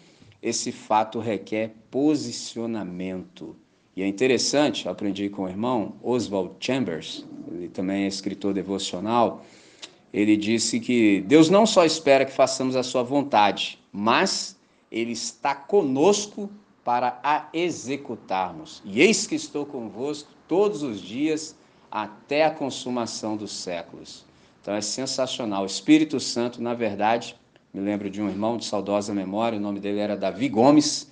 esse 0.42 0.72
fato 0.72 1.20
requer 1.20 1.76
posicionamento. 1.92 3.54
E 3.94 4.02
é 4.02 4.06
interessante, 4.08 4.88
aprendi 4.88 5.28
com 5.28 5.44
o 5.44 5.48
irmão 5.48 5.94
Oswald 6.02 6.54
Chambers, 6.58 7.24
ele 7.52 7.68
também 7.68 8.02
é 8.02 8.08
escritor 8.08 8.52
devocional, 8.52 9.44
ele 10.12 10.36
disse 10.36 10.80
que 10.80 11.20
Deus 11.20 11.48
não 11.48 11.66
só 11.66 11.84
espera 11.84 12.24
que 12.24 12.32
façamos 12.32 12.74
a 12.74 12.82
sua 12.82 13.04
vontade, 13.04 13.78
mas 13.92 14.58
ele 14.90 15.12
está 15.12 15.54
conosco 15.54 16.50
para 16.82 17.20
a 17.22 17.48
executarmos. 17.52 18.82
E 18.84 19.00
eis 19.00 19.24
que 19.24 19.36
estou 19.36 19.64
convosco 19.64 20.28
todos 20.48 20.82
os 20.82 21.00
dias 21.00 21.54
até 21.88 22.44
a 22.44 22.50
consumação 22.50 23.36
dos 23.36 23.52
séculos. 23.52 24.25
Então 24.66 24.74
é 24.74 24.80
sensacional. 24.80 25.62
O 25.62 25.66
Espírito 25.66 26.18
Santo, 26.18 26.60
na 26.60 26.74
verdade, 26.74 27.36
me 27.72 27.80
lembro 27.80 28.10
de 28.10 28.20
um 28.20 28.28
irmão 28.28 28.56
de 28.56 28.64
saudosa 28.64 29.14
memória, 29.14 29.56
o 29.56 29.60
nome 29.62 29.78
dele 29.78 30.00
era 30.00 30.16
Davi 30.16 30.48
Gomes, 30.48 31.08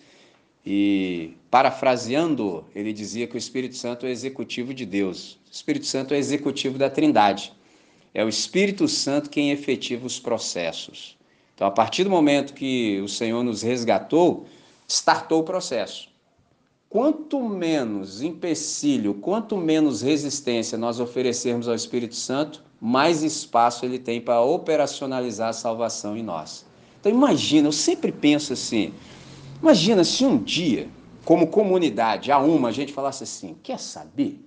e 0.66 1.36
parafraseando, 1.52 2.64
ele 2.74 2.92
dizia 2.92 3.28
que 3.28 3.36
o 3.36 3.38
Espírito 3.38 3.76
Santo 3.76 4.06
é 4.06 4.10
executivo 4.10 4.74
de 4.74 4.84
Deus. 4.84 5.38
O 5.48 5.52
Espírito 5.52 5.86
Santo 5.86 6.14
é 6.14 6.18
executivo 6.18 6.76
da 6.76 6.90
Trindade. 6.90 7.52
É 8.12 8.24
o 8.24 8.28
Espírito 8.28 8.88
Santo 8.88 9.30
quem 9.30 9.52
efetiva 9.52 10.04
os 10.04 10.18
processos. 10.18 11.16
Então, 11.54 11.68
a 11.68 11.70
partir 11.70 12.02
do 12.02 12.10
momento 12.10 12.54
que 12.54 13.00
o 13.02 13.08
Senhor 13.08 13.44
nos 13.44 13.62
resgatou, 13.62 14.46
startou 14.88 15.42
o 15.42 15.44
processo. 15.44 16.08
Quanto 16.88 17.40
menos 17.40 18.20
empecilho, 18.20 19.14
quanto 19.14 19.56
menos 19.56 20.02
resistência 20.02 20.76
nós 20.76 20.98
oferecermos 20.98 21.68
ao 21.68 21.76
Espírito 21.76 22.16
Santo, 22.16 22.64
mais 22.84 23.22
espaço 23.22 23.84
ele 23.84 23.98
tem 23.98 24.20
para 24.20 24.42
operacionalizar 24.42 25.48
a 25.48 25.52
salvação 25.52 26.16
em 26.16 26.22
nós. 26.22 26.66
Então 27.00 27.10
imagina, 27.10 27.68
eu 27.68 27.72
sempre 27.72 28.12
penso 28.12 28.52
assim, 28.52 28.92
imagina 29.60 30.04
se 30.04 30.24
um 30.24 30.36
dia, 30.36 30.88
como 31.24 31.46
comunidade, 31.46 32.30
a 32.30 32.38
uma, 32.38 32.68
a 32.68 32.72
gente 32.72 32.92
falasse 32.92 33.24
assim, 33.24 33.56
quer 33.62 33.78
saber? 33.78 34.44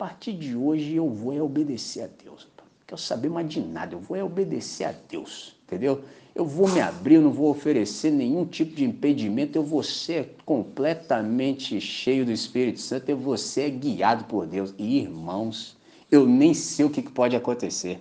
partir 0.00 0.32
de 0.32 0.56
hoje 0.56 0.94
eu 0.94 1.10
vou 1.10 1.30
é 1.30 1.42
obedecer 1.42 2.04
a 2.04 2.08
Deus. 2.24 2.48
Não 2.56 2.64
quero 2.86 2.98
saber 2.98 3.28
mais 3.28 3.46
de 3.46 3.60
nada, 3.60 3.94
eu 3.94 4.00
vou 4.00 4.16
é 4.16 4.24
obedecer 4.24 4.84
a 4.84 4.94
Deus, 5.06 5.54
entendeu? 5.66 6.02
Eu 6.34 6.46
vou 6.46 6.66
me 6.70 6.80
abrir, 6.80 7.16
eu 7.16 7.20
não 7.20 7.30
vou 7.30 7.50
oferecer 7.50 8.10
nenhum 8.10 8.46
tipo 8.46 8.74
de 8.74 8.82
impedimento, 8.82 9.58
eu 9.58 9.62
vou 9.62 9.82
ser 9.82 10.36
completamente 10.46 11.78
cheio 11.82 12.24
do 12.24 12.32
Espírito 12.32 12.80
Santo, 12.80 13.10
eu 13.10 13.18
vou 13.18 13.36
ser 13.36 13.70
guiado 13.72 14.24
por 14.24 14.46
Deus. 14.46 14.72
E 14.78 15.00
irmãos, 15.00 15.76
eu 16.10 16.26
nem 16.26 16.52
sei 16.54 16.84
o 16.84 16.90
que 16.90 17.02
pode 17.02 17.36
acontecer. 17.36 18.00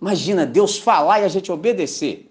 Imagina 0.00 0.46
Deus 0.46 0.78
falar 0.78 1.20
e 1.20 1.24
a 1.24 1.28
gente 1.28 1.50
obedecer, 1.50 2.30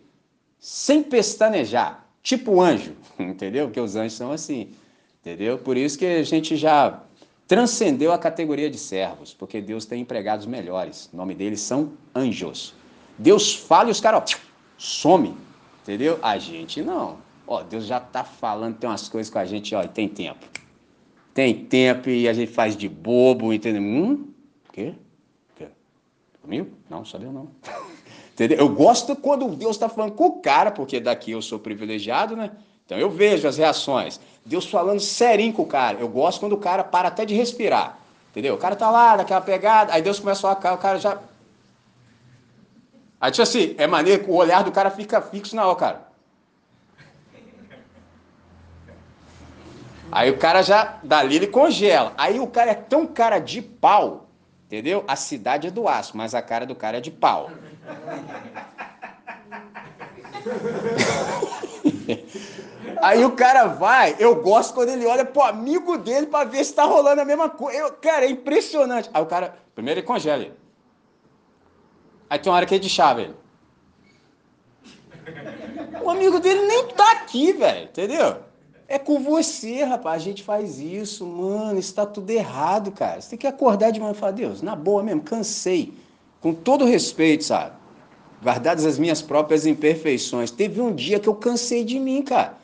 sem 0.60 1.04
pestanejar, 1.04 2.08
tipo 2.24 2.62
anjo, 2.62 2.96
entendeu? 3.20 3.66
Porque 3.66 3.80
os 3.80 3.96
anjos 3.96 4.14
são 4.14 4.32
assim, 4.32 4.72
entendeu? 5.22 5.58
Por 5.58 5.76
isso 5.76 5.98
que 5.98 6.06
a 6.06 6.24
gente 6.24 6.56
já 6.56 7.04
transcendeu 7.48 8.12
a 8.12 8.18
categoria 8.18 8.70
de 8.70 8.78
servos, 8.78 9.34
porque 9.34 9.62
Deus 9.62 9.86
tem 9.86 10.02
empregados 10.02 10.46
melhores. 10.46 11.10
O 11.14 11.18
nome 11.18 11.34
deles 11.34 11.62
são 11.62 11.94
anjos. 12.14 12.74
Deus 13.18 13.56
fala 13.56 13.90
e 13.90 13.92
os 13.92 14.02
caras, 14.02 14.38
some, 14.78 15.36
entendeu? 15.82 16.20
A 16.22 16.38
gente 16.38 16.82
não. 16.82 17.18
Ó, 17.48 17.64
Deus 17.64 17.86
já 17.86 17.98
está 17.98 18.24
falando, 18.24 18.78
tem 18.78 18.90
umas 18.90 19.08
coisas 19.08 19.32
com 19.32 19.40
a 19.40 19.46
gente, 19.46 19.74
ó, 19.74 19.82
e 19.82 19.88
tem 19.88 20.08
tempo. 20.08 20.46
Tem 21.34 21.66
tempo 21.66 22.10
e 22.10 22.28
a 22.28 22.34
gente 22.34 22.52
faz 22.52 22.76
de 22.76 22.90
bobo, 22.90 23.54
entendeu? 23.54 23.82
Hum? 23.82 24.28
O 24.68 24.74
quê? 24.74 24.94
Comigo? 26.48 26.70
Não, 26.90 27.04
sabia 27.04 27.30
não. 27.30 27.50
entendeu? 28.32 28.58
Eu 28.58 28.70
gosto 28.70 29.18
quando 29.18 29.50
Deus 29.50 29.76
está 29.76 29.90
falando 29.90 30.14
com 30.14 30.28
o 30.28 30.42
cara, 30.42 30.72
porque 30.72 30.98
daqui 30.98 31.32
eu 31.32 31.42
sou 31.42 31.60
privilegiado, 31.60 32.38
né? 32.38 32.52
Então 32.86 32.98
eu 32.98 33.10
vejo 33.10 33.46
as 33.50 33.58
reações. 33.58 34.18
Deus 34.46 34.66
falando 34.66 35.02
serinho 35.02 35.52
com 35.52 35.64
o 35.64 35.68
cara. 35.68 36.00
Eu 36.00 36.08
gosto 36.08 36.40
quando 36.40 36.54
o 36.54 36.58
cara 36.58 36.86
para 36.86 37.10
até 37.10 37.26
de 37.26 37.36
respirar. 37.36 38.00
Entendeu? 38.32 38.56
O 38.56 38.58
cara 38.58 38.78
tá 38.78 38.90
lá, 38.90 39.18
daquela 39.18 39.42
pegada, 39.42 39.94
aí 39.94 40.02
Deus 40.02 40.22
começa 40.22 40.48
a 40.48 40.56
falar, 40.56 40.76
o 40.76 40.78
cara 40.78 40.98
já 40.98 41.20
Aí, 43.20 43.32
tipo 43.32 43.42
assim, 43.42 43.76
é 43.78 43.88
maneiro 43.88 44.24
que 44.24 44.30
o 44.30 44.36
olhar 44.36 44.64
do 44.64 44.72
cara 44.72 44.90
fica 44.90 45.20
fixo 45.20 45.56
na 45.56 45.66
hora, 45.66 45.76
cara. 45.76 46.08
Aí 50.10 50.30
o 50.30 50.38
cara 50.38 50.62
já, 50.62 51.00
dali 51.04 51.36
ele 51.36 51.48
congela. 51.48 52.14
Aí 52.18 52.40
o 52.40 52.48
cara 52.48 52.72
é 52.72 52.76
tão 52.76 53.06
cara 53.06 53.40
de 53.40 53.62
pau, 53.62 54.27
entendeu? 54.68 55.04
A 55.08 55.16
cidade 55.16 55.68
é 55.68 55.72
do 55.72 55.88
aço, 55.88 56.16
mas 56.16 56.36
a 56.36 56.42
cara 56.42 56.66
do 56.66 56.76
cara 56.76 56.98
é 56.98 57.02
de 57.02 57.10
pau. 57.10 57.50
Aí 63.02 63.24
o 63.24 63.32
cara 63.32 63.66
vai, 63.66 64.16
eu 64.20 64.42
gosto 64.42 64.74
quando 64.74 64.90
ele 64.90 65.06
olha 65.06 65.26
pro 65.26 65.42
amigo 65.42 65.98
dele 65.98 66.28
para 66.28 66.46
ver 66.46 66.64
se 66.64 66.74
tá 66.74 66.84
rolando 66.84 67.22
a 67.22 67.26
mesma 67.26 67.50
coisa. 67.50 67.78
Eu, 67.78 67.92
cara, 67.94 68.26
é 68.26 68.30
impressionante. 68.30 69.10
Aí 69.14 69.22
o 69.22 69.26
cara, 69.26 69.58
primeiro 69.76 70.00
ele 70.00 70.08
congela. 70.08 70.48
Aí 72.30 72.40
tem 72.40 72.52
uma 72.52 72.58
hora 72.58 72.66
que 72.66 72.74
ele 72.76 72.84
de 72.84 72.90
chave. 72.90 73.24
Ele. 73.24 73.36
O 76.02 76.10
amigo 76.10 76.40
dele 76.40 76.66
nem 76.68 76.88
tá 76.88 77.12
aqui, 77.12 77.54
velho, 77.54 77.86
entendeu? 77.86 78.47
É 78.88 78.98
com 78.98 79.20
você, 79.20 79.84
rapaz. 79.84 80.22
A 80.22 80.26
gente 80.26 80.44
faz 80.44 80.80
isso, 80.80 81.26
mano. 81.26 81.78
Isso 81.78 81.94
tá 81.94 82.06
tudo 82.06 82.30
errado, 82.30 82.92
cara. 82.92 83.20
Você 83.20 83.32
tem 83.32 83.40
que 83.40 83.48
acordar 83.48 83.92
de 83.92 84.00
manhã 84.00 84.14
e 84.14 84.16
falar, 84.16 84.32
Deus, 84.32 84.62
na 84.62 84.76
boa 84.76 85.04
mesmo, 85.04 85.22
cansei. 85.22 85.94
Com 86.40 86.54
todo 86.54 86.86
respeito, 86.86 87.44
sabe? 87.44 87.76
Guardadas 88.42 88.86
as 88.86 88.98
minhas 88.98 89.22
próprias 89.22 89.66
imperfeições. 89.66 90.52
Teve 90.52 90.80
um 90.80 90.94
dia 90.94 91.20
que 91.20 91.28
eu 91.28 91.36
cansei 91.36 91.84
de 91.84 92.00
mim, 92.00 92.22
cara. 92.22 92.56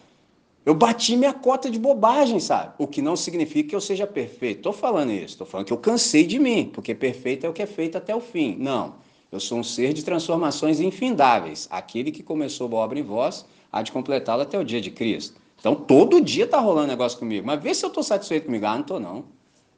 Eu 0.65 0.73
bati 0.73 1.17
minha 1.17 1.33
cota 1.33 1.69
de 1.69 1.77
bobagem, 1.77 2.39
sabe? 2.39 2.73
O 2.77 2.87
que 2.87 3.01
não 3.01 3.17
significa 3.17 3.69
que 3.69 3.75
eu 3.75 3.81
seja 3.81 4.07
perfeito. 4.07 4.59
Estou 4.59 4.71
falando 4.71 5.11
isso, 5.11 5.33
estou 5.33 5.45
falando 5.45 5.67
que 5.67 5.73
eu 5.73 5.77
cansei 5.77 6.25
de 6.25 6.39
mim, 6.39 6.71
porque 6.73 6.95
perfeito 6.95 7.45
é 7.45 7.49
o 7.49 7.53
que 7.53 7.61
é 7.61 7.65
feito 7.65 7.97
até 7.97 8.15
o 8.15 8.21
fim. 8.21 8.55
Não. 8.57 8.95
Eu 9.29 9.41
sou 9.41 9.57
um 9.57 9.63
ser 9.63 9.91
de 9.91 10.05
transformações 10.05 10.79
infindáveis. 10.79 11.67
Aquele 11.69 12.11
que 12.11 12.23
começou 12.23 12.69
a 12.71 12.79
obra 12.79 12.97
em 12.97 13.03
vós 13.03 13.45
há 13.69 13.81
de 13.81 13.91
completá-la 13.91 14.43
até 14.43 14.57
o 14.57 14.63
dia 14.63 14.79
de 14.79 14.91
Cristo. 14.91 15.42
Então, 15.63 15.75
todo 15.75 16.19
dia 16.19 16.45
tá 16.45 16.59
rolando 16.59 16.89
negócio 16.89 17.17
comigo. 17.17 17.47
Mas 17.47 17.63
vê 17.63 17.73
se 17.73 17.85
eu 17.85 17.87
estou 17.87 18.03
satisfeito 18.03 18.47
comigo. 18.47 18.65
Ah, 18.65 18.73
não 18.73 18.81
estou 18.81 18.99
não. 18.99 19.23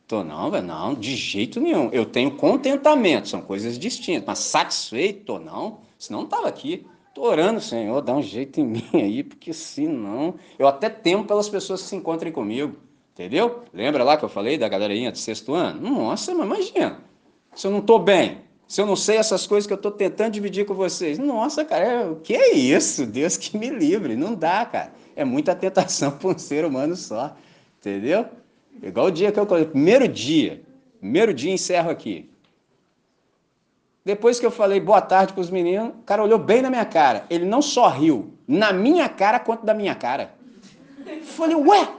Tô 0.07 0.23
não, 0.23 0.49
velho. 0.49 0.65
Não, 0.65 0.95
de 0.95 1.15
jeito 1.15 1.59
nenhum. 1.59 1.91
Eu 1.91 2.07
tenho 2.07 2.31
contentamento, 2.31 3.29
são 3.29 3.39
coisas 3.39 3.77
distintas. 3.77 4.25
Mas 4.25 4.39
satisfeito, 4.39 5.25
tô 5.25 5.37
não. 5.37 5.81
Senão 5.99 6.21
não 6.21 6.25
estava 6.25 6.47
aqui. 6.47 6.87
Tô 7.13 7.21
orando, 7.21 7.61
Senhor, 7.61 8.01
dá 8.01 8.15
um 8.15 8.21
jeito 8.23 8.59
em 8.59 8.63
mim 8.65 8.89
aí, 8.95 9.23
porque 9.23 9.53
senão. 9.53 10.33
Eu 10.57 10.67
até 10.67 10.89
temo 10.89 11.23
pelas 11.23 11.47
pessoas 11.47 11.83
que 11.83 11.89
se 11.89 11.95
encontrem 11.95 12.31
comigo. 12.31 12.75
Entendeu? 13.13 13.61
Lembra 13.71 14.03
lá 14.03 14.17
que 14.17 14.25
eu 14.25 14.29
falei 14.29 14.57
da 14.57 14.67
galerinha 14.67 15.11
de 15.11 15.19
sexto 15.19 15.53
ano? 15.53 15.87
Nossa, 15.87 16.33
mas 16.33 16.47
imagina. 16.47 16.99
Se 17.53 17.67
eu 17.67 17.71
não 17.71 17.79
estou 17.79 17.99
bem, 17.99 18.39
se 18.67 18.81
eu 18.81 18.87
não 18.87 18.95
sei 18.95 19.17
essas 19.17 19.45
coisas 19.45 19.67
que 19.67 19.73
eu 19.73 19.77
estou 19.77 19.91
tentando 19.91 20.31
dividir 20.31 20.65
com 20.65 20.73
vocês. 20.73 21.19
Nossa, 21.19 21.63
cara, 21.63 21.85
é, 21.85 22.09
o 22.09 22.15
que 22.15 22.33
é 22.33 22.55
isso? 22.55 23.05
Deus 23.05 23.37
que 23.37 23.55
me 23.55 23.69
livre. 23.69 24.15
Não 24.15 24.33
dá, 24.33 24.65
cara. 24.65 25.04
É 25.15 25.23
muita 25.23 25.55
tentação 25.55 26.11
para 26.17 26.29
um 26.29 26.37
ser 26.37 26.65
humano 26.65 26.95
só. 26.95 27.35
Entendeu? 27.79 28.25
Igual 28.81 29.07
o 29.07 29.11
dia 29.11 29.31
que 29.31 29.39
eu. 29.39 29.45
Primeiro 29.45 30.07
dia. 30.07 30.61
Primeiro 30.99 31.33
dia 31.33 31.51
encerro 31.51 31.89
aqui. 31.89 32.29
Depois 34.03 34.39
que 34.39 34.45
eu 34.45 34.51
falei 34.51 34.79
boa 34.79 35.01
tarde 35.01 35.33
para 35.33 35.41
os 35.41 35.49
meninos, 35.49 35.89
o 35.89 36.03
cara 36.03 36.23
olhou 36.23 36.37
bem 36.37 36.61
na 36.61 36.69
minha 36.69 36.85
cara. 36.85 37.25
Ele 37.27 37.45
não 37.45 37.61
só 37.61 37.87
riu 37.87 38.33
na 38.47 38.71
minha 38.71 39.09
cara 39.09 39.39
quanto 39.39 39.65
da 39.65 39.73
minha 39.73 39.95
cara. 39.95 40.35
Falei, 41.23 41.55
ué? 41.55 41.89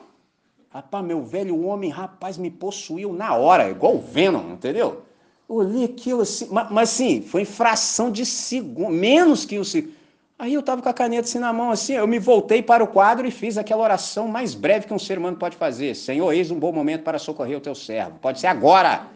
Rapaz, 0.71 1.05
meu 1.05 1.23
velho 1.23 1.65
homem, 1.65 1.91
rapaz, 1.91 2.37
me 2.37 2.51
possuiu 2.51 3.13
na 3.13 3.35
hora, 3.35 3.71
igual 3.71 3.97
o 3.97 4.01
Venom, 4.01 4.53
entendeu? 4.53 5.03
Eu 5.49 5.57
olhei 5.57 5.85
aquilo 5.85 6.21
assim, 6.21 6.49
mas, 6.51 6.71
mas 6.71 6.91
assim, 6.91 7.23
foi 7.23 7.43
em 7.43 7.47
fração 7.47 8.11
de 8.11 8.27
segundo, 8.27 8.91
menos 8.91 9.45
que 9.45 9.59
o 9.59 9.65
segundo. 9.65 9.95
Aí 10.39 10.53
eu 10.53 10.61
estava 10.61 10.83
com 10.83 10.89
a 10.89 10.93
caneta 10.93 11.23
assim 11.23 11.39
na 11.39 11.51
mão, 11.51 11.71
assim, 11.71 11.95
eu 11.95 12.07
me 12.07 12.19
voltei 12.19 12.63
para 12.63 12.85
o 12.85 12.87
quadro 12.87 13.27
e 13.27 13.31
fiz 13.31 13.57
aquela 13.57 13.83
oração 13.83 14.29
mais 14.29 14.55
breve 14.55 14.87
que 14.87 14.93
um 14.93 14.99
ser 14.99 15.17
humano 15.17 15.39
pode 15.39 15.57
fazer. 15.57 15.95
Senhor, 15.95 16.31
eis 16.31 16.51
um 16.51 16.59
bom 16.59 16.71
momento 16.71 17.05
para 17.05 17.19
socorrer 17.19 17.57
o 17.57 17.61
teu 17.61 17.75
servo. 17.75 18.19
Pode 18.21 18.39
ser 18.39 18.49
agora. 18.49 19.07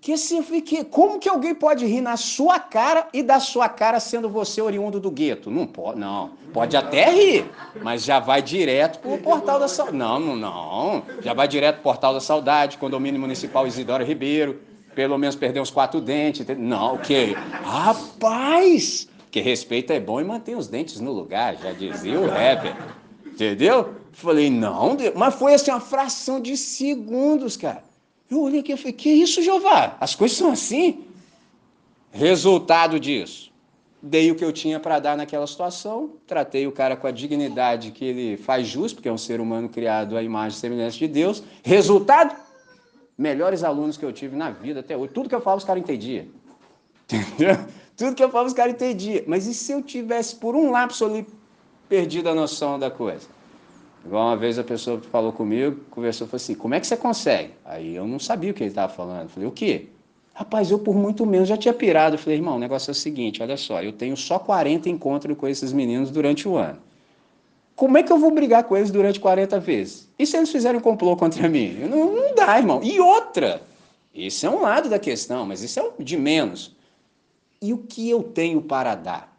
Que 0.00 0.14
assim, 0.14 0.38
eu 0.38 0.42
fiquei, 0.42 0.84
como 0.84 1.18
que 1.18 1.28
alguém 1.28 1.54
pode 1.54 1.84
rir 1.84 2.00
na 2.00 2.16
sua 2.16 2.58
cara 2.58 3.06
e 3.12 3.22
da 3.22 3.38
sua 3.38 3.68
cara 3.68 4.00
sendo 4.00 4.28
você 4.28 4.62
oriundo 4.62 4.98
do 4.98 5.10
gueto? 5.10 5.50
Não 5.50 5.66
pode, 5.66 6.00
não. 6.00 6.30
Pode 6.50 6.78
até 6.78 7.10
rir, 7.10 7.50
mas 7.82 8.02
já 8.02 8.18
vai 8.18 8.40
direto 8.40 9.00
para 9.00 9.12
o 9.12 9.18
portal 9.18 9.60
da 9.60 9.68
saudade. 9.68 9.98
Não, 9.98 10.18
não, 10.18 10.34
não. 10.34 11.02
Já 11.20 11.34
vai 11.34 11.46
direto 11.46 11.74
para 11.74 11.80
o 11.80 11.84
portal 11.84 12.14
da 12.14 12.20
saudade, 12.20 12.78
condomínio 12.78 13.20
municipal 13.20 13.66
Isidoro 13.66 14.02
Ribeiro 14.02 14.60
pelo 14.94 15.16
menos 15.18 15.34
perder 15.34 15.60
uns 15.60 15.70
quatro 15.70 16.00
dentes. 16.00 16.46
Não, 16.58 16.96
o 16.96 16.98
que? 16.98 17.34
Rapaz! 17.64 19.08
Que 19.32 19.40
respeito 19.40 19.92
é 19.92 19.98
bom 19.98 20.20
e 20.20 20.24
mantém 20.24 20.54
os 20.54 20.68
dentes 20.68 21.00
no 21.00 21.10
lugar, 21.10 21.56
já 21.56 21.72
dizia 21.72 22.20
o 22.20 22.28
rapper. 22.28 22.76
Entendeu? 23.26 23.94
Falei, 24.12 24.50
não, 24.50 24.96
mas 25.16 25.34
foi 25.34 25.54
assim 25.54 25.70
uma 25.70 25.80
fração 25.80 26.38
de 26.38 26.56
segundos, 26.56 27.56
cara. 27.56 27.82
Eu 28.30 28.42
olhei 28.42 28.60
aqui 28.60 28.72
e 28.72 28.76
falei, 28.76 28.92
que 28.92 29.08
isso, 29.08 29.42
Jeová? 29.42 29.96
As 29.98 30.14
coisas 30.14 30.36
são 30.36 30.52
assim? 30.52 31.06
Resultado 32.10 33.00
disso. 33.00 33.50
Dei 34.02 34.30
o 34.30 34.34
que 34.34 34.44
eu 34.44 34.52
tinha 34.52 34.78
para 34.78 34.98
dar 34.98 35.16
naquela 35.16 35.46
situação, 35.46 36.10
tratei 36.26 36.66
o 36.66 36.72
cara 36.72 36.94
com 36.94 37.06
a 37.06 37.10
dignidade 37.10 37.90
que 37.90 38.04
ele 38.04 38.36
faz 38.36 38.68
justo, 38.68 38.96
porque 38.96 39.08
é 39.08 39.12
um 39.12 39.18
ser 39.18 39.40
humano 39.40 39.68
criado 39.68 40.16
à 40.16 40.22
imagem 40.22 40.56
e 40.56 40.60
semelhança 40.60 40.98
de 40.98 41.08
Deus. 41.08 41.42
Resultado? 41.62 42.36
melhores 43.16 43.62
alunos 43.62 43.96
que 43.96 44.04
eu 44.04 44.12
tive 44.12 44.36
na 44.36 44.50
vida 44.50 44.80
até 44.80 44.96
hoje. 44.96 45.12
Tudo 45.12 45.28
que 45.28 45.34
eu 45.34 45.40
falo, 45.40 45.58
os 45.58 45.64
caras 45.64 45.82
entendiam. 45.82 46.26
Entendeu? 47.10 47.56
Tudo 48.02 48.16
que 48.16 48.24
eu 48.24 48.30
falo, 48.30 48.48
os 48.48 48.52
caras 48.52 48.74
entendiam. 48.74 49.22
Mas 49.28 49.46
e 49.46 49.54
se 49.54 49.70
eu 49.70 49.80
tivesse, 49.80 50.34
por 50.34 50.56
um 50.56 50.72
lapso 50.72 51.04
ali, 51.04 51.24
perdido 51.88 52.28
a 52.28 52.34
noção 52.34 52.76
da 52.76 52.90
coisa? 52.90 53.28
Igual 54.04 54.26
uma 54.26 54.36
vez 54.36 54.58
a 54.58 54.64
pessoa 54.64 55.00
falou 55.12 55.32
comigo, 55.32 55.78
conversou, 55.88 56.26
falou 56.26 56.38
assim, 56.38 56.56
como 56.56 56.74
é 56.74 56.80
que 56.80 56.86
você 56.88 56.96
consegue? 56.96 57.52
Aí 57.64 57.94
eu 57.94 58.04
não 58.04 58.18
sabia 58.18 58.50
o 58.50 58.54
que 58.54 58.64
ele 58.64 58.70
estava 58.70 58.92
falando. 58.92 59.28
Falei, 59.28 59.48
o 59.48 59.52
quê? 59.52 59.86
Rapaz, 60.34 60.68
eu 60.68 60.80
por 60.80 60.96
muito 60.96 61.24
menos 61.24 61.48
já 61.48 61.56
tinha 61.56 61.72
pirado. 61.72 62.18
Falei, 62.18 62.38
irmão, 62.38 62.56
o 62.56 62.58
negócio 62.58 62.90
é 62.90 62.92
o 62.92 62.94
seguinte, 62.94 63.40
olha 63.40 63.56
só, 63.56 63.80
eu 63.80 63.92
tenho 63.92 64.16
só 64.16 64.36
40 64.36 64.88
encontros 64.88 65.38
com 65.38 65.46
esses 65.46 65.72
meninos 65.72 66.10
durante 66.10 66.48
o 66.48 66.56
ano. 66.56 66.80
Como 67.76 67.96
é 67.96 68.02
que 68.02 68.12
eu 68.12 68.18
vou 68.18 68.32
brigar 68.32 68.64
com 68.64 68.76
eles 68.76 68.90
durante 68.90 69.20
40 69.20 69.60
vezes? 69.60 70.10
E 70.18 70.26
se 70.26 70.36
eles 70.36 70.50
fizerem 70.50 70.80
um 70.80 70.82
complô 70.82 71.16
contra 71.16 71.48
mim? 71.48 71.74
Não, 71.88 72.12
não 72.12 72.34
dá, 72.34 72.58
irmão. 72.58 72.80
E 72.82 72.98
outra, 72.98 73.62
esse 74.12 74.44
é 74.44 74.50
um 74.50 74.60
lado 74.60 74.88
da 74.88 74.98
questão, 74.98 75.46
mas 75.46 75.62
isso 75.62 75.78
é 75.78 75.84
um 75.84 76.02
de 76.02 76.16
menos. 76.16 76.81
E 77.62 77.72
o 77.72 77.78
que 77.78 78.10
eu 78.10 78.24
tenho 78.24 78.60
para 78.60 78.96
dar? 78.96 79.32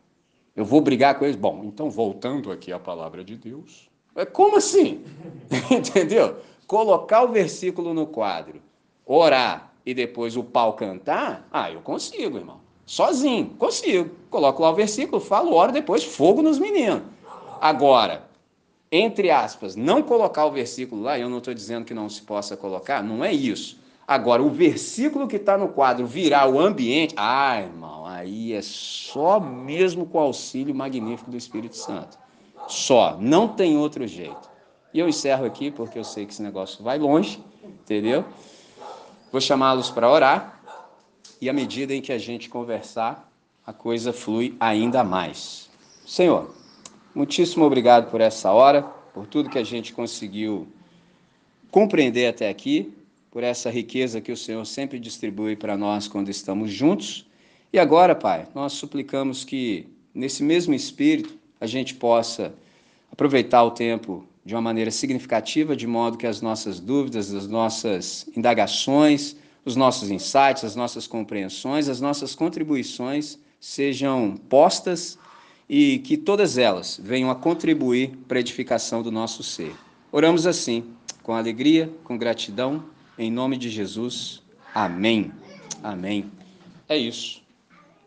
Eu 0.56 0.64
vou 0.64 0.80
brigar 0.80 1.20
com 1.20 1.26
eles? 1.26 1.36
Bom, 1.36 1.62
então 1.66 1.90
voltando 1.90 2.54
aqui 2.54 2.72
à 2.72 2.80
palavra 2.80 3.22
de 3.22 3.36
Deus. 3.36 3.90
É, 4.16 4.26
como 4.26 4.56
assim? 4.56 5.04
Entendeu? 5.70 6.38
Colocar 6.66 7.24
o 7.24 7.34
versículo 7.34 7.94
no 7.94 8.08
quadro, 8.08 8.62
orar 9.06 9.74
e 9.86 9.94
depois 9.94 10.38
o 10.38 10.44
pau 10.44 10.74
cantar, 10.74 11.46
ah, 11.52 11.70
eu 11.70 11.82
consigo, 11.82 12.38
irmão. 12.38 12.62
Sozinho, 12.86 13.50
consigo. 13.58 14.16
Coloco 14.30 14.62
lá 14.62 14.70
o 14.70 14.76
versículo, 14.76 15.20
falo, 15.20 15.54
oro, 15.54 15.74
depois 15.74 16.06
fogo 16.06 16.42
nos 16.42 16.58
meninos. 16.58 17.02
Agora, 17.60 18.26
entre 18.92 19.32
aspas, 19.32 19.76
não 19.76 20.02
colocar 20.02 20.46
o 20.46 20.52
versículo 20.52 21.02
lá, 21.02 21.20
eu 21.20 21.30
não 21.30 21.40
estou 21.40 21.54
dizendo 21.54 21.84
que 21.84 21.94
não 21.94 22.08
se 22.08 22.22
possa 22.22 22.56
colocar, 22.56 23.04
não 23.04 23.24
é 23.24 23.34
isso. 23.34 23.82
Agora, 24.08 24.44
o 24.44 24.50
versículo 24.50 25.28
que 25.28 25.38
está 25.38 25.58
no 25.58 25.70
quadro 25.70 26.06
virar 26.06 26.48
o 26.48 26.60
ambiente, 26.60 27.16
ah, 27.18 27.62
irmão, 27.62 28.03
aí 28.24 28.54
é 28.54 28.62
só 28.62 29.40
mesmo 29.40 30.06
com 30.06 30.18
o 30.18 30.22
auxílio 30.22 30.74
magnífico 30.74 31.30
do 31.30 31.38
Espírito 31.38 31.76
Santo. 31.76 32.18
Só, 32.68 33.18
não 33.20 33.48
tem 33.48 33.78
outro 33.78 34.08
jeito. 34.08 34.50
E 34.94 35.00
eu 35.00 35.08
encerro 35.08 35.46
aqui 35.46 35.70
porque 35.70 36.00
eu 36.00 36.04
sei 36.04 36.26
que 36.26 36.34
esse 36.34 36.42
negócio 36.42 36.84
vai 36.84 36.98
longe, 36.98 37.44
entendeu? 37.64 38.26
Vou 39.32 39.42
chamá-los 39.42 39.90
para 39.90 40.10
orar 40.10 40.62
e 41.42 41.50
à 41.50 41.54
medida 41.54 41.94
em 41.94 42.02
que 42.02 42.12
a 42.12 42.18
gente 42.18 42.50
conversar, 42.50 43.30
a 43.66 43.74
coisa 43.74 44.14
flui 44.14 44.56
ainda 44.60 45.04
mais. 45.04 45.70
Senhor, 46.06 46.54
muitíssimo 47.14 47.66
obrigado 47.66 48.10
por 48.10 48.22
essa 48.22 48.52
hora, 48.52 48.84
por 49.14 49.28
tudo 49.28 49.50
que 49.50 49.58
a 49.58 49.64
gente 49.64 49.94
conseguiu 49.94 50.68
compreender 51.70 52.28
até 52.28 52.50
aqui 52.50 52.94
por 53.32 53.44
essa 53.44 53.72
riqueza 53.72 54.22
que 54.22 54.32
o 54.32 54.38
Senhor 54.38 54.64
sempre 54.64 55.00
distribui 55.00 55.56
para 55.56 55.76
nós 55.76 56.08
quando 56.08 56.30
estamos 56.30 56.72
juntos. 56.72 57.26
E 57.74 57.80
agora, 57.80 58.14
Pai, 58.14 58.48
nós 58.54 58.74
suplicamos 58.74 59.44
que 59.44 59.88
nesse 60.14 60.44
mesmo 60.44 60.76
espírito 60.76 61.36
a 61.60 61.66
gente 61.66 61.96
possa 61.96 62.54
aproveitar 63.12 63.64
o 63.64 63.72
tempo 63.72 64.28
de 64.46 64.54
uma 64.54 64.62
maneira 64.62 64.92
significativa, 64.92 65.76
de 65.76 65.88
modo 65.88 66.16
que 66.16 66.28
as 66.28 66.40
nossas 66.40 66.80
dúvidas, 66.80 67.34
as 67.34 67.48
nossas 67.48 68.30
indagações, 68.38 69.36
os 69.66 69.76
nossos 69.76 70.12
insights, 70.12 70.64
as 70.64 70.76
nossas 70.76 71.08
compreensões, 71.08 71.90
as 71.90 72.00
nossas 72.00 72.36
contribuições 72.36 73.40
sejam 73.60 74.38
postas 74.48 75.18
e 75.68 75.98
que 76.00 76.16
todas 76.16 76.60
elas 76.60 77.00
venham 77.02 77.32
a 77.32 77.36
contribuir 77.36 78.12
para 78.28 78.38
a 78.38 78.42
edificação 78.42 79.02
do 79.02 79.12
nosso 79.12 79.42
ser. 79.42 79.74
Oramos 80.12 80.46
assim, 80.46 80.84
com 81.24 81.34
alegria, 81.34 81.92
com 82.04 82.20
gratidão 82.20 82.84
em 83.18 83.32
nome 83.32 83.58
de 83.58 83.72
Jesus. 83.72 84.44
Amém. 84.76 85.32
Amém. 85.82 86.30
É 86.88 86.96
isso. 86.96 87.43